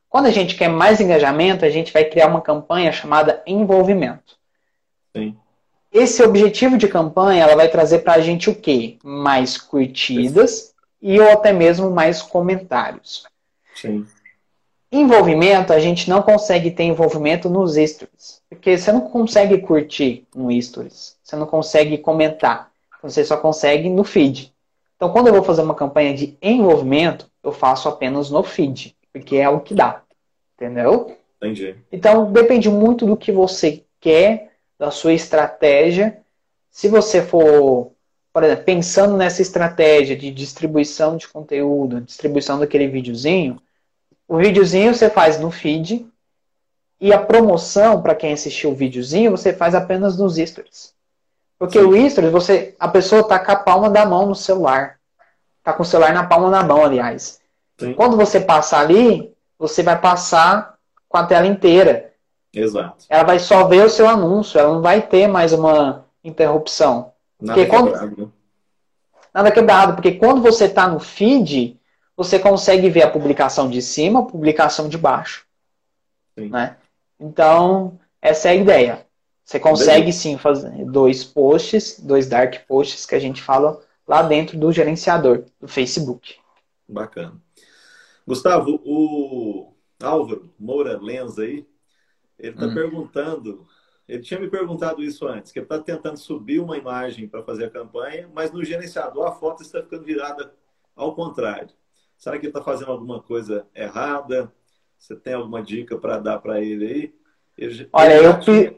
Quando 0.09 0.25
a 0.25 0.29
gente 0.29 0.55
quer 0.55 0.67
mais 0.67 0.99
engajamento, 0.99 1.63
a 1.63 1.69
gente 1.69 1.93
vai 1.93 2.03
criar 2.03 2.27
uma 2.27 2.41
campanha 2.41 2.91
chamada 2.91 3.41
envolvimento. 3.47 4.37
Sim. 5.15 5.33
Esse 5.89 6.21
objetivo 6.23 6.77
de 6.77 6.89
campanha, 6.89 7.43
ela 7.43 7.55
vai 7.55 7.69
trazer 7.69 7.99
para 7.99 8.15
a 8.15 8.19
gente 8.19 8.49
o 8.49 8.55
quê? 8.55 8.97
Mais 9.01 9.55
curtidas 9.57 10.73
e 11.01 11.17
ou 11.17 11.29
até 11.29 11.53
mesmo 11.53 11.89
mais 11.89 12.21
comentários. 12.21 13.23
Sim. 13.73 14.05
Envolvimento, 14.91 15.71
a 15.71 15.79
gente 15.79 16.09
não 16.09 16.21
consegue 16.21 16.69
ter 16.69 16.83
envolvimento 16.83 17.49
nos 17.49 17.75
stories. 17.75 18.41
Porque 18.49 18.77
você 18.77 18.91
não 18.91 18.99
consegue 18.99 19.59
curtir 19.59 20.27
no 20.35 20.51
stories. 20.61 21.15
Você 21.23 21.37
não 21.37 21.45
consegue 21.45 21.97
comentar. 21.97 22.69
Você 23.01 23.23
só 23.23 23.37
consegue 23.37 23.87
no 23.87 24.03
feed. 24.03 24.51
Então, 25.01 25.11
quando 25.11 25.29
eu 25.29 25.33
vou 25.33 25.41
fazer 25.41 25.63
uma 25.63 25.73
campanha 25.73 26.13
de 26.13 26.37
envolvimento, 26.39 27.27
eu 27.43 27.51
faço 27.51 27.89
apenas 27.89 28.29
no 28.29 28.43
feed. 28.43 28.95
Porque 29.11 29.37
é 29.37 29.49
o 29.49 29.59
que 29.59 29.73
dá. 29.73 30.03
Entendeu? 30.53 31.17
Entendi. 31.37 31.75
Então, 31.91 32.31
depende 32.31 32.69
muito 32.69 33.07
do 33.07 33.17
que 33.17 33.31
você 33.31 33.83
quer 33.99 34.51
da 34.77 34.91
sua 34.91 35.11
estratégia. 35.11 36.21
Se 36.69 36.87
você 36.87 37.19
for, 37.19 37.93
por 38.31 38.43
exemplo, 38.43 38.63
pensando 38.63 39.17
nessa 39.17 39.41
estratégia 39.41 40.15
de 40.15 40.29
distribuição 40.29 41.17
de 41.17 41.27
conteúdo, 41.27 42.01
distribuição 42.01 42.59
daquele 42.59 42.85
videozinho, 42.87 43.59
o 44.27 44.37
videozinho 44.37 44.93
você 44.93 45.09
faz 45.09 45.39
no 45.39 45.49
feed 45.49 46.05
e 46.99 47.11
a 47.11 47.17
promoção 47.17 48.03
para 48.03 48.13
quem 48.13 48.33
assistiu 48.33 48.69
o 48.69 48.75
videozinho 48.75 49.31
você 49.31 49.51
faz 49.51 49.73
apenas 49.73 50.15
nos 50.15 50.35
stories. 50.35 50.93
Porque 51.61 51.79
Sim. 51.79 51.85
o 51.85 52.09
stories, 52.09 52.31
você, 52.31 52.75
a 52.79 52.87
pessoa 52.87 53.21
está 53.21 53.37
com 53.37 53.51
a 53.51 53.55
palma 53.55 53.87
da 53.87 54.03
mão 54.03 54.25
no 54.25 54.33
celular. 54.33 54.97
Está 55.59 55.71
com 55.71 55.83
o 55.83 55.85
celular 55.85 56.11
na 56.11 56.23
palma 56.23 56.49
da 56.49 56.63
mão, 56.63 56.83
aliás. 56.83 57.39
Sim. 57.79 57.93
Quando 57.93 58.17
você 58.17 58.39
passar 58.39 58.79
ali, 58.79 59.31
você 59.59 59.83
vai 59.83 60.01
passar 60.01 60.73
com 61.07 61.17
a 61.17 61.23
tela 61.23 61.45
inteira. 61.45 62.15
Exato. 62.51 63.05
Ela 63.07 63.23
vai 63.23 63.37
só 63.37 63.67
ver 63.67 63.85
o 63.85 63.89
seu 63.91 64.09
anúncio, 64.09 64.59
ela 64.59 64.73
não 64.73 64.81
vai 64.81 65.03
ter 65.03 65.27
mais 65.27 65.53
uma 65.53 66.03
interrupção. 66.23 67.13
Nada 67.39 67.59
porque 67.59 67.69
quebrado. 67.69 68.15
Quando... 68.15 68.33
Nada 69.31 69.51
quebrado, 69.51 69.93
porque 69.93 70.13
quando 70.13 70.41
você 70.41 70.65
está 70.65 70.87
no 70.87 70.99
feed, 70.99 71.79
você 72.17 72.39
consegue 72.39 72.89
ver 72.89 73.03
a 73.03 73.11
publicação 73.11 73.69
de 73.69 73.83
cima, 73.83 74.21
a 74.21 74.25
publicação 74.25 74.89
de 74.89 74.97
baixo. 74.97 75.45
Sim. 76.35 76.49
Né? 76.49 76.75
Então, 77.19 77.99
essa 78.19 78.47
é 78.47 78.51
a 78.51 78.55
ideia. 78.55 79.05
Você 79.51 79.59
consegue 79.59 79.99
Beleza. 79.99 80.17
sim 80.17 80.37
fazer 80.37 80.85
dois 80.85 81.25
posts, 81.25 81.99
dois 81.99 82.25
dark 82.25 82.65
posts 82.69 83.05
que 83.05 83.15
a 83.15 83.19
gente 83.19 83.41
fala 83.41 83.81
lá 84.07 84.21
dentro 84.21 84.57
do 84.57 84.71
gerenciador 84.71 85.43
do 85.59 85.67
Facebook. 85.67 86.35
Bacana. 86.87 87.33
Gustavo, 88.25 88.79
o 88.85 89.73
Álvaro 90.01 90.49
Moura 90.57 90.97
Lenz 90.97 91.37
aí, 91.37 91.67
ele 92.39 92.53
está 92.53 92.65
hum. 92.67 92.73
perguntando, 92.73 93.67
ele 94.07 94.21
tinha 94.21 94.39
me 94.39 94.49
perguntado 94.49 95.03
isso 95.03 95.27
antes, 95.27 95.51
que 95.51 95.59
ele 95.59 95.65
está 95.65 95.79
tentando 95.79 96.15
subir 96.15 96.61
uma 96.61 96.77
imagem 96.77 97.27
para 97.27 97.43
fazer 97.43 97.65
a 97.65 97.69
campanha, 97.69 98.29
mas 98.33 98.53
no 98.53 98.63
gerenciador 98.63 99.27
a 99.27 99.33
foto 99.33 99.63
está 99.63 99.83
ficando 99.83 100.05
virada 100.05 100.53
ao 100.95 101.13
contrário. 101.13 101.75
Será 102.17 102.39
que 102.39 102.45
ele 102.45 102.51
está 102.51 102.63
fazendo 102.63 102.93
alguma 102.93 103.21
coisa 103.21 103.67
errada? 103.75 104.49
Você 104.97 105.13
tem 105.13 105.33
alguma 105.33 105.61
dica 105.61 105.97
para 105.97 106.19
dar 106.19 106.39
para 106.39 106.61
ele 106.61 106.85
aí? 106.85 107.15
Ele, 107.57 107.89
Olha, 107.91 108.13
ele 108.13 108.27
eu, 108.27 108.39
tinha, 108.39 108.75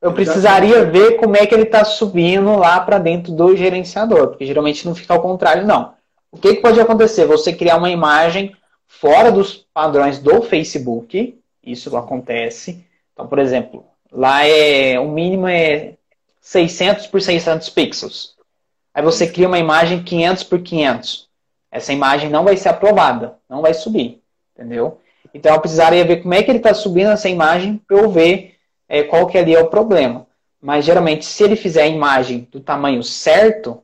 eu 0.00 0.12
precisaria 0.12 0.84
ver 0.84 1.16
como 1.16 1.36
é 1.36 1.44
que 1.44 1.54
ele 1.54 1.64
está 1.64 1.84
subindo 1.84 2.56
lá 2.56 2.80
para 2.80 2.98
dentro 2.98 3.32
do 3.32 3.54
gerenciador, 3.54 4.28
porque 4.28 4.46
geralmente 4.46 4.86
não 4.86 4.94
fica 4.94 5.12
ao 5.12 5.20
contrário, 5.20 5.66
não. 5.66 5.94
O 6.32 6.38
que, 6.38 6.54
que 6.54 6.62
pode 6.62 6.80
acontecer? 6.80 7.26
Você 7.26 7.52
criar 7.52 7.76
uma 7.76 7.90
imagem 7.90 8.56
fora 8.86 9.30
dos 9.30 9.66
padrões 9.74 10.18
do 10.18 10.42
Facebook, 10.42 11.38
isso 11.62 11.94
acontece. 11.96 12.84
Então, 13.12 13.26
por 13.26 13.38
exemplo, 13.38 13.84
lá 14.10 14.46
é 14.46 14.98
o 14.98 15.08
mínimo 15.08 15.46
é 15.46 15.94
600 16.40 17.06
por 17.06 17.20
600 17.20 17.68
pixels. 17.68 18.34
Aí 18.94 19.02
você 19.02 19.26
cria 19.26 19.48
uma 19.48 19.58
imagem 19.58 20.02
500 20.02 20.42
por 20.44 20.60
500. 20.60 21.28
Essa 21.70 21.92
imagem 21.92 22.30
não 22.30 22.42
vai 22.42 22.56
ser 22.56 22.70
aprovada, 22.70 23.36
não 23.48 23.62
vai 23.62 23.74
subir, 23.74 24.20
entendeu? 24.54 24.98
Então 25.32 25.54
eu 25.54 25.60
precisaria 25.60 26.04
ver 26.04 26.22
como 26.22 26.34
é 26.34 26.42
que 26.42 26.50
ele 26.50 26.58
está 26.58 26.74
subindo 26.74 27.10
essa 27.10 27.28
imagem 27.28 27.80
para 27.86 27.98
eu 27.98 28.10
ver 28.10 28.49
é, 28.90 29.04
qual 29.04 29.28
que 29.28 29.38
ali 29.38 29.54
é 29.54 29.60
o 29.60 29.70
problema. 29.70 30.26
Mas 30.60 30.84
geralmente, 30.84 31.24
se 31.24 31.44
ele 31.44 31.54
fizer 31.54 31.82
a 31.82 31.86
imagem 31.86 32.48
do 32.50 32.60
tamanho 32.60 33.04
certo, 33.04 33.82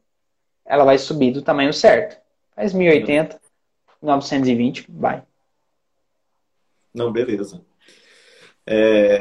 ela 0.64 0.84
vai 0.84 0.98
subir 0.98 1.30
do 1.30 1.40
tamanho 1.40 1.72
certo. 1.72 2.20
Faz 2.56 2.74
1080, 2.74 3.40
920, 4.02 4.86
vai. 4.88 5.22
Não, 6.92 7.12
beleza. 7.12 7.64
É, 8.66 9.20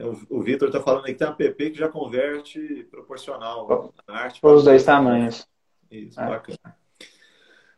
o, 0.00 0.38
o 0.38 0.42
Vitor 0.42 0.68
está 0.68 0.80
falando 0.80 1.04
aí 1.04 1.12
que 1.12 1.18
tem 1.18 1.28
um 1.28 1.32
app 1.32 1.70
que 1.70 1.78
já 1.78 1.88
converte 1.88 2.88
proporcional 2.90 3.92
na 4.08 4.14
arte. 4.14 4.40
Para 4.40 4.54
os 4.54 4.64
dois 4.64 4.84
tamanhos. 4.84 5.46
Isso, 5.90 6.18
é. 6.18 6.26
bacana. 6.26 6.78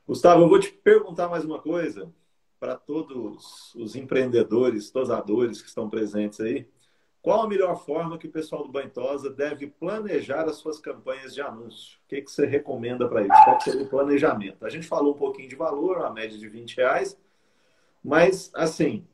Gustavo, 0.07 0.43
eu 0.43 0.49
vou 0.49 0.61
te 0.61 0.71
perguntar 0.71 1.29
mais 1.29 1.45
uma 1.45 1.61
coisa 1.61 2.09
para 2.61 2.77
todos 2.77 3.75
os 3.75 3.97
empreendedores, 3.97 4.93
tosadores 4.93 5.61
que 5.61 5.69
estão 5.69 5.91
presentes 5.91 6.39
aí. 6.41 6.69
Qual 7.27 7.43
a 7.43 7.49
melhor 7.49 7.75
forma 7.85 8.17
que 8.19 8.29
o 8.29 8.31
pessoal 8.31 8.63
do 8.63 8.71
Bantosa 8.71 9.29
deve 9.29 9.67
planejar 9.67 10.45
as 10.45 10.59
suas 10.59 10.79
campanhas 10.79 11.35
de 11.35 11.41
anúncio? 11.41 11.99
O 12.05 12.09
que, 12.09 12.23
que 12.23 12.31
você 12.31 12.47
recomenda 12.47 13.09
para 13.09 13.23
eles? 13.23 13.37
Qual 13.43 13.61
seria 13.61 13.83
o 13.83 13.89
planejamento? 13.89 14.65
A 14.65 14.69
gente 14.69 14.87
falou 14.87 15.13
um 15.13 15.19
pouquinho 15.19 15.49
de 15.49 15.57
valor, 15.57 16.05
a 16.05 16.11
média 16.13 16.39
de 16.39 16.49
20 16.49 16.77
reais, 16.77 17.19
mas, 18.05 18.49
assim, 18.55 19.05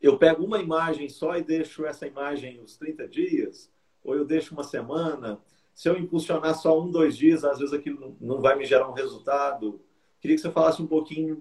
eu 0.00 0.18
pego 0.18 0.44
uma 0.44 0.58
imagem 0.58 1.08
só 1.08 1.36
e 1.36 1.44
deixo 1.44 1.86
essa 1.86 2.08
imagem 2.08 2.60
os 2.60 2.76
30 2.76 3.06
dias, 3.06 3.70
ou 4.02 4.16
eu 4.16 4.24
deixo 4.24 4.52
uma 4.52 4.64
semana. 4.64 5.38
Se 5.72 5.88
eu 5.88 5.96
impulsionar 5.96 6.56
só 6.56 6.76
um, 6.82 6.90
dois 6.90 7.16
dias, 7.16 7.44
às 7.44 7.60
vezes 7.60 7.72
aquilo 7.72 8.16
não 8.20 8.40
vai 8.40 8.56
me 8.56 8.64
gerar 8.64 8.88
um 8.88 8.94
resultado. 8.94 9.80
Queria 10.20 10.36
que 10.36 10.42
você 10.42 10.50
falasse 10.50 10.82
um 10.82 10.88
pouquinho 10.88 11.40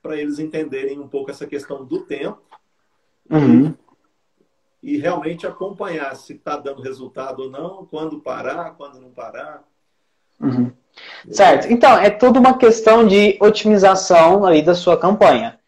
para 0.00 0.16
eles 0.16 0.38
entenderem 0.38 0.98
um 0.98 1.06
pouco 1.06 1.30
essa 1.30 1.46
questão 1.46 1.84
do 1.84 2.06
tempo 2.06 2.40
uhum. 3.30 3.74
E, 4.82 4.96
realmente 4.98 5.46
acompanhar 5.46 6.14
se 6.16 6.34
está 6.34 6.56
dando 6.56 6.82
resultado 6.82 7.42
ou 7.42 7.50
não, 7.50 7.86
quando 7.86 8.20
parar, 8.20 8.74
quando 8.76 9.00
não 9.00 9.10
parar. 9.10 9.62
Uhum. 10.40 10.72
Certo. 11.30 11.70
Então, 11.72 11.96
é 11.98 12.10
tudo 12.10 12.38
uma 12.38 12.56
questão 12.56 13.06
de 13.06 13.36
otimização 13.40 14.44
ali 14.44 14.62
da 14.62 14.74
sua 14.74 14.96
campanha. 14.96 15.58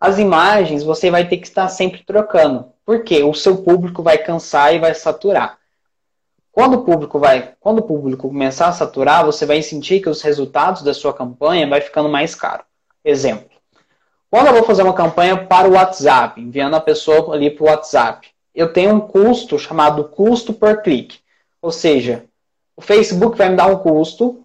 As 0.00 0.18
imagens 0.18 0.82
você 0.82 1.10
vai 1.10 1.26
ter 1.28 1.38
que 1.38 1.46
estar 1.46 1.68
sempre 1.68 2.02
trocando, 2.04 2.66
porque 2.84 3.22
o 3.22 3.34
seu 3.34 3.62
público 3.62 4.02
vai 4.02 4.18
cansar 4.18 4.74
e 4.74 4.78
vai 4.78 4.94
saturar. 4.94 5.58
Quando 6.52 6.74
o 6.74 6.84
público 6.84 7.18
vai, 7.18 7.54
quando 7.58 7.78
o 7.80 7.82
público 7.82 8.28
começar 8.28 8.68
a 8.68 8.72
saturar, 8.72 9.24
você 9.24 9.44
vai 9.44 9.60
sentir 9.62 10.00
que 10.00 10.08
os 10.08 10.22
resultados 10.22 10.82
da 10.82 10.94
sua 10.94 11.12
campanha 11.12 11.68
vai 11.68 11.80
ficando 11.80 12.08
mais 12.08 12.34
caro. 12.34 12.62
Exemplo. 13.04 13.50
Quando 14.30 14.48
eu 14.48 14.52
vou 14.52 14.64
fazer 14.64 14.82
uma 14.82 14.94
campanha 14.94 15.46
para 15.46 15.68
o 15.68 15.72
WhatsApp, 15.72 16.40
enviando 16.40 16.74
a 16.74 16.80
pessoa 16.80 17.34
ali 17.34 17.50
para 17.50 17.64
o 17.64 17.66
WhatsApp, 17.66 18.33
eu 18.54 18.72
tenho 18.72 18.94
um 18.94 19.00
custo 19.00 19.58
chamado 19.58 20.04
custo 20.04 20.52
por 20.54 20.82
clique. 20.82 21.18
Ou 21.60 21.72
seja, 21.72 22.24
o 22.76 22.82
Facebook 22.82 23.36
vai 23.36 23.48
me 23.48 23.56
dar 23.56 23.66
um 23.66 23.78
custo 23.78 24.44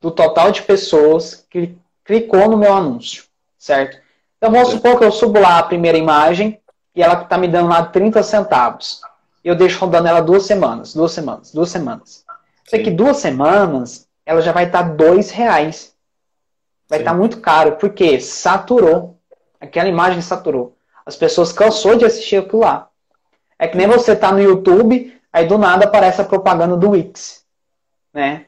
do 0.00 0.10
total 0.10 0.52
de 0.52 0.62
pessoas 0.62 1.46
que 1.50 1.76
clicou 2.04 2.48
no 2.48 2.56
meu 2.56 2.72
anúncio, 2.72 3.24
certo? 3.58 3.98
Então 4.38 4.50
vamos 4.50 4.68
supor 4.68 4.98
que 4.98 5.04
eu 5.04 5.12
subo 5.12 5.40
lá 5.40 5.58
a 5.58 5.62
primeira 5.62 5.98
imagem 5.98 6.60
e 6.94 7.02
ela 7.02 7.22
está 7.22 7.36
me 7.36 7.48
dando 7.48 7.68
lá 7.68 7.84
30 7.84 8.22
centavos. 8.22 9.00
Eu 9.42 9.54
deixo 9.54 9.78
rodando 9.78 10.08
ela 10.08 10.20
duas 10.20 10.44
semanas, 10.44 10.94
duas 10.94 11.12
semanas, 11.12 11.52
duas 11.52 11.70
semanas. 11.70 12.24
Sei 12.66 12.82
que 12.82 12.90
duas 12.90 13.16
semanas 13.16 14.06
ela 14.24 14.40
já 14.40 14.52
vai 14.52 14.66
estar 14.66 14.84
tá 14.84 14.88
dois 14.90 15.30
reais. 15.30 15.94
Vai 16.88 17.00
estar 17.00 17.12
tá 17.12 17.16
muito 17.16 17.40
caro, 17.40 17.76
porque 17.76 18.20
saturou. 18.20 19.18
Aquela 19.60 19.88
imagem 19.88 20.20
saturou. 20.20 20.76
As 21.04 21.16
pessoas 21.16 21.52
cansou 21.52 21.96
de 21.96 22.04
assistir 22.04 22.36
aquilo 22.36 22.60
lá. 22.60 22.89
É 23.60 23.68
que 23.68 23.76
nem 23.76 23.86
você 23.86 24.16
tá 24.16 24.32
no 24.32 24.40
YouTube, 24.40 25.14
aí 25.30 25.46
do 25.46 25.58
nada 25.58 25.84
aparece 25.84 26.22
a 26.22 26.24
propaganda 26.24 26.78
do 26.78 26.92
Wix. 26.92 27.44
Né? 28.10 28.46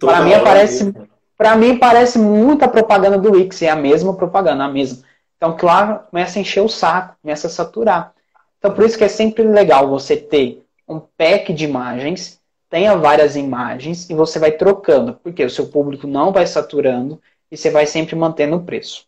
Para 0.00 0.22
mim 0.22 0.34
aparece. 0.34 0.92
Para 1.38 1.56
mim 1.56 1.78
parece 1.78 2.18
muita 2.18 2.66
propaganda 2.66 3.16
do 3.16 3.30
Wix, 3.30 3.62
é 3.62 3.70
a 3.70 3.76
mesma 3.76 4.12
propaganda, 4.12 4.64
a 4.64 4.68
mesma. 4.68 5.04
Então, 5.36 5.56
claro, 5.56 6.00
começa 6.10 6.38
a 6.38 6.42
encher 6.42 6.62
o 6.62 6.68
saco, 6.68 7.16
começa 7.22 7.46
a 7.46 7.50
saturar. 7.50 8.12
Então, 8.58 8.74
por 8.74 8.84
isso 8.84 8.98
que 8.98 9.04
é 9.04 9.08
sempre 9.08 9.44
legal 9.44 9.88
você 9.88 10.16
ter 10.16 10.66
um 10.86 10.98
pack 10.98 11.52
de 11.54 11.64
imagens, 11.64 12.40
tenha 12.68 12.96
várias 12.96 13.36
imagens 13.36 14.10
e 14.10 14.14
você 14.14 14.38
vai 14.40 14.50
trocando, 14.50 15.14
porque 15.22 15.44
o 15.44 15.48
seu 15.48 15.68
público 15.68 16.08
não 16.08 16.32
vai 16.32 16.46
saturando 16.46 17.22
e 17.50 17.56
você 17.56 17.70
vai 17.70 17.86
sempre 17.86 18.16
mantendo 18.16 18.56
o 18.56 18.64
preço. 18.64 19.06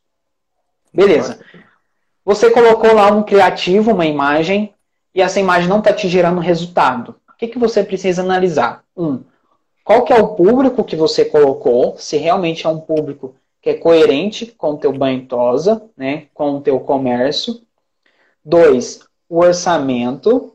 Beleza. 0.94 1.40
Você 2.24 2.48
colocou 2.50 2.94
lá 2.94 3.08
um 3.08 3.24
criativo, 3.24 3.90
uma 3.90 4.06
imagem, 4.06 4.72
e 5.14 5.20
essa 5.20 5.40
imagem 5.40 5.68
não 5.68 5.78
está 5.78 5.92
te 5.92 6.08
gerando 6.08 6.40
resultado. 6.40 7.16
O 7.28 7.36
que, 7.36 7.48
que 7.48 7.58
você 7.58 7.82
precisa 7.82 8.22
analisar? 8.22 8.84
Um, 8.96 9.22
qual 9.84 10.04
que 10.04 10.12
é 10.12 10.16
o 10.16 10.34
público 10.34 10.84
que 10.84 10.96
você 10.96 11.24
colocou, 11.24 11.96
se 11.98 12.16
realmente 12.16 12.66
é 12.66 12.70
um 12.70 12.80
público 12.80 13.34
que 13.62 13.70
é 13.70 13.74
coerente 13.74 14.46
com 14.46 14.72
o 14.72 14.76
teu 14.76 14.92
banho 14.92 15.24
tosa, 15.26 15.88
né, 15.96 16.26
com 16.34 16.56
o 16.56 16.60
teu 16.60 16.80
comércio. 16.80 17.62
Dois, 18.44 19.00
o 19.28 19.38
orçamento. 19.38 20.54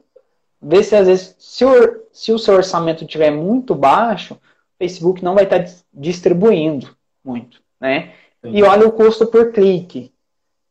Vê 0.62 0.84
se 0.84 0.96
às 0.96 1.08
vezes, 1.08 1.36
se 1.40 1.64
o, 1.64 2.04
se 2.12 2.34
o 2.34 2.40
seu 2.40 2.56
orçamento 2.56 3.06
estiver 3.06 3.32
muito 3.32 3.74
baixo, 3.74 4.34
o 4.34 4.40
Facebook 4.78 5.24
não 5.24 5.36
vai 5.36 5.46
estar 5.46 5.64
tá 5.64 5.72
distribuindo 5.94 6.96
muito, 7.24 7.62
né? 7.80 8.12
E 8.44 8.64
olha 8.64 8.88
o 8.88 8.92
custo 8.92 9.26
por 9.28 9.52
clique. 9.52 10.14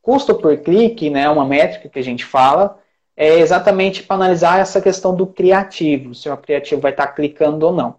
Custo 0.03 0.35
por 0.35 0.57
clique, 0.59 1.11
né, 1.11 1.29
uma 1.29 1.45
métrica 1.45 1.89
que 1.89 1.99
a 1.99 2.03
gente 2.03 2.25
fala, 2.25 2.79
é 3.17 3.39
exatamente 3.39 4.03
para 4.03 4.17
analisar 4.17 4.61
essa 4.61 4.81
questão 4.81 5.15
do 5.15 5.27
criativo, 5.27 6.15
se 6.15 6.29
o 6.29 6.37
criativo 6.37 6.81
vai 6.81 6.91
estar 6.91 7.07
tá 7.07 7.13
clicando 7.13 7.67
ou 7.67 7.73
não. 7.73 7.97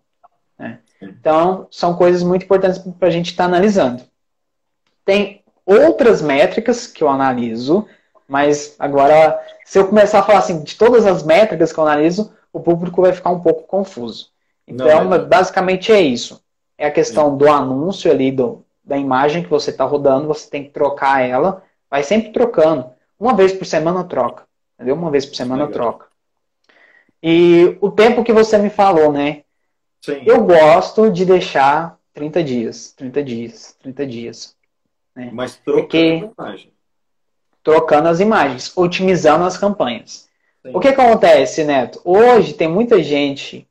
Né? 0.60 0.80
Então, 1.02 1.68
são 1.72 1.96
coisas 1.96 2.22
muito 2.22 2.44
importantes 2.44 2.78
para 2.78 3.08
a 3.08 3.12
gente 3.12 3.32
estar 3.32 3.44
tá 3.44 3.50
analisando. 3.50 4.04
Tem 5.04 5.42
outras 5.66 6.22
métricas 6.22 6.86
que 6.86 7.04
eu 7.04 7.10
analiso, 7.10 7.88
mas 8.28 8.76
agora, 8.78 9.42
se 9.66 9.80
eu 9.80 9.88
começar 9.88 10.20
a 10.20 10.24
falar 10.24 10.40
assim, 10.40 10.64
de 10.64 10.76
todas 10.76 11.06
as 11.06 11.24
métricas 11.24 11.74
que 11.74 11.80
eu 11.80 11.88
analiso, 11.88 12.32
o 12.54 12.60
público 12.60 13.02
vai 13.02 13.14
ficar 13.14 13.32
um 13.32 13.40
pouco 13.40 13.64
confuso. 13.64 14.30
Então, 14.68 15.06
Não, 15.06 15.28
basicamente 15.28 15.92
é 15.92 16.02
isso. 16.02 16.42
É 16.78 16.86
a 16.86 16.92
questão 16.92 17.32
Sim. 17.32 17.38
do 17.38 17.50
anúncio 17.50 18.12
ali, 18.12 18.32
do, 18.32 18.64
da 18.84 18.98
imagem 18.98 19.44
que 19.44 19.50
você 19.50 19.72
está 19.72 19.84
rodando, 19.84 20.28
você 20.28 20.50
tem 20.50 20.64
que 20.64 20.70
trocar 20.70 21.22
ela, 21.22 21.64
vai 21.90 22.04
sempre 22.04 22.32
trocando. 22.32 22.90
Uma 23.20 23.34
vez 23.34 23.52
por 23.52 23.66
semana 23.66 24.04
troca. 24.04 24.47
Entendeu? 24.78 24.96
Uma 24.96 25.10
vez 25.10 25.26
por 25.26 25.36
semana 25.36 25.66
Legal. 25.66 25.74
troca. 25.74 26.08
E 27.22 27.78
o 27.82 27.90
tempo 27.90 28.24
que 28.24 28.32
você 28.32 28.58
me 28.60 28.70
falou, 28.70 29.12
né? 29.12 29.44
Sim. 30.02 30.22
Eu 30.26 30.44
gosto 30.44 31.10
de 31.10 31.26
deixar 31.26 31.98
30 32.14 32.44
dias, 32.44 32.94
30 32.94 33.24
dias, 33.24 33.76
30 33.82 34.06
dias. 34.06 34.56
Né? 35.16 35.32
Mas 35.34 35.56
trocando 35.56 35.82
Porque, 35.82 36.32
a 36.38 36.44
imagem. 36.44 36.74
Trocando 37.64 38.08
as 38.08 38.20
imagens, 38.20 38.72
otimizando 38.78 39.44
as 39.44 39.58
campanhas. 39.58 40.30
Sim. 40.64 40.72
O 40.74 40.80
que 40.80 40.88
acontece, 40.90 41.64
Neto? 41.64 42.00
Hoje 42.06 42.54
tem 42.54 42.68
muita 42.68 43.02
gente, 43.02 43.68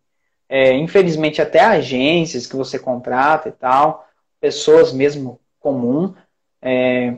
é, 0.49 0.73
infelizmente 0.75 1.41
até 1.41 1.61
agências 1.61 2.47
que 2.47 2.57
você 2.57 2.79
contrata 2.79 3.49
e 3.49 3.53
tal, 3.53 4.07
pessoas 4.41 4.93
mesmo 4.93 5.41
comum, 5.61 6.15
é, 6.61 7.17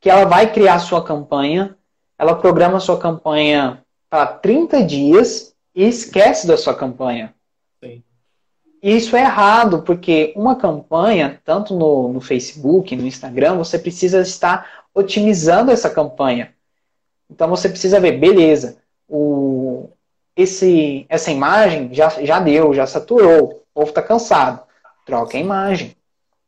que 0.00 0.08
ela 0.08 0.24
vai 0.24 0.52
criar 0.52 0.78
sua 0.78 1.04
campanha, 1.04 1.76
ela 2.18 2.34
programa 2.34 2.80
sua 2.80 2.98
campanha 2.98 3.82
para 4.08 4.26
30 4.26 4.82
dias 4.84 5.54
e 5.74 5.84
esquece 5.86 6.46
da 6.46 6.56
sua 6.56 6.74
campanha. 6.74 7.34
E 8.84 8.96
isso 8.96 9.16
é 9.16 9.20
errado, 9.20 9.80
porque 9.80 10.34
uma 10.36 10.56
campanha, 10.56 11.40
tanto 11.42 11.74
no, 11.74 12.12
no 12.12 12.20
Facebook, 12.20 12.94
no 12.94 13.06
Instagram, 13.06 13.56
você 13.56 13.78
precisa 13.78 14.20
estar 14.20 14.84
otimizando 14.94 15.70
essa 15.70 15.88
campanha. 15.88 16.52
Então 17.30 17.48
você 17.48 17.70
precisa 17.70 17.98
ver, 17.98 18.18
beleza, 18.18 18.76
o, 19.08 19.88
esse, 20.36 21.06
essa 21.08 21.30
imagem 21.30 21.94
já, 21.94 22.10
já 22.10 22.38
deu, 22.38 22.74
já 22.74 22.86
saturou, 22.86 23.44
o 23.44 23.54
povo 23.72 23.88
está 23.88 24.02
cansado. 24.02 24.60
Troca 25.06 25.38
a 25.38 25.40
imagem. 25.40 25.96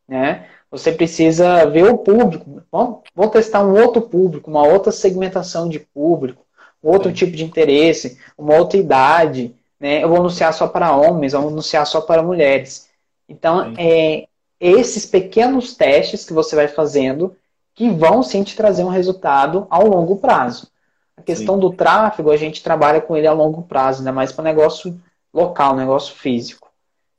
Né? 0.07 0.47
Você 0.71 0.93
precisa 0.93 1.65
ver 1.67 1.85
o 1.85 1.99
público. 1.99 2.63
Vamos, 2.71 3.01
vamos 3.15 3.33
testar 3.33 3.65
um 3.65 3.81
outro 3.81 4.03
público, 4.03 4.51
uma 4.51 4.67
outra 4.67 4.93
segmentação 4.93 5.69
de 5.69 5.79
público, 5.79 6.45
outro 6.83 7.09
Sim. 7.11 7.15
tipo 7.15 7.37
de 7.37 7.45
interesse, 7.45 8.19
uma 8.37 8.57
outra 8.57 8.79
idade 8.79 9.55
né? 9.79 10.03
Eu 10.03 10.09
vou 10.09 10.19
anunciar 10.19 10.53
só 10.53 10.67
para 10.67 10.97
homens, 10.97 11.33
eu 11.33 11.41
vou 11.41 11.51
anunciar 11.51 11.87
só 11.87 12.01
para 12.01 12.23
mulheres. 12.23 12.89
Então, 13.29 13.75
é 13.79 14.27
esses 14.59 15.05
pequenos 15.05 15.75
testes 15.75 16.25
que 16.25 16.33
você 16.33 16.57
vai 16.57 16.67
fazendo 16.67 17.37
que 17.75 17.91
vão 17.91 18.23
sim 18.23 18.43
te 18.43 18.57
trazer 18.57 18.85
um 18.85 18.89
resultado 18.89 19.67
ao 19.69 19.87
longo 19.87 20.17
prazo. 20.17 20.71
A 21.15 21.21
questão 21.21 21.57
sim. 21.57 21.61
do 21.61 21.73
tráfego, 21.73 22.31
a 22.31 22.37
gente 22.39 22.63
trabalha 22.63 23.03
com 23.03 23.15
ele 23.15 23.27
a 23.27 23.33
longo 23.33 23.63
prazo, 23.63 23.99
ainda 23.99 24.13
mais 24.13 24.33
para 24.33 24.45
negócio 24.45 24.99
local, 25.33 25.77
negócio 25.77 26.15
físico. 26.15 26.69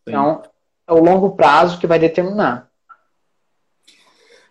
Sim. 0.04 0.12
Então, 0.12 0.42
é 0.88 0.94
o 0.94 1.04
longo 1.04 1.32
prazo 1.36 1.80
que 1.80 1.86
vai 1.86 2.00
determinar. 2.00 2.67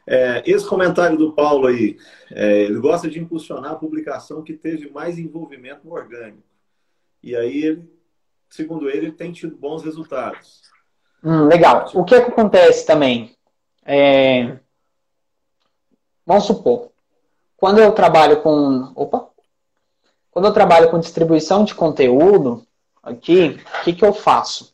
É, 0.06 0.42
esse 0.46 0.66
comentário 0.66 1.18
do 1.18 1.32
Paulo 1.32 1.66
aí, 1.66 1.96
é, 2.30 2.62
ele 2.62 2.78
gosta 2.78 3.10
de 3.10 3.18
impulsionar 3.18 3.72
a 3.72 3.76
publicação 3.76 4.42
que 4.42 4.54
teve 4.54 4.88
mais 4.90 5.18
envolvimento 5.18 5.90
orgânico. 5.90 6.44
E 7.22 7.34
aí 7.34 7.64
ele 7.64 7.96
segundo 8.50 8.88
ele, 8.88 9.12
tem 9.12 9.32
tido 9.32 9.56
bons 9.56 9.82
resultados. 9.82 10.62
Hum, 11.22 11.46
legal. 11.46 11.90
O 11.94 12.04
que, 12.04 12.14
é 12.14 12.20
que 12.20 12.30
acontece 12.30 12.86
também? 12.86 13.34
É... 13.84 14.58
Vamos 16.24 16.44
supor, 16.44 16.90
quando 17.56 17.78
eu 17.78 17.92
trabalho 17.92 18.42
com. 18.42 18.92
Opa! 18.96 19.28
Quando 20.30 20.46
eu 20.46 20.52
trabalho 20.52 20.90
com 20.90 20.98
distribuição 20.98 21.64
de 21.64 21.74
conteúdo, 21.74 22.66
aqui, 23.02 23.60
o 23.80 23.84
que, 23.84 23.92
que 23.92 24.04
eu 24.04 24.12
faço? 24.12 24.70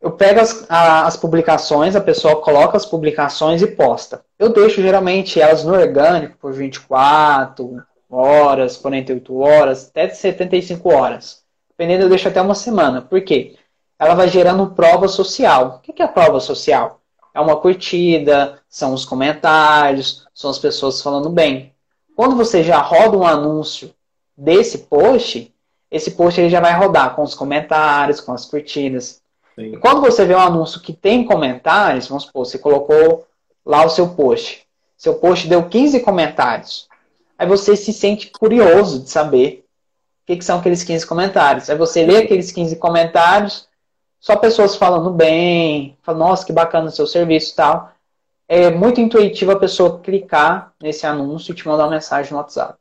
Eu 0.00 0.12
pego 0.12 0.40
as, 0.40 0.64
as 0.68 1.16
publicações, 1.16 1.96
a 1.96 2.00
pessoa 2.00 2.40
coloca 2.40 2.76
as 2.76 2.86
publicações 2.86 3.62
e 3.62 3.66
posta. 3.66 4.24
Eu 4.38 4.50
deixo 4.50 4.80
geralmente 4.80 5.40
elas 5.40 5.64
no 5.64 5.72
orgânico 5.72 6.36
por 6.38 6.52
24 6.52 7.82
horas, 8.08 8.76
48 8.76 9.38
horas, 9.38 9.88
até 9.88 10.08
75 10.08 10.92
horas. 10.92 11.42
Dependendo, 11.70 12.04
eu 12.04 12.08
deixo 12.08 12.28
até 12.28 12.40
uma 12.40 12.54
semana. 12.54 13.02
Por 13.02 13.20
quê? 13.22 13.56
Ela 13.98 14.14
vai 14.14 14.28
gerando 14.28 14.70
prova 14.70 15.08
social. 15.08 15.76
O 15.76 15.80
que 15.80 16.00
é 16.00 16.04
a 16.04 16.08
prova 16.08 16.38
social? 16.38 17.00
É 17.34 17.40
uma 17.40 17.56
curtida, 17.56 18.60
são 18.68 18.94
os 18.94 19.04
comentários, 19.04 20.26
são 20.32 20.50
as 20.50 20.58
pessoas 20.58 21.02
falando 21.02 21.28
bem. 21.28 21.74
Quando 22.16 22.36
você 22.36 22.62
já 22.62 22.78
roda 22.78 23.16
um 23.16 23.26
anúncio 23.26 23.92
desse 24.36 24.78
post, 24.78 25.54
esse 25.90 26.12
post 26.12 26.40
ele 26.40 26.50
já 26.50 26.60
vai 26.60 26.72
rodar 26.72 27.14
com 27.14 27.22
os 27.22 27.34
comentários, 27.34 28.20
com 28.20 28.32
as 28.32 28.44
curtidas. 28.44 29.17
Sim. 29.58 29.74
E 29.74 29.76
quando 29.76 30.00
você 30.00 30.24
vê 30.24 30.34
um 30.34 30.40
anúncio 30.40 30.80
que 30.80 30.92
tem 30.92 31.24
comentários, 31.24 32.06
vamos 32.06 32.24
supor, 32.24 32.46
você 32.46 32.58
colocou 32.58 33.26
lá 33.66 33.84
o 33.84 33.90
seu 33.90 34.10
post. 34.10 34.64
Seu 34.96 35.16
post 35.16 35.48
deu 35.48 35.68
15 35.68 36.00
comentários. 36.00 36.88
Aí 37.36 37.46
você 37.46 37.74
se 37.76 37.92
sente 37.92 38.30
curioso 38.30 39.00
de 39.00 39.10
saber 39.10 39.64
que, 40.28 40.36
que 40.36 40.44
são 40.44 40.58
aqueles 40.58 40.84
15 40.84 41.06
comentários? 41.06 41.70
Aí 41.70 41.76
você 41.76 42.04
lê 42.04 42.18
aqueles 42.18 42.52
15 42.52 42.76
comentários, 42.76 43.66
só 44.20 44.36
pessoas 44.36 44.76
falando 44.76 45.10
bem, 45.10 45.96
falando, 46.02 46.20
nossa, 46.20 46.44
que 46.44 46.52
bacana 46.52 46.88
o 46.88 46.92
seu 46.92 47.06
serviço 47.06 47.52
e 47.52 47.56
tal. 47.56 47.92
É 48.46 48.70
muito 48.70 49.00
intuitivo 49.00 49.52
a 49.52 49.58
pessoa 49.58 50.00
clicar 50.00 50.72
nesse 50.80 51.06
anúncio 51.06 51.52
e 51.52 51.54
te 51.54 51.66
mandar 51.66 51.84
uma 51.84 51.92
mensagem 51.92 52.32
no 52.32 52.38
WhatsApp. 52.38 52.78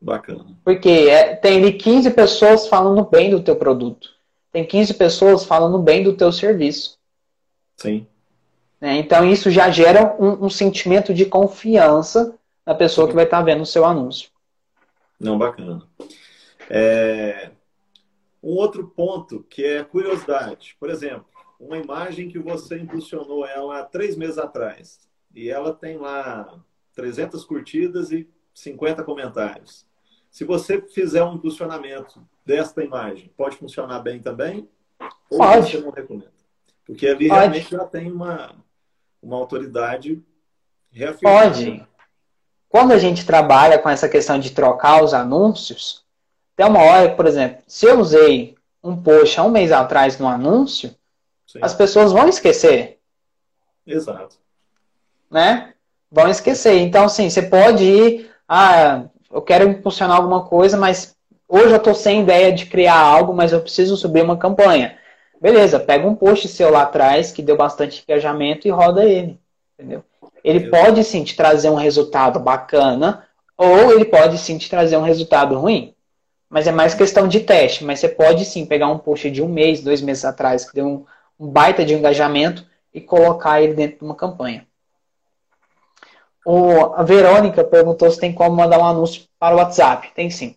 Bacana. 0.00 0.46
Porque 0.64 0.88
é, 0.88 1.36
tem 1.36 1.58
ali 1.58 1.74
15 1.74 2.10
pessoas 2.10 2.66
falando 2.66 3.04
bem 3.04 3.30
do 3.30 3.42
teu 3.42 3.56
produto. 3.56 4.08
Tem 4.52 4.64
15 4.66 4.94
pessoas 4.94 5.44
falando 5.44 5.78
bem 5.78 6.02
do 6.02 6.16
teu 6.16 6.32
serviço. 6.32 6.98
Sim. 7.76 8.06
É, 8.80 8.96
então 8.96 9.30
isso 9.30 9.50
já 9.50 9.70
gera 9.70 10.16
um, 10.18 10.46
um, 10.46 10.50
sentimento 10.50 11.12
de 11.12 11.26
confiança 11.26 12.34
na 12.64 12.74
pessoa 12.74 13.06
Sim. 13.06 13.10
que 13.10 13.16
vai 13.16 13.24
estar 13.24 13.42
vendo 13.42 13.62
o 13.62 13.66
seu 13.66 13.84
anúncio. 13.84 14.30
Não, 15.18 15.38
bacana. 15.38 15.82
É... 16.68 17.50
Um 18.42 18.54
outro 18.54 18.88
ponto 18.88 19.44
que 19.50 19.62
é 19.62 19.84
curiosidade. 19.84 20.74
Por 20.80 20.88
exemplo, 20.88 21.26
uma 21.58 21.76
imagem 21.76 22.28
que 22.28 22.38
você 22.38 22.78
impulsionou 22.78 23.46
ela 23.46 23.80
há 23.80 23.84
três 23.84 24.16
meses 24.16 24.38
atrás 24.38 24.98
e 25.34 25.50
ela 25.50 25.74
tem 25.74 25.98
lá 25.98 26.58
300 26.94 27.44
curtidas 27.44 28.10
e 28.10 28.26
50 28.54 29.04
comentários. 29.04 29.86
Se 30.30 30.44
você 30.44 30.80
fizer 30.80 31.22
um 31.22 31.34
impulsionamento 31.34 32.26
desta 32.50 32.82
imagem, 32.82 33.30
pode 33.36 33.56
funcionar 33.56 34.00
bem 34.00 34.20
também? 34.20 34.68
Ou 35.30 35.38
pode. 35.38 35.70
você 35.70 35.78
não 35.78 35.90
recomenda? 35.90 36.32
Porque 36.84 37.06
ali 37.06 37.28
pode. 37.28 37.40
realmente 37.40 37.70
já 37.70 37.84
tem 37.84 38.10
uma, 38.10 38.56
uma 39.22 39.36
autoridade 39.36 40.20
reafirmada. 40.90 41.50
Pode. 41.50 41.86
Quando 42.68 42.90
a 42.90 42.98
gente 42.98 43.24
trabalha 43.24 43.78
com 43.78 43.88
essa 43.88 44.08
questão 44.08 44.36
de 44.36 44.50
trocar 44.50 45.02
os 45.04 45.14
anúncios, 45.14 46.04
tem 46.56 46.66
uma 46.66 46.82
hora, 46.82 47.14
por 47.14 47.24
exemplo, 47.26 47.62
se 47.68 47.86
eu 47.86 48.00
usei 48.00 48.56
um 48.82 49.00
post 49.00 49.38
há 49.38 49.44
um 49.44 49.50
mês 49.50 49.70
atrás 49.70 50.18
no 50.18 50.26
anúncio, 50.26 50.92
Sim. 51.46 51.60
as 51.62 51.72
pessoas 51.72 52.10
vão 52.10 52.28
esquecer. 52.28 52.98
Exato. 53.86 54.36
Né? 55.30 55.72
Vão 56.10 56.28
esquecer. 56.28 56.80
Então, 56.80 57.04
assim, 57.04 57.30
você 57.30 57.42
pode 57.42 57.84
ir, 57.84 58.30
ah, 58.48 59.04
eu 59.30 59.40
quero 59.40 59.68
impulsionar 59.68 60.16
alguma 60.16 60.44
coisa, 60.46 60.76
mas 60.76 61.16
hoje 61.50 61.72
eu 61.72 61.76
estou 61.76 61.94
sem 61.94 62.22
ideia 62.22 62.52
de 62.52 62.66
criar 62.66 62.98
algo, 62.98 63.34
mas 63.34 63.52
eu 63.52 63.60
preciso 63.60 63.96
subir 63.96 64.22
uma 64.22 64.36
campanha. 64.36 64.96
Beleza, 65.40 65.80
pega 65.80 66.06
um 66.06 66.14
post 66.14 66.46
seu 66.48 66.70
lá 66.70 66.82
atrás 66.82 67.32
que 67.32 67.42
deu 67.42 67.56
bastante 67.56 68.04
engajamento 68.06 68.68
e 68.68 68.70
roda 68.70 69.04
ele. 69.04 69.38
Entendeu? 69.74 70.04
Ele 70.44 70.70
pode 70.70 71.02
sim 71.02 71.24
te 71.24 71.34
trazer 71.34 71.70
um 71.70 71.74
resultado 71.74 72.38
bacana, 72.38 73.26
ou 73.56 73.92
ele 73.92 74.04
pode 74.04 74.38
sim 74.38 74.56
te 74.56 74.70
trazer 74.70 74.96
um 74.96 75.02
resultado 75.02 75.58
ruim. 75.58 75.94
Mas 76.48 76.66
é 76.66 76.72
mais 76.72 76.94
questão 76.94 77.26
de 77.26 77.40
teste. 77.40 77.84
Mas 77.84 78.00
você 78.00 78.08
pode 78.08 78.44
sim 78.44 78.66
pegar 78.66 78.88
um 78.88 78.98
post 78.98 79.30
de 79.30 79.42
um 79.42 79.48
mês, 79.48 79.82
dois 79.82 80.00
meses 80.00 80.24
atrás, 80.24 80.68
que 80.68 80.74
deu 80.74 80.86
um, 80.86 81.04
um 81.38 81.48
baita 81.48 81.84
de 81.84 81.94
engajamento 81.94 82.66
e 82.92 83.00
colocar 83.00 83.62
ele 83.62 83.74
dentro 83.74 83.98
de 83.98 84.04
uma 84.04 84.14
campanha. 84.14 84.66
O, 86.44 86.94
a 86.94 87.02
Verônica 87.02 87.62
perguntou 87.64 88.10
se 88.10 88.18
tem 88.18 88.32
como 88.32 88.56
mandar 88.56 88.78
um 88.78 88.84
anúncio 88.84 89.22
para 89.38 89.54
o 89.54 89.58
WhatsApp. 89.58 90.10
Tem 90.14 90.30
sim. 90.30 90.56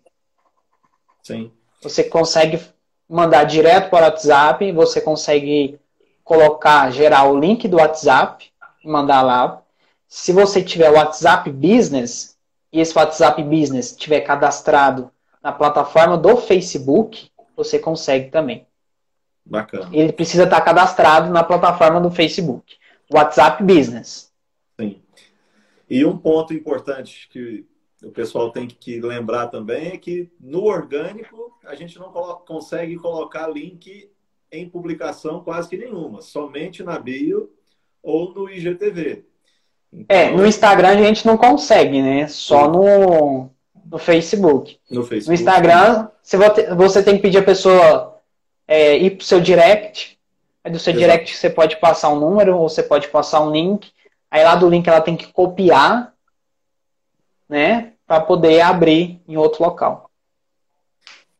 Sim. 1.23 1.51
Você 1.81 2.03
consegue 2.03 2.61
mandar 3.09 3.45
direto 3.45 3.89
para 3.89 4.05
o 4.05 4.09
WhatsApp, 4.09 4.71
você 4.71 5.01
consegue 5.01 5.79
colocar, 6.23 6.91
gerar 6.91 7.25
o 7.25 7.39
link 7.39 7.67
do 7.67 7.77
WhatsApp 7.77 8.51
e 8.83 8.87
mandar 8.87 9.21
lá. 9.21 9.61
Se 10.07 10.31
você 10.31 10.61
tiver 10.61 10.89
o 10.89 10.95
WhatsApp 10.95 11.49
Business 11.49 12.37
e 12.71 12.79
esse 12.79 12.95
WhatsApp 12.97 13.41
Business 13.43 13.91
estiver 13.91 14.21
cadastrado 14.21 15.11
na 15.41 15.51
plataforma 15.51 16.17
do 16.17 16.37
Facebook, 16.37 17.29
você 17.55 17.79
consegue 17.79 18.29
também. 18.29 18.67
Bacana. 19.45 19.89
Ele 19.91 20.13
precisa 20.13 20.43
estar 20.43 20.61
cadastrado 20.61 21.31
na 21.31 21.43
plataforma 21.43 21.99
do 21.99 22.09
Facebook. 22.09 22.77
WhatsApp 23.11 23.63
Business. 23.63 24.31
Sim. 24.79 25.01
E 25.89 26.05
um 26.05 26.17
ponto 26.17 26.53
importante 26.53 27.27
que 27.29 27.65
o 28.03 28.11
pessoal 28.11 28.51
tem 28.51 28.67
que 28.67 28.99
lembrar 28.99 29.47
também 29.47 29.93
é 29.93 29.97
que 29.97 30.29
no 30.39 30.63
orgânico 30.63 31.57
a 31.65 31.73
gente 31.75 31.97
não 31.97 32.11
consegue 32.45 32.95
colocar 32.97 33.47
link 33.47 34.09
em 34.51 34.69
publicação 34.69 35.43
quase 35.43 35.69
que 35.69 35.77
nenhuma, 35.77 36.21
somente 36.21 36.83
na 36.83 36.99
bio 36.99 37.49
ou 38.01 38.33
no 38.33 38.49
IGTV. 38.49 39.25
Então, 39.91 40.17
é, 40.17 40.31
no 40.31 40.45
Instagram 40.45 40.89
a 40.89 41.03
gente 41.03 41.25
não 41.25 41.37
consegue, 41.37 42.01
né? 42.01 42.27
Só 42.27 42.69
no, 42.69 43.49
no 43.85 43.97
Facebook. 43.97 44.79
No 44.89 45.03
Facebook. 45.03 45.27
No 45.27 45.33
Instagram, 45.33 46.09
você 46.75 47.01
tem 47.01 47.15
que 47.15 47.21
pedir 47.21 47.37
a 47.37 47.43
pessoa 47.43 48.21
é, 48.67 48.97
ir 48.97 49.11
para 49.11 49.23
o 49.23 49.25
seu 49.25 49.39
direct. 49.39 50.19
Aí 50.63 50.71
do 50.71 50.79
seu 50.79 50.91
Exato. 50.91 51.05
direct 51.05 51.37
você 51.37 51.49
pode 51.49 51.77
passar 51.77 52.09
um 52.09 52.19
número 52.19 52.57
ou 52.57 52.67
você 52.67 52.81
pode 52.83 53.07
passar 53.07 53.41
um 53.41 53.51
link. 53.51 53.91
Aí 54.29 54.43
lá 54.43 54.55
do 54.55 54.69
link 54.69 54.87
ela 54.87 55.01
tem 55.01 55.15
que 55.15 55.31
copiar, 55.31 56.13
né? 57.47 57.92
Para 58.05 58.21
poder 58.21 58.61
abrir 58.61 59.21
em 59.27 59.37
outro 59.37 59.63
local. 59.63 60.09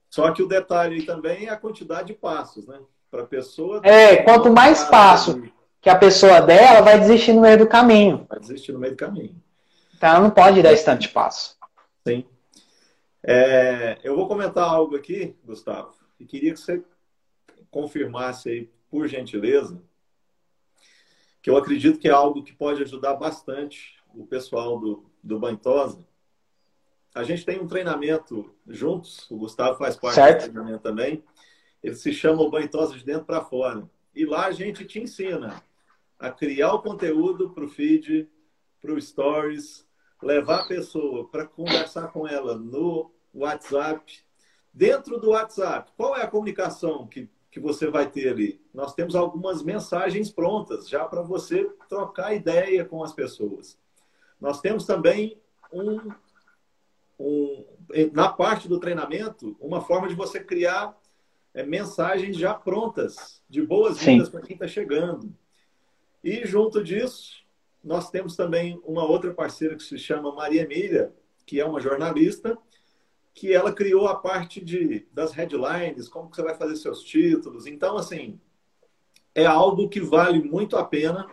Só 0.09 0.32
que 0.32 0.43
o 0.43 0.47
detalhe 0.47 0.95
aí 0.95 1.05
também 1.05 1.47
é 1.47 1.49
a 1.49 1.57
quantidade 1.57 2.07
de 2.07 2.14
passos, 2.14 2.68
né? 2.68 2.80
Para 3.09 3.24
a 3.24 3.28
pessoa. 3.28 3.82
É, 3.84 4.18
quanto 4.18 4.51
mais 4.51 4.84
passo 4.84 5.43
que 5.82 5.89
a 5.89 5.97
pessoa 5.97 6.39
der, 6.39 6.64
ela 6.64 6.82
vai 6.82 6.99
desistir 6.99 7.34
no 7.34 7.41
meio 7.41 7.57
do 7.57 7.68
caminho. 7.68 8.26
Vai 8.30 8.39
desistir 8.39 8.72
no 8.72 8.80
meio 8.80 8.93
do 8.93 8.97
caminho. 8.97 9.36
Então 9.95 10.09
ela 10.09 10.20
não 10.20 10.30
pode 10.30 10.61
dar 10.61 10.72
esse 10.72 10.86
tanto 10.86 11.01
de 11.01 11.09
passo. 11.09 11.57
Sim. 12.07 12.26
É, 13.22 13.97
eu 14.03 14.16
vou 14.16 14.28
comentar 14.28 14.68
algo 14.68 14.95
aqui, 14.95 15.36
Gustavo, 15.43 15.93
e 16.20 16.26
queria 16.26 16.53
que 16.53 16.59
você 16.59 16.84
confirmasse 17.72 18.49
aí, 18.49 18.70
por 18.89 19.07
gentileza, 19.07 19.82
que 21.41 21.49
eu 21.49 21.57
acredito 21.57 21.99
que 21.99 22.07
é 22.07 22.11
algo 22.11 22.43
que 22.43 22.53
pode 22.53 22.84
ajudar 22.84 23.16
bastante 23.16 23.95
o 24.14 24.26
pessoal 24.26 24.80
do, 24.80 25.05
do 25.24 25.39
Bantosa. 25.39 26.05
A 27.14 27.24
gente 27.24 27.45
tem 27.45 27.59
um 27.59 27.68
treinamento 27.68 28.53
juntos, 28.68 29.30
o 29.30 29.38
Gustavo 29.38 29.78
faz 29.78 29.95
parte 29.95 30.16
certo. 30.16 30.47
do 30.47 30.51
treinamento 30.51 30.82
também. 30.82 31.24
Ele 31.84 31.95
se 31.95 32.11
chama 32.11 32.41
o 32.41 32.49
Bantosa 32.49 32.97
de 32.97 33.05
Dentro 33.05 33.26
para 33.26 33.43
Fora. 33.43 33.88
E 34.16 34.26
lá 34.26 34.47
a 34.47 34.51
gente 34.51 34.86
te 34.86 34.99
ensina 34.99 35.61
a 36.18 36.32
criar 36.32 36.74
o 36.74 36.82
conteúdo 36.82 37.49
para 37.49 37.66
o 37.66 37.68
feed, 37.68 38.30
para 38.82 38.93
o 38.93 39.01
Stories, 39.01 39.86
levar 40.22 40.61
a 40.61 40.68
pessoa 40.68 41.28
para 41.28 41.45
conversar 41.45 42.07
com 42.07 42.28
ela 42.28 42.55
no 42.57 43.11
WhatsApp. 43.34 44.24
Dentro 44.74 45.20
do 45.20 45.32
WhatsApp, 45.32 45.91
qual 45.95 46.16
é 46.16 46.24
a 46.24 46.28
comunicação 46.28 47.05
que, 47.05 47.30
que 47.51 47.59
você 47.59 47.88
vai 47.88 48.09
ter 48.09 48.30
ali? 48.30 48.61
Nós 48.74 48.95
temos 48.95 49.16
algumas 49.16 49.61
mensagens 49.61 50.32
prontas 50.32 50.89
já 50.89 51.05
para 51.05 51.22
você 51.22 51.70
trocar 51.88 52.34
ideia 52.34 52.84
com 52.84 53.03
as 53.03 53.14
pessoas. 53.14 53.78
Nós 54.39 54.61
temos 54.61 54.86
também 54.86 55.39
um, 55.72 56.11
um, 57.24 57.66
na 58.12 58.28
parte 58.28 58.68
do 58.68 58.80
treinamento, 58.80 59.56
uma 59.60 59.80
forma 59.80 60.10
de 60.10 60.16
você 60.16 60.44
criar 60.44 61.00
é, 61.54 61.64
mensagens 61.64 62.36
já 62.36 62.54
prontas, 62.54 63.42
de 63.50 63.62
boas-vindas 63.62 64.28
para 64.28 64.42
quem 64.42 64.56
está 64.56 64.68
chegando. 64.68 65.34
E 66.22 66.46
junto 66.46 66.84
disso, 66.84 67.44
nós 67.82 68.10
temos 68.10 68.36
também 68.36 68.80
uma 68.84 69.06
outra 69.06 69.34
parceira 69.34 69.76
que 69.76 69.84
se 69.84 69.98
chama 69.98 70.36
Maria 70.36 70.64
Emília, 70.64 71.14
que 71.46 71.60
é 71.60 71.66
uma 71.66 71.80
jornalista, 71.80 72.58
que 73.34 73.54
ela 73.54 73.72
criou 73.72 74.08
a 74.08 74.16
parte 74.16 74.64
de, 74.64 75.08
das 75.12 75.32
headlines, 75.32 76.10
como 76.10 76.30
que 76.30 76.36
você 76.36 76.44
vai 76.44 76.56
fazer 76.56 76.76
seus 76.76 77.02
títulos. 77.02 77.66
Então, 77.66 77.98
assim, 77.98 78.40
é 79.34 79.46
algo 79.46 79.90
que 79.90 80.02
vale 80.02 80.42
muito 80.44 80.76
a 80.78 80.84
pena 80.84 81.28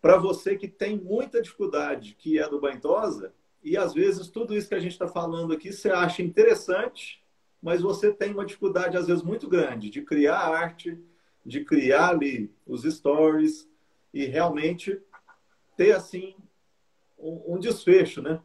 para 0.00 0.18
você 0.18 0.56
que 0.56 0.68
tem 0.68 0.98
muita 0.98 1.40
dificuldade, 1.40 2.14
que 2.18 2.38
é 2.38 2.48
do 2.48 2.60
Bantosa, 2.60 3.32
e 3.62 3.76
às 3.76 3.94
vezes 3.94 4.28
tudo 4.28 4.54
isso 4.56 4.68
que 4.68 4.74
a 4.74 4.80
gente 4.80 4.92
está 4.92 5.06
falando 5.06 5.52
aqui 5.52 5.72
você 5.72 5.90
acha 5.90 6.22
interessante, 6.22 7.22
mas 7.62 7.80
você 7.80 8.12
tem 8.12 8.32
uma 8.32 8.44
dificuldade, 8.44 8.96
às 8.96 9.06
vezes, 9.06 9.22
muito 9.22 9.48
grande 9.48 9.88
de 9.88 10.02
criar 10.02 10.38
arte, 10.38 10.98
de 11.46 11.64
criar 11.64 12.08
ali 12.08 12.52
os 12.66 12.82
stories 12.82 13.68
e 14.12 14.24
realmente 14.24 15.00
ter 15.76 15.92
assim 15.92 16.34
um, 17.16 17.54
um 17.54 17.58
desfecho, 17.60 18.20
né? 18.20 18.40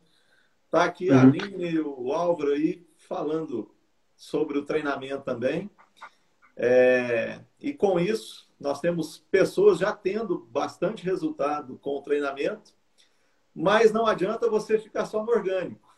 Tá 0.70 0.84
aqui 0.84 1.10
uhum. 1.10 1.18
a 1.18 1.22
Aline 1.22 1.72
e 1.72 1.80
o 1.80 2.14
Álvaro 2.14 2.52
aí 2.52 2.86
falando 2.96 3.74
sobre 4.16 4.58
o 4.58 4.66
treinamento 4.66 5.24
também. 5.24 5.70
É, 6.56 7.40
e 7.60 7.74
com 7.74 8.00
isso, 8.00 8.48
nós 8.60 8.80
temos 8.80 9.20
pessoas 9.32 9.80
já 9.80 9.94
tendo 9.94 10.40
bastante 10.52 11.04
resultado 11.04 11.78
com 11.80 11.98
o 11.98 12.02
treinamento, 12.02 12.77
mas 13.58 13.92
não 13.92 14.06
adianta 14.06 14.48
você 14.48 14.78
ficar 14.78 15.08
só 15.08 15.24
no 15.24 15.32
orgânico. 15.32 15.92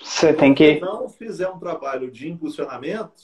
Você 0.00 0.34
tem 0.34 0.52
que. 0.52 0.74
Se 0.74 0.80
não 0.80 1.08
fizer 1.08 1.48
um 1.48 1.60
trabalho 1.60 2.10
de 2.10 2.28
impulsionamento, 2.28 3.22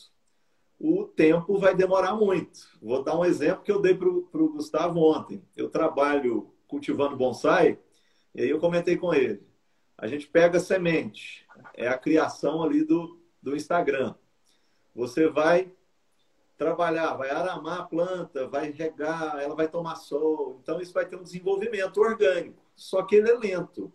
o 0.78 1.04
tempo 1.04 1.58
vai 1.58 1.74
demorar 1.74 2.14
muito. 2.14 2.60
Vou 2.80 3.02
dar 3.02 3.18
um 3.18 3.24
exemplo 3.24 3.64
que 3.64 3.72
eu 3.72 3.80
dei 3.80 3.96
para 3.96 4.08
o 4.08 4.52
Gustavo 4.52 5.00
ontem. 5.00 5.42
Eu 5.56 5.68
trabalho 5.68 6.54
cultivando 6.68 7.16
bonsai, 7.16 7.78
e 8.32 8.42
aí 8.42 8.48
eu 8.48 8.60
comentei 8.60 8.96
com 8.96 9.12
ele. 9.12 9.42
A 9.98 10.06
gente 10.06 10.28
pega 10.28 10.60
semente, 10.60 11.44
é 11.74 11.88
a 11.88 11.98
criação 11.98 12.62
ali 12.62 12.84
do, 12.84 13.20
do 13.42 13.56
Instagram. 13.56 14.14
Você 14.94 15.28
vai 15.28 15.72
trabalhar, 16.56 17.14
vai 17.14 17.30
aramar 17.30 17.80
a 17.80 17.84
planta, 17.84 18.46
vai 18.46 18.70
regar, 18.70 19.40
ela 19.40 19.56
vai 19.56 19.66
tomar 19.66 19.96
sol. 19.96 20.60
Então, 20.62 20.80
isso 20.80 20.92
vai 20.92 21.06
ter 21.06 21.16
um 21.16 21.22
desenvolvimento 21.24 22.00
orgânico. 22.00 22.61
Só 22.74 23.02
que 23.02 23.16
ele 23.16 23.30
é 23.30 23.36
lento. 23.36 23.92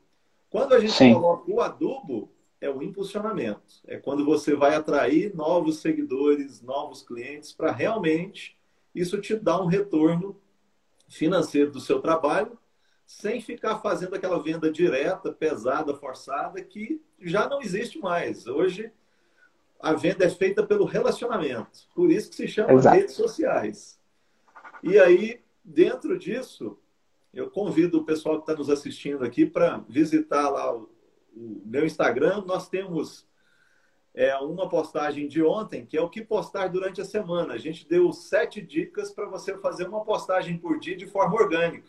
Quando 0.50 0.74
a 0.74 0.80
gente 0.80 0.94
Sim. 0.94 1.14
coloca 1.14 1.52
o 1.52 1.62
adubo, 1.62 2.32
é 2.60 2.70
o 2.70 2.82
impulsionamento. 2.82 3.82
É 3.86 3.98
quando 3.98 4.26
você 4.26 4.56
vai 4.56 4.76
atrair 4.76 5.36
novos 5.36 5.80
seguidores, 5.80 6.62
novos 6.62 7.02
clientes, 7.04 7.52
para 7.52 7.72
realmente 7.72 8.58
isso 8.94 9.20
te 9.22 9.36
dar 9.36 9.62
um 9.62 9.68
retorno 9.68 10.40
financeiro 11.08 11.72
do 11.72 11.80
seu 11.80 12.02
trabalho 12.02 12.58
sem 13.06 13.40
ficar 13.40 13.80
fazendo 13.80 14.16
aquela 14.16 14.42
venda 14.42 14.70
direta, 14.70 15.32
pesada, 15.32 15.96
forçada, 15.96 16.62
que 16.62 17.02
já 17.22 17.48
não 17.48 17.62
existe 17.62 18.00
mais. 18.00 18.48
Hoje, 18.48 18.92
a 19.80 19.94
venda 19.94 20.26
é 20.26 20.30
feita 20.30 20.62
pelo 20.62 20.84
relacionamento. 20.84 21.88
Por 21.96 22.12
isso 22.12 22.30
que 22.30 22.36
se 22.36 22.48
chama 22.50 22.74
Exato. 22.74 22.98
redes 22.98 23.16
sociais. 23.16 23.98
E 24.84 25.00
aí, 25.00 25.42
dentro 25.64 26.20
disso, 26.20 26.78
eu 27.38 27.52
convido 27.52 28.00
o 28.00 28.04
pessoal 28.04 28.38
que 28.38 28.50
está 28.50 28.56
nos 28.56 28.68
assistindo 28.68 29.24
aqui 29.24 29.46
para 29.46 29.78
visitar 29.88 30.50
lá 30.50 30.76
o, 30.76 30.90
o, 31.36 31.62
meu 31.64 31.86
Instagram. 31.86 32.44
Nós 32.48 32.68
temos 32.68 33.28
é, 34.12 34.36
uma 34.38 34.68
postagem 34.68 35.28
de 35.28 35.44
ontem, 35.44 35.86
que 35.86 35.96
é 35.96 36.02
o 36.02 36.10
que 36.10 36.24
postar 36.24 36.68
durante 36.68 37.00
a 37.00 37.06
semana. 37.06 37.54
A 37.54 37.58
gente 37.60 37.88
deu 37.88 38.12
sete 38.12 38.60
dicas 38.60 39.12
para 39.12 39.30
você 39.30 39.56
fazer 39.60 39.88
uma 39.88 40.04
postagem 40.04 40.58
por 40.58 40.80
dia 40.80 40.98
de 40.98 41.06
forma 41.06 41.36
orgânica. 41.36 41.88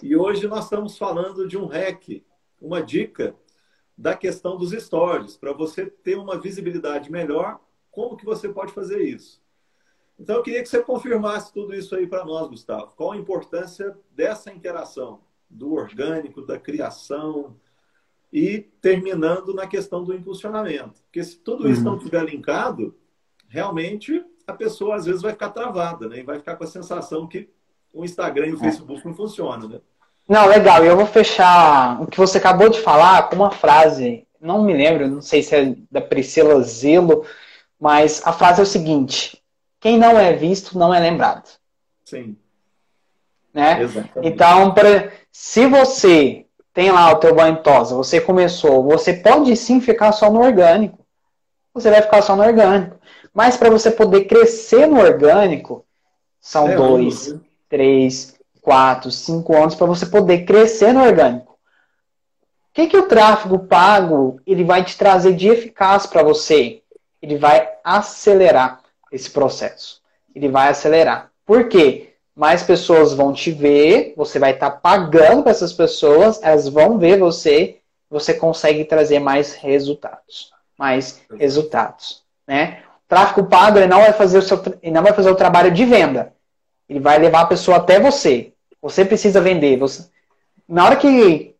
E 0.00 0.14
hoje 0.14 0.46
nós 0.46 0.64
estamos 0.64 0.96
falando 0.96 1.48
de 1.48 1.58
um 1.58 1.66
hack, 1.66 2.24
uma 2.60 2.80
dica 2.80 3.34
da 3.98 4.16
questão 4.16 4.56
dos 4.56 4.70
stories, 4.70 5.36
para 5.36 5.52
você 5.52 5.86
ter 5.86 6.16
uma 6.16 6.38
visibilidade 6.38 7.10
melhor, 7.10 7.60
como 7.90 8.16
que 8.16 8.24
você 8.24 8.48
pode 8.48 8.72
fazer 8.72 9.02
isso? 9.02 9.42
Então 10.24 10.36
eu 10.36 10.42
queria 10.42 10.62
que 10.62 10.68
você 10.70 10.82
confirmasse 10.82 11.52
tudo 11.52 11.74
isso 11.74 11.94
aí 11.94 12.06
para 12.06 12.24
nós, 12.24 12.48
Gustavo. 12.48 12.94
Qual 12.96 13.12
a 13.12 13.16
importância 13.16 13.94
dessa 14.10 14.50
interação 14.50 15.20
do 15.50 15.74
orgânico, 15.74 16.40
da 16.40 16.58
criação 16.58 17.54
e 18.32 18.58
terminando 18.80 19.52
na 19.52 19.66
questão 19.66 20.02
do 20.02 20.14
impulsionamento. 20.14 21.02
Porque 21.02 21.22
se 21.22 21.36
tudo 21.36 21.68
isso 21.68 21.80
uhum. 21.80 21.90
não 21.90 21.96
estiver 21.98 22.24
linkado, 22.24 22.96
realmente 23.48 24.24
a 24.46 24.54
pessoa 24.54 24.96
às 24.96 25.04
vezes 25.04 25.20
vai 25.20 25.32
ficar 25.32 25.50
travada, 25.50 26.08
né? 26.08 26.20
E 26.20 26.22
vai 26.22 26.38
ficar 26.38 26.56
com 26.56 26.64
a 26.64 26.68
sensação 26.68 27.26
que 27.26 27.50
o 27.92 28.02
Instagram 28.02 28.46
e 28.46 28.52
o 28.54 28.56
é. 28.56 28.60
Facebook 28.60 29.04
não 29.04 29.14
funcionam, 29.14 29.68
né? 29.68 29.80
Não, 30.26 30.48
legal. 30.48 30.82
Eu 30.82 30.96
vou 30.96 31.06
fechar 31.06 32.00
o 32.00 32.06
que 32.06 32.16
você 32.16 32.38
acabou 32.38 32.70
de 32.70 32.80
falar 32.80 33.28
com 33.28 33.36
uma 33.36 33.50
frase. 33.50 34.26
Não 34.40 34.64
me 34.64 34.72
lembro, 34.72 35.06
não 35.06 35.20
sei 35.20 35.42
se 35.42 35.54
é 35.54 35.76
da 35.90 36.00
Priscila 36.00 36.62
Zelo, 36.62 37.26
mas 37.78 38.22
a 38.24 38.32
frase 38.32 38.60
é 38.60 38.62
o 38.62 38.66
seguinte: 38.66 39.43
quem 39.84 39.98
não 39.98 40.18
é 40.18 40.32
visto 40.32 40.78
não 40.78 40.94
é 40.94 40.98
lembrado. 40.98 41.46
Sim. 42.06 42.38
Né? 43.52 43.82
Exatamente. 43.82 44.26
Então, 44.26 44.74
se 45.30 45.66
você 45.66 46.46
tem 46.72 46.90
lá 46.90 47.12
o 47.12 47.16
teu 47.16 47.34
banho 47.34 47.58
tosa, 47.58 47.94
você 47.94 48.18
começou, 48.18 48.82
você 48.82 49.12
pode 49.12 49.54
sim 49.54 49.82
ficar 49.82 50.12
só 50.12 50.30
no 50.30 50.40
orgânico. 50.40 51.04
Você 51.74 51.90
vai 51.90 52.00
ficar 52.00 52.22
só 52.22 52.34
no 52.34 52.42
orgânico. 52.42 52.96
Mas 53.34 53.58
para 53.58 53.68
você 53.68 53.90
poder 53.90 54.24
crescer 54.24 54.86
no 54.86 54.98
orgânico, 54.98 55.84
são 56.40 56.66
é 56.66 56.76
dois, 56.76 57.34
três, 57.68 58.36
quatro, 58.62 59.10
cinco 59.10 59.54
anos 59.54 59.74
para 59.74 59.86
você 59.86 60.06
poder 60.06 60.46
crescer 60.46 60.94
no 60.94 61.04
orgânico. 61.04 61.52
O 61.52 61.58
que, 62.72 62.86
que 62.86 62.96
o 62.96 63.06
tráfego 63.06 63.58
pago 63.58 64.40
ele 64.46 64.64
vai 64.64 64.82
te 64.82 64.96
trazer 64.96 65.34
de 65.34 65.46
eficaz 65.46 66.06
para 66.06 66.22
você? 66.22 66.82
Ele 67.20 67.36
vai 67.36 67.70
acelerar 67.84 68.82
esse 69.14 69.30
processo. 69.30 70.02
Ele 70.34 70.48
vai 70.48 70.68
acelerar. 70.68 71.30
Por 71.46 71.68
quê? 71.68 72.14
Mais 72.34 72.64
pessoas 72.64 73.14
vão 73.14 73.32
te 73.32 73.52
ver, 73.52 74.12
você 74.16 74.38
vai 74.38 74.50
estar 74.50 74.70
tá 74.70 74.76
pagando 74.76 75.42
para 75.42 75.52
essas 75.52 75.72
pessoas, 75.72 76.40
elas 76.42 76.68
vão 76.68 76.98
ver 76.98 77.18
você, 77.18 77.78
você 78.10 78.34
consegue 78.34 78.84
trazer 78.84 79.20
mais 79.20 79.54
resultados. 79.54 80.52
Mais 80.76 81.22
resultados. 81.38 82.24
Né? 82.46 82.82
O 83.04 83.08
tráfego 83.08 83.46
pago 83.46 83.78
ele 83.78 83.86
não 83.86 84.00
vai 84.00 84.12
fazer 84.12 84.38
o 84.38 84.42
seu, 84.42 84.60
não 84.82 85.02
vai 85.02 85.12
fazer 85.12 85.30
o 85.30 85.36
trabalho 85.36 85.70
de 85.70 85.84
venda. 85.84 86.32
Ele 86.88 86.98
vai 86.98 87.18
levar 87.18 87.42
a 87.42 87.46
pessoa 87.46 87.76
até 87.76 88.00
você. 88.00 88.52
Você 88.82 89.04
precisa 89.04 89.40
vender. 89.40 89.78
Você... 89.78 90.08
Na 90.68 90.84
hora 90.84 90.96
que 90.96 91.54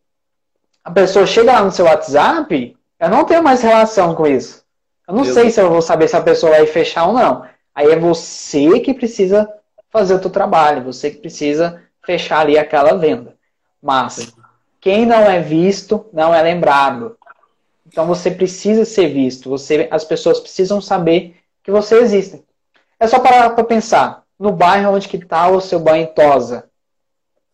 a 0.83 0.91
pessoa 0.91 1.25
chega 1.25 1.53
lá 1.53 1.63
no 1.63 1.71
seu 1.71 1.85
WhatsApp, 1.85 2.77
eu 2.99 3.09
não 3.09 3.25
tenho 3.25 3.43
mais 3.43 3.63
relação 3.63 4.15
com 4.15 4.27
isso. 4.27 4.64
Eu 5.07 5.15
não 5.15 5.25
sei 5.25 5.51
se 5.51 5.61
eu 5.61 5.69
vou 5.69 5.83
saber 5.83 6.09
se 6.09 6.17
a 6.17 6.23
pessoa 6.23 6.53
vai 6.53 6.67
fechar 6.67 7.07
ou 7.07 7.13
não. 7.13 7.47
Aí 7.75 7.91
é 7.91 7.99
você 7.99 8.81
que 8.81 8.95
precisa 8.95 9.49
fazer 9.91 10.15
o 10.15 10.21
seu 10.21 10.31
trabalho, 10.31 10.85
você 10.85 11.11
que 11.11 11.19
precisa 11.19 11.83
fechar 12.05 12.41
ali 12.41 12.59
aquela 12.59 12.97
venda. 12.97 13.35
Mas 13.83 14.35
quem 14.81 15.05
não 15.05 15.31
é 15.31 15.41
visto 15.41 16.07
não 16.13 16.35
é 16.35 16.41
lembrado. 16.43 17.17
Então 17.87 18.07
você 18.07 18.31
precisa 18.31 18.85
ser 18.85 19.09
visto. 19.09 19.51
Você, 19.51 19.89
as 19.91 20.05
pessoas 20.05 20.41
precisam 20.41 20.81
saber 20.81 21.37
que 21.63 21.71
você 21.71 21.97
existe. 21.97 22.43
É 22.99 23.07
só 23.07 23.19
parar 23.19 23.51
para 23.51 23.65
pensar 23.65 24.25
no 24.39 24.53
bairro 24.53 24.95
onde 24.95 25.09
que 25.09 25.17
está 25.17 25.49
o 25.49 25.61
seu 25.61 25.79
banho 25.79 26.07
tosa. 26.09 26.69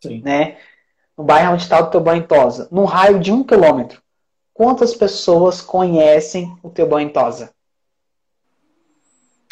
Sim. 0.00 0.22
Né? 0.22 0.56
No 1.16 1.24
bairro 1.24 1.52
onde 1.52 1.62
está 1.62 1.80
o 1.80 1.88
teu 1.88 2.00
banho 2.00 2.26
tosa. 2.26 2.68
Num 2.70 2.84
raio 2.84 3.18
de 3.18 3.32
um 3.32 3.42
quilômetro. 3.42 4.00
Quantas 4.60 4.94
pessoas 4.94 5.62
conhecem 5.62 6.54
o 6.62 6.68
teu 6.68 6.86
banho 6.86 7.10
tosa? 7.10 7.50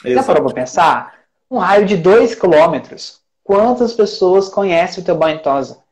Já 0.05 0.23
parou 0.23 0.45
para 0.45 0.53
pensar? 0.53 1.21
Um 1.51 1.57
raio 1.57 1.87
de 1.87 1.97
dois 1.97 2.35
quilômetros. 2.35 3.23
Quantas 3.43 3.95
pessoas 3.95 4.51
conhecem 4.51 5.03
o 5.03 5.07
teu 5.07 5.17
banho 5.17 5.43
tosa? 5.43 5.83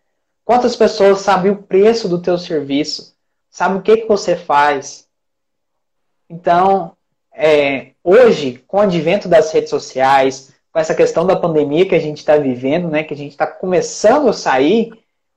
Quantas 0.44 0.76
pessoas 0.76 1.20
sabem 1.20 1.50
o 1.50 1.62
preço 1.62 2.10
do 2.10 2.20
teu 2.20 2.36
serviço? 2.36 3.16
Sabem 3.48 3.78
o 3.78 3.82
que, 3.82 3.96
que 3.96 4.06
você 4.06 4.36
faz? 4.36 5.08
Então, 6.28 6.94
é, 7.32 7.92
hoje, 8.04 8.62
com 8.68 8.76
o 8.76 8.80
advento 8.80 9.28
das 9.28 9.50
redes 9.50 9.70
sociais, 9.70 10.52
com 10.70 10.78
essa 10.78 10.94
questão 10.94 11.26
da 11.26 11.36
pandemia 11.36 11.88
que 11.88 11.94
a 11.94 12.00
gente 12.00 12.18
está 12.18 12.36
vivendo, 12.36 12.90
né, 12.90 13.02
que 13.02 13.14
a 13.14 13.16
gente 13.16 13.30
está 13.30 13.46
começando 13.46 14.28
a 14.28 14.34
sair, 14.34 14.92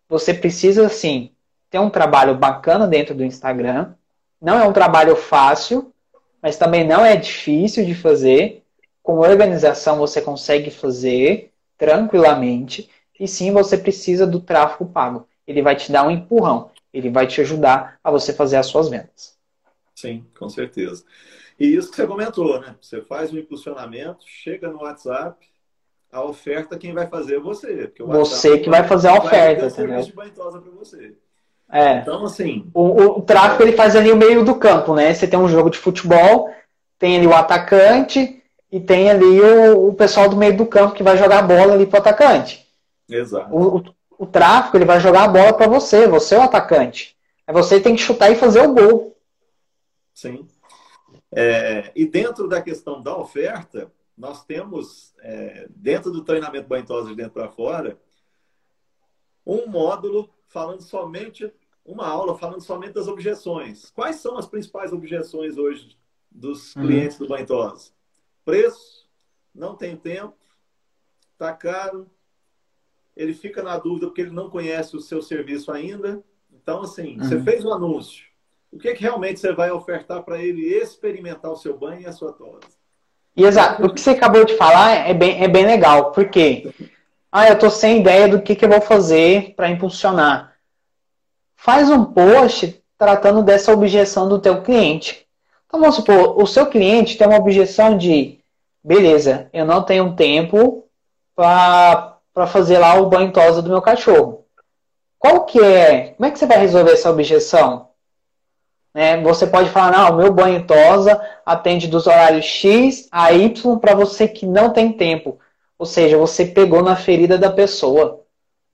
você 0.10 0.34
precisa, 0.34 0.86
assim, 0.86 1.32
ter 1.70 1.80
um 1.80 1.90
trabalho 1.90 2.36
bacana 2.36 2.88
dentro 2.88 3.14
do 3.14 3.24
Instagram. 3.24 3.94
Não 4.42 4.60
é 4.60 4.68
um 4.68 4.74
trabalho 4.74 5.16
fácil, 5.16 5.94
mas 6.42 6.58
também 6.58 6.86
não 6.86 7.06
é 7.06 7.16
difícil 7.16 7.86
de 7.86 7.94
fazer. 7.94 8.64
Com 9.04 9.20
organização 9.20 9.98
você 9.98 10.22
consegue 10.22 10.72
fazer 10.72 11.52
tranquilamente. 11.78 12.90
E 13.20 13.28
sim, 13.28 13.52
você 13.52 13.78
precisa 13.78 14.26
do 14.26 14.40
tráfego 14.40 14.86
pago. 14.86 15.28
Ele 15.46 15.62
vai 15.62 15.76
te 15.76 15.92
dar 15.92 16.06
um 16.06 16.12
empurrão. 16.12 16.72
Ele 16.94 17.10
vai 17.10 17.28
te 17.28 17.42
ajudar 17.42 18.00
a 18.04 18.10
você 18.10 18.34
fazer 18.34 18.58
as 18.58 18.68
suas 18.68 18.90
vendas. 18.90 19.38
Sim, 19.94 20.26
com 20.38 20.50
certeza. 20.50 21.04
E 21.60 21.76
isso 21.76 21.90
que 21.90 21.98
você 21.98 22.08
comentou, 22.08 22.62
né? 22.62 22.76
Você 22.82 23.02
faz 23.02 23.34
um 23.34 23.38
impulsionamento, 23.38 24.24
chega 24.26 24.70
no 24.70 24.82
WhatsApp, 24.84 25.46
a 26.12 26.24
oferta 26.24 26.78
quem 26.78 26.94
vai 26.94 27.08
fazer 27.08 27.36
é 27.36 27.40
você. 27.40 27.94
você 27.98 28.58
que 28.60 28.70
vai 28.70 28.88
fazer 28.88 29.10
a 29.10 29.20
oferta, 29.20 29.68
entendeu? 29.68 30.02
você. 30.72 31.16
É. 31.72 32.00
Então, 32.00 32.26
assim. 32.26 32.70
O, 32.74 33.20
o, 33.20 33.22
tráfego 33.22 33.64
ele 33.64 33.78
faz 33.78 33.96
ali 33.96 34.12
o 34.12 34.18
meio 34.18 34.44
do 34.44 34.56
campo, 34.56 34.96
né? 34.96 35.14
Você 35.14 35.28
tem 35.28 35.38
um 35.38 35.48
jogo 35.48 35.70
de 35.70 35.78
futebol, 35.78 36.54
tem 36.98 37.18
ali 37.18 37.28
o 37.28 37.34
atacante 37.34 38.42
e 38.72 38.80
tem 38.80 39.10
ali 39.10 39.40
o, 39.40 39.90
o 39.90 39.94
pessoal 39.94 40.28
do 40.28 40.36
meio 40.36 40.58
do 40.58 40.66
campo 40.66 40.96
que 40.96 41.04
vai 41.04 41.18
jogar 41.18 41.40
a 41.40 41.44
bola 41.44 41.74
ali 41.74 41.86
pro 41.86 42.00
atacante. 42.00 42.68
Exato. 43.08 43.56
O, 43.56 43.78
o, 43.78 43.84
o 44.20 44.26
tráfego 44.26 44.78
ele 44.78 44.86
vai 44.86 45.00
jogar 45.00 45.24
a 45.24 45.28
bola 45.28 45.54
para 45.54 45.68
você, 45.68 46.08
você 46.08 46.36
é 46.36 46.40
o 46.40 46.44
atacante. 46.44 47.16
É 47.46 47.54
você 47.54 47.80
tem 47.80 47.96
que 47.96 48.02
chutar 48.02 48.32
e 48.32 48.36
fazer 48.36 48.62
o 48.62 48.74
gol. 48.74 49.16
Sim. 50.14 50.48
É, 51.32 51.92
e 51.96 52.06
dentro 52.06 52.48
da 52.48 52.62
questão 52.62 53.02
da 53.02 53.16
oferta, 53.16 53.92
nós 54.18 54.44
temos, 54.44 55.14
é, 55.22 55.68
dentro 55.70 56.12
do 56.12 56.24
treinamento 56.24 56.68
banhosa 56.68 57.10
de 57.10 57.16
dentro 57.16 57.34
para 57.34 57.50
fora, 57.50 57.98
um 59.46 59.68
módulo 59.68 60.30
falando 60.50 60.82
somente, 60.82 61.52
uma 61.86 62.08
aula 62.08 62.38
falando 62.38 62.62
somente 62.62 62.94
das 62.94 63.08
objeções. 63.08 63.90
Quais 63.92 64.18
são 64.18 64.38
as 64.38 64.48
principais 64.48 64.92
objeções 64.92 65.58
hoje 65.58 65.98
dos 66.30 66.76
uhum. 66.76 66.84
clientes 66.84 67.20
uhum. 67.20 67.26
do 67.26 67.30
Bantosa? 67.30 67.92
Preço, 68.44 69.08
não 69.56 69.76
tem 69.76 69.96
tempo, 69.96 70.36
está 71.34 71.54
caro, 71.54 72.10
ele 73.16 73.34
fica 73.34 73.64
na 73.64 73.78
dúvida 73.78 74.08
porque 74.08 74.22
ele 74.22 74.32
não 74.32 74.50
conhece 74.50 74.96
o 74.96 75.02
seu 75.02 75.22
serviço 75.22 75.72
ainda. 75.72 76.24
Então, 76.52 76.82
assim, 76.82 77.18
uhum. 77.18 77.24
você 77.24 77.42
fez 77.42 77.64
um 77.64 77.72
anúncio, 77.72 78.26
o 78.72 78.78
que, 78.78 78.90
é 78.90 78.94
que 78.94 79.02
realmente 79.02 79.40
você 79.40 79.54
vai 79.54 79.72
ofertar 79.72 80.24
para 80.24 80.42
ele 80.42 80.62
experimentar 80.62 81.52
o 81.52 81.56
seu 81.56 81.78
banho 81.78 82.02
e 82.02 82.06
a 82.06 82.12
sua 82.12 82.34
tosse? 82.34 82.78
Exato. 83.36 83.86
O 83.86 83.94
que 83.94 84.02
você 84.02 84.12
acabou 84.12 84.44
de 84.46 84.56
falar 84.58 84.92
é 84.92 85.14
bem, 85.14 85.42
é 85.42 85.48
bem 85.48 85.66
legal, 85.66 86.12
porque 86.12 86.72
ah, 87.32 87.48
eu 87.48 87.54
estou 87.54 87.70
sem 87.70 88.00
ideia 88.00 88.28
do 88.28 88.42
que, 88.42 88.56
que 88.56 88.66
eu 88.66 88.70
vou 88.70 88.82
fazer 88.82 89.54
para 89.56 89.70
impulsionar. 89.70 90.56
Faz 91.56 91.90
um 91.90 92.06
post 92.06 92.84
tratando 92.98 93.44
dessa 93.44 93.72
objeção 93.72 94.28
do 94.28 94.40
teu 94.40 94.62
cliente. 94.62 95.28
Então 95.68 95.80
vamos 95.80 95.96
supor, 95.96 96.42
o 96.42 96.48
seu 96.48 96.66
cliente 96.66 97.18
tem 97.18 97.28
uma 97.28 97.38
objeção 97.38 97.98
de 97.98 98.40
beleza, 98.84 99.50
eu 99.54 99.66
não 99.66 99.84
tenho 99.84 100.16
tempo 100.16 100.86
para 101.36 102.48
fazer 102.48 102.80
lá 102.80 102.96
o 102.96 103.08
banho 103.08 103.32
tosa 103.32 103.62
do 103.62 103.70
meu 103.70 103.82
cachorro. 103.82 104.46
Qual 105.20 105.46
que 105.46 105.62
é? 105.62 106.14
Como 106.14 106.26
é 106.26 106.32
que 106.32 106.40
você 106.40 106.46
vai 106.46 106.58
resolver 106.58 106.94
essa 106.94 107.10
objeção? 107.10 107.90
Né? 108.94 109.22
Você 109.22 109.46
pode 109.46 109.70
falar, 109.70 109.92
não, 109.92 110.18
meu 110.18 110.34
banho 110.34 110.66
tosa 110.66 111.22
atende 111.46 111.88
dos 111.88 112.08
horários 112.08 112.46
X 112.46 113.08
a 113.12 113.32
Y 113.32 113.78
para 113.78 113.94
você 113.94 114.28
que 114.28 114.46
não 114.46 114.72
tem 114.72 114.92
tempo. 114.92 115.40
Ou 115.80 115.86
seja, 115.86 116.18
você 116.18 116.46
pegou 116.46 116.84
na 116.84 116.98
ferida 116.98 117.38
da 117.38 117.50
pessoa. 117.50 118.26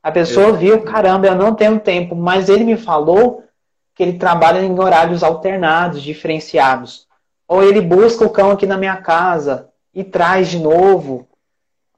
A 0.02 0.12
pessoa 0.12 0.52
viu, 0.52 0.82
caramba, 0.82 1.28
eu 1.28 1.36
não 1.36 1.54
tenho 1.54 1.80
tempo, 1.80 2.16
mas 2.16 2.50
ele 2.50 2.64
me 2.64 2.76
falou 2.76 3.44
que 3.94 4.02
ele 4.02 4.18
trabalha 4.18 4.60
em 4.60 4.80
horários 4.80 5.24
alternados, 5.24 6.02
diferenciados. 6.02 7.08
Ou 7.48 7.64
ele 7.64 7.80
busca 7.80 8.26
o 8.26 8.30
cão 8.30 8.50
aqui 8.50 8.66
na 8.66 8.76
minha 8.78 8.98
casa 8.98 9.70
e 9.94 10.04
traz 10.04 10.50
de 10.50 10.58
novo. 10.58 11.28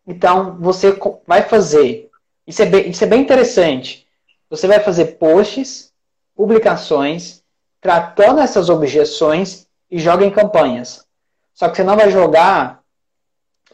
Então, 0.06 0.58
você 0.60 0.98
vai 1.26 1.44
fazer. 1.44 2.10
Isso 2.46 2.62
é 2.62 2.66
bem, 2.66 2.90
isso 2.90 3.04
é 3.04 3.08
bem 3.08 3.22
interessante. 3.22 4.06
Você 4.50 4.68
vai 4.68 4.82
fazer 4.82 5.18
posts, 5.18 5.92
publicações, 6.36 7.42
tratando 7.80 8.42
essas 8.42 8.70
objeções 8.70 9.68
e 9.90 10.00
joga 10.00 10.26
em 10.26 10.32
campanhas. 10.32 11.06
Só 11.54 11.70
que 11.70 11.78
você 11.78 11.84
não 11.84 11.96
vai 11.96 12.12
jogar 12.12 12.77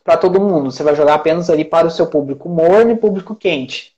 para 0.04 0.18
todo 0.18 0.41
mundo, 0.41 0.72
você 0.72 0.84
vai 0.84 0.95
jogar 0.95 1.16
apenas 1.16 1.49
ali 1.49 1.64
para 1.64 1.88
o 1.88 1.91
seu 1.91 2.08
público 2.08 2.49
morno 2.49 2.91
e 2.91 2.97
público 2.97 3.36
quente, 3.36 3.93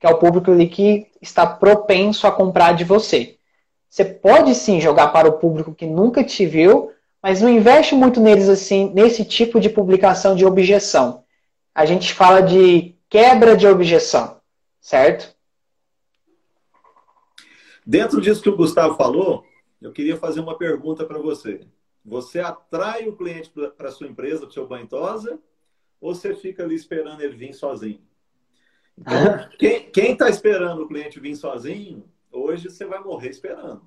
que 0.00 0.06
é 0.06 0.10
o 0.10 0.18
público 0.18 0.50
ali 0.50 0.68
que 0.68 1.08
está 1.20 1.46
propenso 1.46 2.26
a 2.26 2.32
comprar 2.32 2.72
de 2.72 2.84
você. 2.84 3.36
Você 3.88 4.04
pode 4.04 4.54
sim 4.54 4.80
jogar 4.80 5.08
para 5.08 5.28
o 5.28 5.34
público 5.34 5.74
que 5.74 5.84
nunca 5.84 6.24
te 6.24 6.46
viu, 6.46 6.90
mas 7.22 7.42
não 7.42 7.48
investe 7.50 7.94
muito 7.94 8.20
neles 8.20 8.48
assim, 8.48 8.90
nesse 8.94 9.24
tipo 9.24 9.60
de 9.60 9.68
publicação 9.68 10.34
de 10.34 10.46
objeção. 10.46 11.22
A 11.74 11.84
gente 11.84 12.14
fala 12.14 12.40
de 12.40 12.94
quebra 13.08 13.54
de 13.54 13.66
objeção, 13.66 14.38
certo? 14.80 15.34
Dentro 17.84 18.20
disso 18.20 18.42
que 18.42 18.48
o 18.48 18.56
Gustavo 18.56 18.96
falou, 18.96 19.44
eu 19.80 19.92
queria 19.92 20.16
fazer 20.16 20.40
uma 20.40 20.56
pergunta 20.56 21.04
para 21.04 21.18
você. 21.18 21.66
Você 22.04 22.40
atrai 22.40 23.06
o 23.08 23.16
cliente 23.16 23.50
para 23.76 23.88
a 23.88 23.92
sua 23.92 24.08
empresa, 24.08 24.40
para 24.40 24.48
o 24.48 24.52
seu 24.52 24.66
banhosa, 24.66 25.38
ou 26.00 26.14
você 26.14 26.34
fica 26.34 26.64
ali 26.64 26.74
esperando 26.74 27.20
ele 27.22 27.36
vir 27.36 27.54
sozinho? 27.54 28.00
Então, 28.98 29.48
quem 29.92 30.12
está 30.12 30.28
esperando 30.28 30.82
o 30.82 30.88
cliente 30.88 31.20
vir 31.20 31.36
sozinho, 31.36 32.04
hoje 32.30 32.70
você 32.70 32.84
vai 32.84 33.00
morrer 33.00 33.30
esperando. 33.30 33.82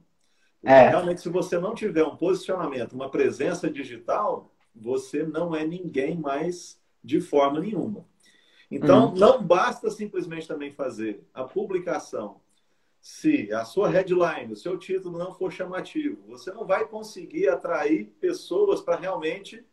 É. 0.63 0.89
Realmente, 0.89 1.22
se 1.22 1.30
você 1.30 1.59
não 1.59 1.76
tiver 1.76 2.03
um 2.03 2.16
posicionamento, 2.16 2.93
uma 2.93 3.09
presença 3.09 3.70
digital, 3.70 4.51
você 4.74 5.24
não 5.24 5.55
é 5.55 5.66
ninguém 5.66 6.18
mais 6.18 6.82
de 7.03 7.22
forma 7.22 7.59
nenhuma. 7.59 8.05
Então, 8.70 9.09
uhum. 9.09 9.16
não 9.16 9.43
basta 9.43 9.91
simplesmente 9.91 10.47
também 10.47 10.72
fazer 10.72 11.24
a 11.34 11.43
publicação. 11.43 12.41
Se 13.07 13.53
a 13.53 13.63
sua 13.63 13.87
headline, 13.87 14.51
o 14.51 14.55
seu 14.55 14.79
título 14.79 15.19
não 15.19 15.31
for 15.31 15.51
chamativo, 15.51 16.23
você 16.25 16.51
não 16.51 16.65
vai 16.65 16.87
conseguir 16.87 17.47
atrair 17.47 18.05
pessoas 18.19 18.81
para 18.81 18.95
realmente 18.95 19.63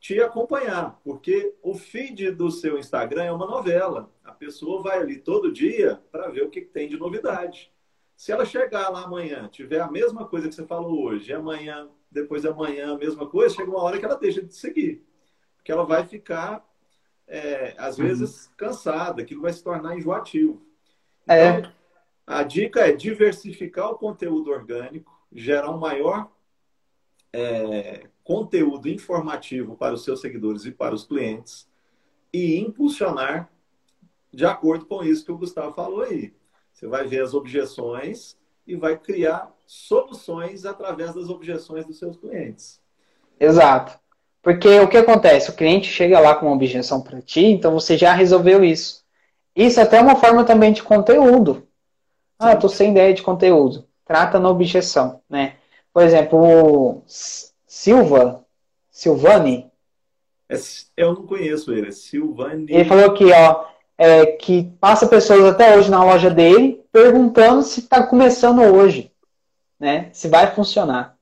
te 0.00 0.20
acompanhar, 0.20 1.00
porque 1.04 1.54
o 1.62 1.76
feed 1.76 2.32
do 2.32 2.50
seu 2.50 2.76
Instagram 2.76 3.22
é 3.22 3.30
uma 3.30 3.46
novela. 3.46 4.12
A 4.24 4.32
pessoa 4.32 4.82
vai 4.82 4.98
ali 4.98 5.16
todo 5.16 5.52
dia 5.52 6.02
para 6.10 6.28
ver 6.28 6.42
o 6.42 6.50
que 6.50 6.60
tem 6.60 6.88
de 6.88 6.98
novidade. 6.98 7.72
Se 8.16 8.32
ela 8.32 8.44
chegar 8.44 8.88
lá 8.88 9.04
amanhã, 9.04 9.48
tiver 9.48 9.80
a 9.80 9.88
mesma 9.88 10.26
coisa 10.26 10.48
que 10.48 10.54
você 10.56 10.66
falou 10.66 11.04
hoje, 11.04 11.30
e 11.30 11.34
amanhã, 11.34 11.88
depois 12.10 12.42
de 12.42 12.48
amanhã, 12.48 12.94
a 12.94 12.98
mesma 12.98 13.28
coisa, 13.28 13.54
chega 13.54 13.70
uma 13.70 13.80
hora 13.80 13.96
que 13.96 14.04
ela 14.04 14.18
deixa 14.18 14.42
de 14.42 14.56
seguir. 14.56 15.06
Porque 15.54 15.70
ela 15.70 15.84
vai 15.84 16.04
ficar, 16.04 16.68
é, 17.28 17.76
às 17.78 17.96
uhum. 17.96 18.06
vezes, 18.08 18.50
cansada, 18.56 19.22
aquilo 19.22 19.42
vai 19.42 19.52
se 19.52 19.62
tornar 19.62 19.96
enjoativo. 19.96 20.60
É. 21.28 21.58
Então, 21.58 21.70
é. 21.70 21.81
A 22.26 22.42
dica 22.42 22.80
é 22.80 22.92
diversificar 22.92 23.90
o 23.90 23.98
conteúdo 23.98 24.50
orgânico, 24.50 25.12
gerar 25.32 25.70
um 25.70 25.78
maior 25.78 26.30
é, 27.32 28.08
conteúdo 28.22 28.88
informativo 28.88 29.76
para 29.76 29.94
os 29.94 30.04
seus 30.04 30.20
seguidores 30.20 30.64
e 30.64 30.70
para 30.70 30.94
os 30.94 31.04
clientes 31.04 31.68
e 32.32 32.58
impulsionar 32.58 33.50
de 34.32 34.46
acordo 34.46 34.86
com 34.86 35.02
isso 35.02 35.24
que 35.24 35.32
o 35.32 35.38
Gustavo 35.38 35.74
falou 35.74 36.02
aí. 36.02 36.34
Você 36.72 36.86
vai 36.86 37.06
ver 37.06 37.22
as 37.22 37.34
objeções 37.34 38.36
e 38.66 38.76
vai 38.76 38.96
criar 38.96 39.52
soluções 39.66 40.64
através 40.64 41.14
das 41.14 41.28
objeções 41.28 41.84
dos 41.84 41.98
seus 41.98 42.16
clientes. 42.16 42.80
Exato. 43.38 43.98
Porque 44.40 44.80
o 44.80 44.88
que 44.88 44.96
acontece? 44.96 45.50
O 45.50 45.54
cliente 45.54 45.86
chega 45.86 46.18
lá 46.18 46.34
com 46.34 46.46
uma 46.46 46.54
objeção 46.54 47.00
para 47.00 47.20
ti, 47.20 47.44
então 47.44 47.72
você 47.72 47.96
já 47.96 48.12
resolveu 48.12 48.64
isso. 48.64 49.04
Isso 49.54 49.78
é 49.78 49.82
até 49.82 50.00
uma 50.00 50.16
forma 50.16 50.44
também 50.44 50.72
de 50.72 50.82
conteúdo. 50.82 51.66
Ah, 52.38 52.52
estou 52.52 52.68
sem 52.68 52.90
ideia 52.90 53.14
de 53.14 53.22
conteúdo. 53.22 53.86
Trata 54.04 54.38
na 54.38 54.48
objeção, 54.48 55.20
né? 55.28 55.56
Por 55.92 56.02
exemplo, 56.02 57.02
Silva, 57.66 58.44
Silvani. 58.90 59.70
É, 60.48 60.56
eu 60.96 61.14
não 61.14 61.26
conheço 61.26 61.72
ele, 61.72 61.88
é 61.88 61.92
Silvani. 61.92 62.66
Ele 62.68 62.84
falou 62.84 63.06
aqui, 63.06 63.30
ó, 63.32 63.66
é, 63.96 64.26
que 64.26 64.64
passa 64.80 65.06
pessoas 65.06 65.44
até 65.44 65.76
hoje 65.76 65.90
na 65.90 66.04
loja 66.04 66.30
dele 66.30 66.82
perguntando 66.90 67.62
se 67.62 67.80
está 67.80 68.06
começando 68.06 68.60
hoje, 68.60 69.12
né? 69.78 70.10
Se 70.12 70.28
vai 70.28 70.54
funcionar. 70.54 71.16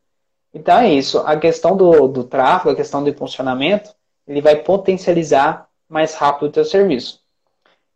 Então 0.52 0.78
é 0.78 0.92
isso. 0.92 1.18
A 1.20 1.36
questão 1.36 1.76
do, 1.76 2.08
do 2.08 2.24
tráfego, 2.24 2.70
a 2.70 2.76
questão 2.76 3.04
do 3.04 3.14
funcionamento, 3.14 3.94
ele 4.26 4.40
vai 4.40 4.56
potencializar 4.56 5.68
mais 5.88 6.14
rápido 6.14 6.48
o 6.48 6.52
teu 6.52 6.64
serviço. 6.64 7.20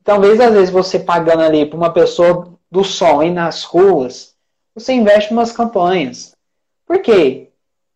Talvez 0.02 0.40
às 0.40 0.52
vezes 0.52 0.70
você 0.70 0.98
pagando 0.98 1.42
ali 1.42 1.64
para 1.66 1.76
uma 1.76 1.92
pessoa 1.92 2.53
do 2.74 2.82
som 2.82 3.22
e 3.22 3.30
nas 3.30 3.62
ruas, 3.62 4.34
você 4.74 4.92
investe 4.92 5.32
em 5.32 5.36
umas 5.36 5.52
campanhas. 5.52 6.34
Por 6.84 6.98
quê? 6.98 7.52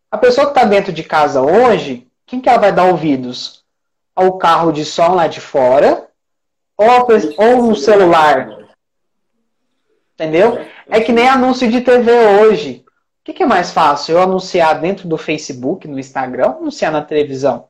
A 0.09 0.17
pessoa 0.17 0.47
que 0.47 0.57
está 0.57 0.63
dentro 0.63 0.93
de 0.93 1.03
casa 1.03 1.41
hoje, 1.41 2.07
quem 2.25 2.39
que 2.39 2.47
ela 2.47 2.59
vai 2.59 2.71
dar 2.71 2.85
ouvidos? 2.85 3.65
Ao 4.15 4.37
carro 4.37 4.71
de 4.71 4.85
som 4.85 5.15
lá 5.15 5.27
de 5.27 5.41
fora 5.41 6.07
ou, 6.77 6.87
ou 7.37 7.63
no 7.67 7.75
celular? 7.75 8.57
Entendeu? 10.13 10.65
É 10.87 11.01
que 11.01 11.11
nem 11.11 11.27
anúncio 11.27 11.69
de 11.69 11.81
TV 11.81 12.09
hoje. 12.41 12.85
O 12.87 13.25
que, 13.25 13.33
que 13.33 13.43
é 13.43 13.45
mais 13.45 13.71
fácil? 13.71 14.13
Eu 14.13 14.21
anunciar 14.21 14.79
dentro 14.79 15.09
do 15.09 15.17
Facebook, 15.17 15.89
no 15.89 15.99
Instagram, 15.99 16.47
ou 16.47 16.57
anunciar 16.59 16.89
na 16.89 17.01
televisão? 17.01 17.67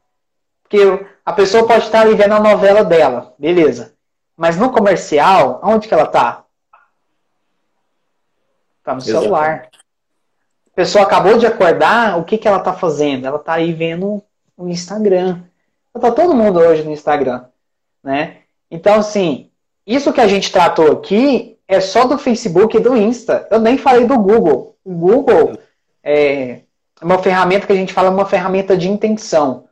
Porque 0.62 1.08
a 1.26 1.34
pessoa 1.34 1.66
pode 1.66 1.86
estar 1.86 2.02
ali 2.02 2.14
vendo 2.14 2.36
a 2.36 2.40
novela 2.40 2.84
dela, 2.84 3.34
beleza. 3.40 3.96
Mas 4.38 4.58
no 4.58 4.72
comercial, 4.72 5.60
onde 5.64 5.88
que 5.88 5.94
ela 5.94 6.04
está? 6.04 6.46
Está 8.92 8.96
no 8.96 9.02
celular 9.02 9.70
pessoa 10.80 11.04
acabou 11.04 11.38
de 11.38 11.46
acordar, 11.46 12.18
o 12.18 12.24
que, 12.24 12.38
que 12.38 12.48
ela 12.48 12.60
está 12.60 12.72
fazendo? 12.72 13.28
Ela 13.28 13.36
está 13.36 13.56
aí 13.56 13.74
vendo 13.74 14.24
o 14.56 14.70
Instagram. 14.70 15.42
Está 15.94 16.10
todo 16.10 16.34
mundo 16.34 16.58
hoje 16.58 16.84
no 16.84 16.92
Instagram, 16.94 17.44
né? 18.02 18.38
Então, 18.72 18.96
assim, 18.96 19.50
isso 19.86 20.14
que 20.14 20.22
a 20.22 20.28
gente 20.28 20.50
tratou 20.50 20.90
aqui 20.94 21.58
é 21.68 21.82
só 21.82 22.06
do 22.06 22.18
Facebook 22.18 22.78
e 22.78 22.80
do 22.80 22.96
Insta. 22.96 23.46
Eu 23.52 23.60
nem 23.60 23.78
falei 23.78 24.06
do 24.06 24.18
Google. 24.18 24.78
O 24.86 24.94
Google 24.94 25.60
é 26.02 26.62
uma 27.02 27.18
ferramenta 27.18 27.68
que 27.68 27.74
a 27.74 27.76
gente 27.76 27.92
fala 27.92 28.10
uma 28.10 28.26
ferramenta 28.26 28.78
de 28.78 28.90
intenção. 28.90 29.66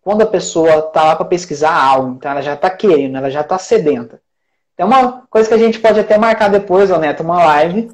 Quando 0.00 0.22
a 0.22 0.26
pessoa 0.26 0.78
está 0.78 1.02
lá 1.02 1.16
para 1.16 1.24
pesquisar 1.24 1.74
algo, 1.74 2.14
então 2.14 2.30
ela 2.30 2.40
já 2.40 2.54
está 2.54 2.70
querendo, 2.70 3.16
ela 3.16 3.30
já 3.30 3.40
está 3.40 3.58
sedenta. 3.58 4.20
Então, 4.74 4.86
uma 4.86 5.24
coisa 5.28 5.48
que 5.48 5.54
a 5.54 5.58
gente 5.58 5.80
pode 5.80 5.98
até 5.98 6.16
marcar 6.16 6.48
depois, 6.48 6.88
ô 6.92 6.98
Neto, 6.98 7.24
uma 7.24 7.44
live, 7.44 7.90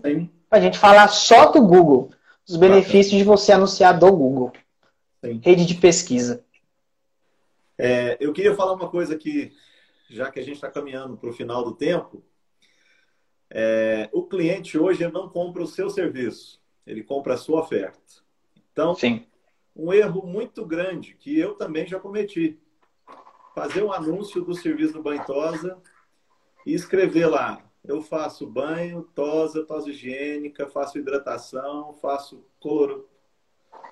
para 0.49 0.59
a 0.59 0.63
gente 0.63 0.79
falar 0.79 1.09
só 1.09 1.51
do 1.51 1.61
Google 1.61 2.11
os 2.49 2.57
benefícios 2.57 3.13
Bacana. 3.13 3.19
de 3.19 3.25
você 3.25 3.53
anunciar 3.53 3.99
do 3.99 4.11
Google. 4.11 4.53
Sim. 5.23 5.41
Rede 5.45 5.67
de 5.67 5.75
pesquisa. 5.75 6.45
É, 7.77 8.17
eu 8.19 8.33
queria 8.33 8.55
falar 8.55 8.73
uma 8.73 8.89
coisa 8.89 9.15
aqui, 9.15 9.53
já 10.09 10.31
que 10.31 10.41
a 10.41 10.43
gente 10.43 10.55
está 10.55 10.71
caminhando 10.71 11.17
para 11.17 11.29
o 11.29 11.33
final 11.33 11.63
do 11.63 11.75
tempo. 11.75 12.25
É, 13.51 14.09
o 14.13 14.25
cliente 14.25 14.79
hoje 14.79 15.07
não 15.09 15.29
compra 15.29 15.63
o 15.63 15.67
seu 15.67 15.91
serviço, 15.91 16.61
ele 16.87 17.03
compra 17.03 17.35
a 17.35 17.37
sua 17.37 17.61
oferta. 17.61 17.99
Então, 18.73 18.95
Sim. 18.95 19.27
um 19.77 19.93
erro 19.93 20.27
muito 20.27 20.65
grande 20.65 21.15
que 21.15 21.39
eu 21.39 21.55
também 21.55 21.87
já 21.87 22.01
cometi. 22.01 22.59
Fazer 23.55 23.83
um 23.83 23.93
anúncio 23.93 24.43
do 24.43 24.55
serviço 24.55 24.95
do 24.95 25.03
Banhosa 25.03 25.79
e 26.65 26.73
escrever 26.73 27.27
lá 27.27 27.68
eu 27.89 28.03
faço 28.03 28.47
banho, 28.47 29.03
tosa, 29.15 29.65
tosa 29.65 29.89
higiênica, 29.89 30.69
faço 30.69 30.99
hidratação, 30.99 31.95
faço 31.95 32.45
color, 32.61 33.09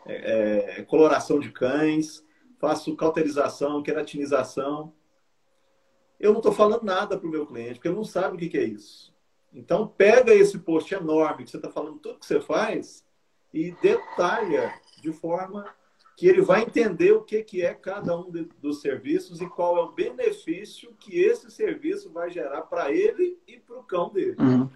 é, 0.05 0.80
é, 0.80 0.82
coloração 0.82 1.40
de 1.40 1.51
cães, 1.51 2.22
faço 2.59 2.94
cauterização, 2.94 3.82
queratinização. 3.82 4.92
Eu 6.20 6.32
não 6.32 6.40
estou 6.40 6.53
falando 6.53 6.82
nada 6.82 7.16
para 7.16 7.26
o 7.26 7.30
meu 7.30 7.47
cliente, 7.47 7.74
porque 7.74 7.88
ele 7.88 7.97
não 7.97 8.05
sabe 8.05 8.36
o 8.36 8.38
que, 8.38 8.51
que 8.51 8.59
é 8.59 8.64
isso. 8.64 9.14
Então, 9.51 9.88
pega 9.88 10.34
esse 10.34 10.59
post 10.59 10.92
enorme 10.94 11.44
que 11.44 11.51
você 11.51 11.57
está 11.57 11.70
falando 11.70 11.99
tudo 11.99 12.18
que 12.18 12.26
você 12.26 12.38
faz 12.38 13.03
e 13.51 13.70
detalha 13.80 14.78
de 15.01 15.11
forma 15.11 15.74
que 16.17 16.27
ele 16.27 16.41
vai 16.41 16.62
entender 16.62 17.12
o 17.12 17.21
que, 17.21 17.43
que 17.43 17.62
é 17.62 17.75
cada 17.75 18.17
um 18.17 18.31
de, 18.31 18.49
dos 18.59 18.81
serviços 18.81 19.43
e 19.43 19.47
qual 19.47 19.77
é 19.77 19.81
o 19.83 19.93
benefício 19.93 20.97
que 20.99 21.21
esse 21.21 21.51
serviço 21.51 22.11
vai 22.11 22.31
gerar 22.31 22.62
para 22.62 22.91
ele 22.91 23.39
e 23.47 23.59
para 23.59 23.77
o 23.77 23.83
cão 23.83 24.09
dele. 24.09 24.35
Uhum. 24.39 24.69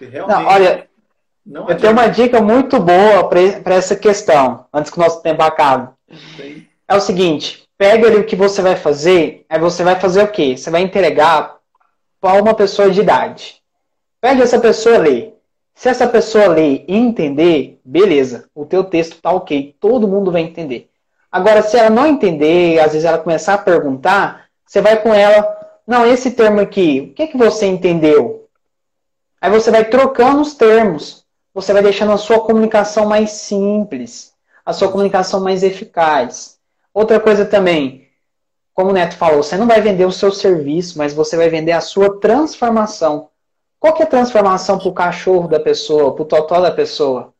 Realmente, 0.00 0.42
não, 0.42 0.46
olha, 0.46 0.88
não 1.44 1.68
eu 1.68 1.76
tenho 1.76 1.92
uma 1.92 2.08
dica 2.08 2.40
muito 2.40 2.80
boa 2.80 3.28
para 3.28 3.74
essa 3.74 3.94
questão, 3.94 4.66
antes 4.72 4.90
que 4.90 4.98
o 4.98 5.02
nosso 5.02 5.22
tempo 5.22 5.42
acabe. 5.42 5.92
Sim. 6.34 6.66
É 6.88 6.96
o 6.96 7.00
seguinte, 7.00 7.68
pega 7.76 8.06
ali 8.06 8.16
o 8.16 8.26
que 8.26 8.34
você 8.34 8.62
vai 8.62 8.76
fazer, 8.76 9.44
aí 9.50 9.60
você 9.60 9.84
vai 9.84 10.00
fazer 10.00 10.22
o 10.22 10.32
quê? 10.32 10.56
Você 10.56 10.70
vai 10.70 10.80
entregar 10.80 11.58
para 12.18 12.40
uma 12.40 12.54
pessoa 12.54 12.90
de 12.90 13.00
idade. 13.00 13.62
Pega 14.18 14.42
essa 14.42 14.58
pessoa 14.58 14.96
ali. 14.96 15.35
Se 15.76 15.90
essa 15.90 16.08
pessoa 16.08 16.48
ler 16.48 16.86
e 16.88 16.96
entender, 16.96 17.78
beleza, 17.84 18.48
o 18.54 18.64
teu 18.64 18.82
texto 18.82 19.20
tá 19.20 19.30
ok, 19.30 19.76
todo 19.78 20.08
mundo 20.08 20.32
vai 20.32 20.40
entender. 20.40 20.88
Agora, 21.30 21.60
se 21.60 21.76
ela 21.76 21.90
não 21.90 22.06
entender, 22.06 22.80
às 22.80 22.92
vezes 22.92 23.04
ela 23.04 23.18
começar 23.18 23.54
a 23.54 23.58
perguntar, 23.58 24.46
você 24.64 24.80
vai 24.80 25.00
com 25.02 25.12
ela, 25.12 25.46
não, 25.86 26.06
esse 26.06 26.30
termo 26.30 26.60
aqui, 26.60 27.10
o 27.10 27.14
que, 27.14 27.24
é 27.24 27.26
que 27.26 27.36
você 27.36 27.66
entendeu? 27.66 28.48
Aí 29.38 29.50
você 29.50 29.70
vai 29.70 29.84
trocando 29.84 30.40
os 30.40 30.54
termos, 30.54 31.26
você 31.52 31.74
vai 31.74 31.82
deixando 31.82 32.12
a 32.12 32.16
sua 32.16 32.40
comunicação 32.40 33.04
mais 33.04 33.32
simples, 33.32 34.32
a 34.64 34.72
sua 34.72 34.90
comunicação 34.90 35.40
mais 35.40 35.62
eficaz. 35.62 36.58
Outra 36.92 37.20
coisa 37.20 37.44
também, 37.44 38.08
como 38.72 38.90
o 38.90 38.94
Neto 38.94 39.16
falou, 39.16 39.42
você 39.42 39.58
não 39.58 39.66
vai 39.66 39.82
vender 39.82 40.06
o 40.06 40.10
seu 40.10 40.32
serviço, 40.32 40.96
mas 40.96 41.12
você 41.12 41.36
vai 41.36 41.50
vender 41.50 41.72
a 41.72 41.82
sua 41.82 42.18
transformação. 42.18 43.28
Qual 43.86 43.94
que 43.94 44.02
é 44.02 44.04
a 44.04 44.08
transformação 44.08 44.80
para 44.80 44.88
o 44.88 44.92
cachorro 44.92 45.46
da 45.46 45.60
pessoa, 45.60 46.12
para 46.12 46.22
o 46.24 46.26
totó 46.26 46.60
da 46.60 46.72
pessoa? 46.72 47.32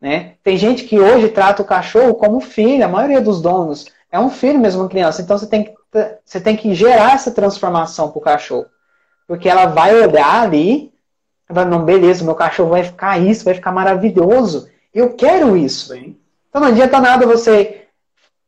Né? 0.00 0.36
Tem 0.42 0.56
gente 0.56 0.84
que 0.84 0.98
hoje 0.98 1.28
trata 1.28 1.60
o 1.60 1.66
cachorro 1.66 2.14
como 2.14 2.40
filho, 2.40 2.82
a 2.82 2.88
maioria 2.88 3.20
dos 3.20 3.42
donos 3.42 3.84
é 4.10 4.18
um 4.18 4.30
filho 4.30 4.58
mesmo, 4.58 4.80
uma 4.80 4.88
criança. 4.88 5.20
Então 5.20 5.36
você 5.36 5.46
tem 5.46 5.64
que, 5.64 5.74
você 6.24 6.40
tem 6.40 6.56
que 6.56 6.74
gerar 6.74 7.12
essa 7.12 7.30
transformação 7.30 8.08
para 8.10 8.18
o 8.18 8.22
cachorro. 8.22 8.64
Porque 9.28 9.50
ela 9.50 9.66
vai 9.66 9.94
olhar 9.94 10.40
ali, 10.40 10.90
Vai, 11.46 11.66
não, 11.66 11.84
beleza, 11.84 12.24
meu 12.24 12.34
cachorro 12.34 12.70
vai 12.70 12.84
ficar 12.84 13.18
isso, 13.18 13.44
vai 13.44 13.52
ficar 13.52 13.70
maravilhoso. 13.70 14.70
Eu 14.94 15.12
quero 15.12 15.58
isso. 15.58 15.92
Sim. 15.92 16.16
Então 16.48 16.62
não 16.62 16.68
adianta 16.68 16.98
nada 17.02 17.26
você. 17.26 17.84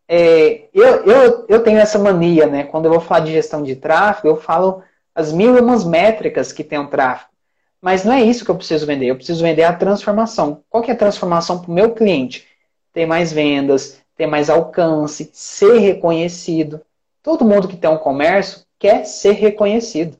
É, 0.08 0.66
eu, 0.72 1.04
eu, 1.04 1.44
eu 1.46 1.62
tenho 1.62 1.78
essa 1.78 1.98
mania, 1.98 2.46
né? 2.46 2.64
Quando 2.64 2.86
eu 2.86 2.92
vou 2.92 3.00
falar 3.00 3.20
de 3.20 3.32
gestão 3.32 3.62
de 3.62 3.76
tráfego, 3.76 4.28
eu 4.28 4.36
falo 4.36 4.82
as 5.14 5.30
mil 5.30 5.58
e 5.58 5.60
umas 5.60 5.84
métricas 5.84 6.50
que 6.50 6.64
tem 6.64 6.78
o 6.78 6.84
um 6.84 6.86
tráfego. 6.86 7.33
Mas 7.84 8.02
não 8.02 8.14
é 8.14 8.22
isso 8.22 8.46
que 8.46 8.50
eu 8.50 8.56
preciso 8.56 8.86
vender. 8.86 9.08
Eu 9.08 9.16
preciso 9.16 9.42
vender 9.42 9.62
a 9.62 9.76
transformação. 9.76 10.64
Qual 10.70 10.82
que 10.82 10.90
é 10.90 10.94
a 10.94 10.96
transformação 10.96 11.60
para 11.60 11.70
o 11.70 11.74
meu 11.74 11.92
cliente? 11.92 12.48
Ter 12.94 13.04
mais 13.04 13.30
vendas, 13.30 14.00
ter 14.16 14.26
mais 14.26 14.48
alcance, 14.48 15.28
ser 15.34 15.76
reconhecido. 15.80 16.80
Todo 17.22 17.44
mundo 17.44 17.68
que 17.68 17.76
tem 17.76 17.90
um 17.90 17.98
comércio 17.98 18.64
quer 18.78 19.04
ser 19.04 19.32
reconhecido. 19.32 20.16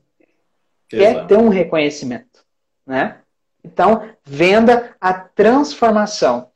Exato. 0.91 1.19
Quer 1.19 1.25
ter 1.25 1.37
um 1.39 1.49
reconhecimento. 1.49 2.45
Né? 2.85 3.17
Então, 3.63 4.11
venda 4.23 4.95
a 5.01 5.11
transformação. 5.11 6.51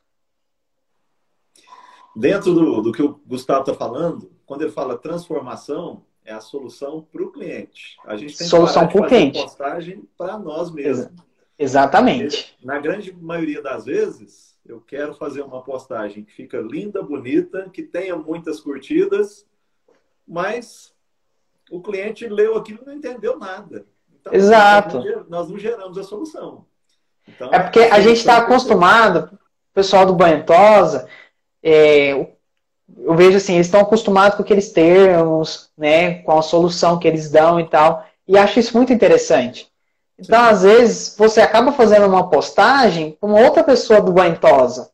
Dentro 2.15 2.53
do, 2.53 2.81
do 2.83 2.91
que 2.91 3.01
o 3.01 3.19
Gustavo 3.25 3.61
está 3.61 3.73
falando, 3.73 4.31
quando 4.45 4.61
ele 4.61 4.71
fala 4.71 4.95
transformação, 4.95 6.03
é 6.29 6.33
a 6.33 6.39
solução 6.39 7.01
para 7.11 7.23
o 7.23 7.31
cliente. 7.31 7.97
A 8.05 8.15
gente 8.15 8.37
tem 8.37 8.45
solução 8.45 8.87
para 8.87 9.01
o 9.01 9.07
cliente. 9.07 9.41
postagem 9.41 10.07
para 10.15 10.37
nós 10.37 10.71
mesmos. 10.71 11.11
Exatamente. 11.57 12.53
Porque, 12.53 12.65
na 12.65 12.79
grande 12.79 13.11
maioria 13.11 13.63
das 13.63 13.85
vezes, 13.85 14.55
eu 14.63 14.79
quero 14.79 15.15
fazer 15.15 15.41
uma 15.41 15.63
postagem 15.63 16.23
que 16.23 16.31
fica 16.31 16.59
linda, 16.59 17.01
bonita, 17.01 17.67
que 17.73 17.81
tenha 17.81 18.15
muitas 18.15 18.59
curtidas, 18.59 19.43
mas 20.27 20.93
o 21.71 21.81
cliente 21.81 22.27
leu 22.27 22.55
aquilo 22.55 22.81
e 22.83 22.85
não 22.85 22.93
entendeu 22.93 23.37
nada. 23.37 23.87
Então, 24.13 24.31
Exato. 24.31 25.01
Nós 25.27 25.49
não 25.49 25.57
geramos 25.57 25.97
a 25.97 26.03
solução. 26.03 26.65
Então, 27.27 27.51
é 27.51 27.59
porque 27.59 27.79
a 27.79 27.99
gente 28.01 28.17
está 28.17 28.37
acostumado, 28.37 29.33
o 29.33 29.73
pessoal 29.73 30.05
do 30.05 30.13
Banhotosa, 30.13 31.09
é, 31.63 32.35
eu 32.97 33.15
vejo 33.15 33.37
assim, 33.37 33.55
eles 33.55 33.67
estão 33.67 33.81
acostumados 33.81 34.35
com 34.35 34.43
aqueles 34.43 34.71
termos, 34.71 35.69
né, 35.77 36.15
com 36.15 36.37
a 36.37 36.41
solução 36.41 36.99
que 36.99 37.07
eles 37.07 37.29
dão 37.29 37.59
e 37.59 37.65
tal, 37.65 38.05
e 38.27 38.37
acho 38.37 38.59
isso 38.59 38.75
muito 38.77 38.93
interessante. 38.93 39.67
Então, 40.19 40.43
Sim. 40.43 40.49
às 40.51 40.61
vezes, 40.63 41.15
você 41.17 41.41
acaba 41.41 41.71
fazendo 41.71 42.05
uma 42.05 42.29
postagem 42.29 43.17
com 43.19 43.31
outra 43.31 43.63
pessoa 43.63 44.01
do 44.01 44.11
Guaintosa. 44.11 44.91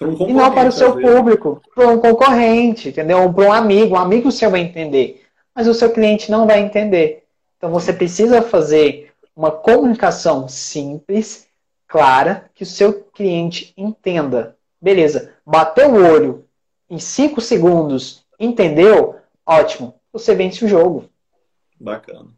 Um 0.00 0.28
e 0.28 0.32
não 0.32 0.52
para 0.52 0.68
o 0.68 0.72
seu 0.72 1.00
público, 1.00 1.60
para 1.74 1.88
um 1.88 1.98
concorrente, 1.98 2.90
entendeu? 2.90 3.32
Para 3.32 3.48
um 3.48 3.52
amigo, 3.52 3.94
um 3.96 3.98
amigo 3.98 4.30
seu 4.30 4.50
vai 4.50 4.60
entender, 4.60 5.24
mas 5.52 5.66
o 5.66 5.74
seu 5.74 5.90
cliente 5.90 6.30
não 6.30 6.46
vai 6.46 6.60
entender. 6.60 7.24
Então, 7.56 7.70
você 7.70 7.92
precisa 7.92 8.40
fazer 8.42 9.10
uma 9.34 9.50
comunicação 9.50 10.46
simples, 10.46 11.48
clara, 11.88 12.44
que 12.54 12.62
o 12.62 12.66
seu 12.66 12.92
cliente 12.92 13.72
entenda. 13.76 14.54
Beleza, 14.80 15.32
bateu 15.44 15.90
o 15.90 16.12
olho 16.12 16.44
em 16.88 16.98
5 16.98 17.40
segundos, 17.40 18.26
entendeu? 18.38 19.16
Ótimo, 19.44 19.94
você 20.12 20.34
vence 20.34 20.64
o 20.64 20.68
jogo. 20.68 21.08
Bacana. 21.78 22.28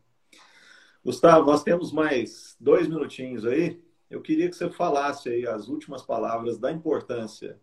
Gustavo, 1.05 1.47
nós 1.47 1.63
temos 1.63 1.93
mais 1.93 2.57
dois 2.61 2.87
minutinhos 2.87 3.47
aí. 3.47 3.81
Eu 4.11 4.21
queria 4.21 4.49
que 4.49 4.57
você 4.57 4.69
falasse 4.69 5.29
aí 5.29 5.47
as 5.47 5.69
últimas 5.69 6.03
palavras 6.03 6.59
da 6.59 6.71
importância 6.71 7.59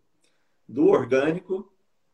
do 0.67 0.88
orgânico, 0.88 1.71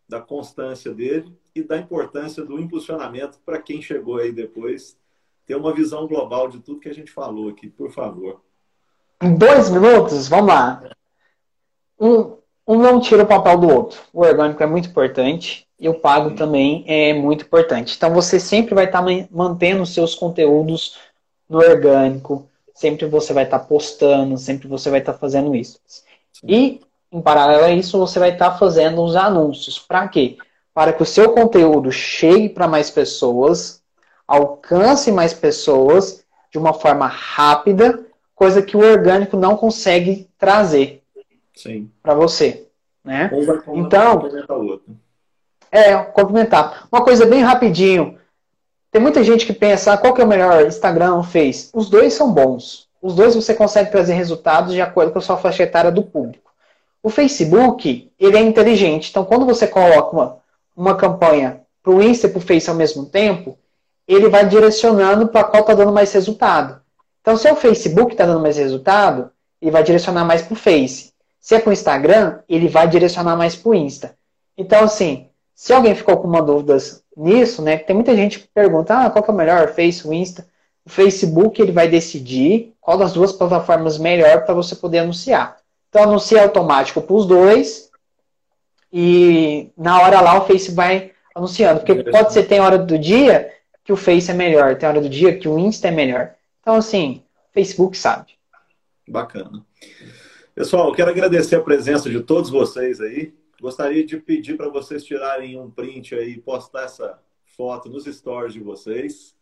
da 0.08 0.20
constância 0.20 0.94
dele 0.94 1.34
e 1.56 1.64
da 1.64 1.78
importância 1.78 2.44
do 2.44 2.60
impulsionamento 2.60 3.40
para 3.46 3.62
quem 3.62 3.82
chegou 3.82 4.18
aí 4.18 4.32
depois 4.32 4.98
ter 5.46 5.56
uma 5.56 5.74
visão 5.74 6.08
global 6.08 6.50
de 6.50 6.60
tudo 6.60 6.80
que 6.80 6.90
a 6.90 6.94
gente 6.94 7.12
falou 7.12 7.50
aqui, 7.50 7.70
por 7.70 7.92
favor. 7.92 8.42
Em 9.22 9.36
dois 9.36 9.70
minutos, 9.70 10.28
vamos 10.28 10.48
lá. 10.48 10.90
Um, 12.00 12.33
um 12.68 12.78
não 12.78 13.00
tira 13.00 13.24
o 13.24 13.28
papel 13.28 13.58
do 13.58 13.70
outro. 13.70 14.00
O 14.14 14.22
orgânico 14.22 14.64
é 14.64 14.66
muito 14.66 14.90
importante 14.90 15.68
e 15.80 15.90
o 15.90 15.94
pago 15.94 16.30
Sim. 16.30 16.36
também 16.36 16.86
é 16.88 17.14
muito 17.14 17.46
importante. 17.46 17.96
Então 17.96 18.14
você 18.14 18.40
sempre 18.40 18.74
vai 18.74 18.86
estar 18.86 19.04
tá 19.04 19.28
mantendo 19.30 19.86
seus 19.86 20.16
conteúdos 20.16 20.98
no 21.50 21.58
orgânico, 21.60 22.48
sempre 22.74 23.06
você 23.06 23.34
vai 23.34 23.44
estar 23.44 23.60
tá 23.60 23.66
postando, 23.66 24.38
sempre 24.38 24.68
você 24.68 24.90
vai 24.90 25.00
estar 25.00 25.14
tá 25.14 25.20
fazendo 25.20 25.54
isso. 25.56 25.80
Sim. 26.32 26.48
E 26.48 26.82
em 27.12 27.22
paralelo 27.22 27.66
a 27.66 27.72
isso, 27.72 28.00
você 28.00 28.18
vai 28.18 28.32
estar 28.32 28.52
tá 28.52 28.58
fazendo 28.58 29.04
os 29.04 29.16
anúncios. 29.16 29.78
Para 29.78 30.08
quê? 30.08 30.38
Para 30.74 30.92
que 30.92 31.04
o 31.04 31.06
seu 31.06 31.32
conteúdo 31.34 31.92
chegue 31.92 32.50
para 32.50 32.68
mais 32.68 32.90
pessoas, 32.90 33.84
alcance 34.28 35.12
mais 35.12 35.34
pessoas 35.34 36.24
de 36.52 36.58
uma 36.58 36.74
forma 36.74 37.06
rápida, 37.06 38.04
coisa 38.34 38.64
que 38.64 38.76
o 38.76 38.80
orgânico 38.80 39.38
não 39.38 39.56
consegue 39.56 40.28
trazer 40.40 41.03
para 42.02 42.14
você, 42.14 42.68
né? 43.04 43.30
então, 43.74 44.30
é 45.72 45.96
complementar. 45.98 46.88
Uma 46.92 47.04
coisa 47.04 47.26
bem 47.26 47.42
rapidinho. 47.42 48.20
Tem 48.92 49.02
muita 49.02 49.24
gente 49.24 49.46
que 49.46 49.54
pensa, 49.54 49.94
ah, 49.94 49.98
qual 49.98 50.14
que 50.14 50.22
é 50.22 50.24
o 50.24 50.28
melhor, 50.28 50.66
Instagram 50.68 51.16
ou 51.16 51.24
Face? 51.24 51.72
Os 51.74 51.90
dois 51.90 52.14
são 52.14 52.32
bons. 52.32 52.88
Os 53.02 53.16
dois 53.16 53.36
você 53.36 53.56
consegue 53.56 53.90
trazer 53.90 54.14
resultados 54.14 54.74
de 54.74 54.82
acordo 54.82 55.12
com 55.12 55.18
a 55.18 55.22
sua 55.22 55.36
faixa 55.36 55.64
etária 55.64 55.92
do 55.92 56.04
público. 56.04 56.52
O 57.02 57.10
Facebook, 57.10 58.12
ele 58.20 58.38
é 58.38 58.42
inteligente. 58.42 59.10
Então, 59.10 59.26
quando 59.26 59.46
você 59.46 59.68
coloca 59.68 60.16
uma, 60.16 60.38
uma 60.78 60.96
campanha 60.96 61.62
para 61.82 61.92
o 61.92 62.02
Insta 62.02 62.28
e 62.28 62.30
para 62.30 62.38
o 62.38 62.42
Face 62.42 62.70
ao 62.70 62.76
mesmo 62.76 63.06
tempo, 63.06 63.58
ele 64.08 64.30
vai 64.30 64.48
direcionando 64.48 65.28
para 65.28 65.44
qual 65.44 65.62
está 65.62 65.74
dando 65.74 65.92
mais 65.92 66.14
resultado. 66.14 66.80
Então, 67.22 67.36
se 67.36 67.48
é 67.48 67.52
o 67.52 67.58
Facebook 67.58 68.12
está 68.12 68.26
dando 68.26 68.42
mais 68.42 68.58
resultado, 68.58 69.32
ele 69.62 69.72
vai 69.72 69.82
direcionar 69.82 70.24
mais 70.24 70.44
para 70.44 70.54
o 70.54 70.58
Face. 70.58 71.13
Se 71.44 71.56
é 71.56 71.60
para 71.60 71.72
o 71.72 71.74
Instagram, 71.74 72.40
ele 72.48 72.70
vai 72.70 72.88
direcionar 72.88 73.36
mais 73.36 73.54
para 73.54 73.70
o 73.70 73.76
Insta. 73.76 74.16
Então, 74.58 74.82
assim, 74.82 75.28
se 75.54 75.74
alguém 75.74 75.94
ficou 75.94 76.16
com 76.16 76.26
uma 76.26 76.42
dúvida 76.42 76.78
nisso, 77.18 77.62
né? 77.62 77.76
Tem 77.76 77.94
muita 77.94 78.16
gente 78.16 78.40
que 78.40 78.48
pergunta, 78.48 78.98
ah, 78.98 79.10
qual 79.10 79.22
que 79.22 79.30
é 79.30 79.34
o 79.34 79.36
melhor, 79.36 79.68
Face 79.74 80.08
ou 80.08 80.14
Insta? 80.14 80.48
O 80.86 80.90
Facebook 80.90 81.62
ele 81.62 81.74
vai 81.74 81.90
decidir 81.90 82.74
qual 82.80 82.98
das 82.98 83.12
duas 83.12 83.34
plataformas 83.34 83.98
melhor 83.98 84.46
para 84.46 84.54
você 84.54 84.74
poder 84.74 85.00
anunciar. 85.00 85.58
Então, 85.90 86.04
anuncia 86.04 86.42
automático 86.42 87.02
para 87.02 87.14
os 87.14 87.26
dois 87.26 87.92
e 88.92 89.70
na 89.78 90.02
hora 90.02 90.22
lá 90.22 90.42
o 90.42 90.48
Face 90.48 90.72
vai 90.72 91.12
anunciando. 91.36 91.82
Porque 91.82 92.10
pode 92.10 92.32
ser 92.32 92.44
tem 92.44 92.62
hora 92.62 92.78
do 92.78 92.98
dia 92.98 93.52
que 93.84 93.92
o 93.92 93.98
Face 93.98 94.32
é 94.32 94.34
melhor, 94.34 94.78
tem 94.78 94.88
hora 94.88 95.02
do 95.02 95.10
dia 95.10 95.38
que 95.38 95.50
o 95.50 95.60
Insta 95.60 95.90
é 95.90 95.92
melhor. 95.92 96.36
Então, 96.62 96.76
assim, 96.76 97.22
Facebook 97.52 97.98
sabe. 97.98 98.28
Bacana. 99.06 99.62
Pessoal, 100.56 100.92
quero 100.94 101.10
agradecer 101.10 101.56
a 101.56 101.62
presença 101.64 102.08
de 102.12 102.22
todos 102.22 102.52
vocês 102.52 103.02
aí. 103.02 103.34
Gostaria 103.60 104.06
de 104.06 104.20
pedir 104.20 104.56
para 104.56 104.70
vocês 104.70 105.04
tirarem 105.04 105.60
um 105.60 105.68
print 105.72 106.14
aí 106.14 106.34
e 106.34 106.42
postar 106.42 106.84
essa 106.84 107.20
foto 107.44 107.90
nos 107.90 108.06
stories 108.06 108.54
de 108.54 108.60
vocês. 108.60 109.36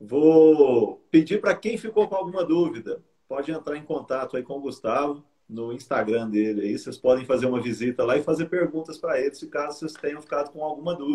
Vou 0.00 0.96
pedir 1.10 1.42
para 1.42 1.54
quem 1.54 1.76
ficou 1.76 2.08
com 2.08 2.14
alguma 2.14 2.42
dúvida, 2.42 3.04
pode 3.28 3.52
entrar 3.52 3.76
em 3.76 3.84
contato 3.84 4.38
aí 4.38 4.42
com 4.42 4.56
o 4.56 4.60
Gustavo 4.62 5.22
no 5.46 5.74
Instagram 5.74 6.30
dele 6.30 6.62
aí. 6.62 6.78
Vocês 6.78 6.96
podem 6.96 7.26
fazer 7.26 7.44
uma 7.44 7.60
visita 7.60 8.02
lá 8.02 8.16
e 8.16 8.22
fazer 8.22 8.46
perguntas 8.46 8.96
para 8.96 9.20
ele, 9.20 9.34
se 9.34 9.46
caso 9.48 9.80
vocês 9.80 9.92
tenham 9.92 10.22
ficado 10.22 10.50
com 10.52 10.64
alguma 10.64 10.94
dúvida. 10.94 11.12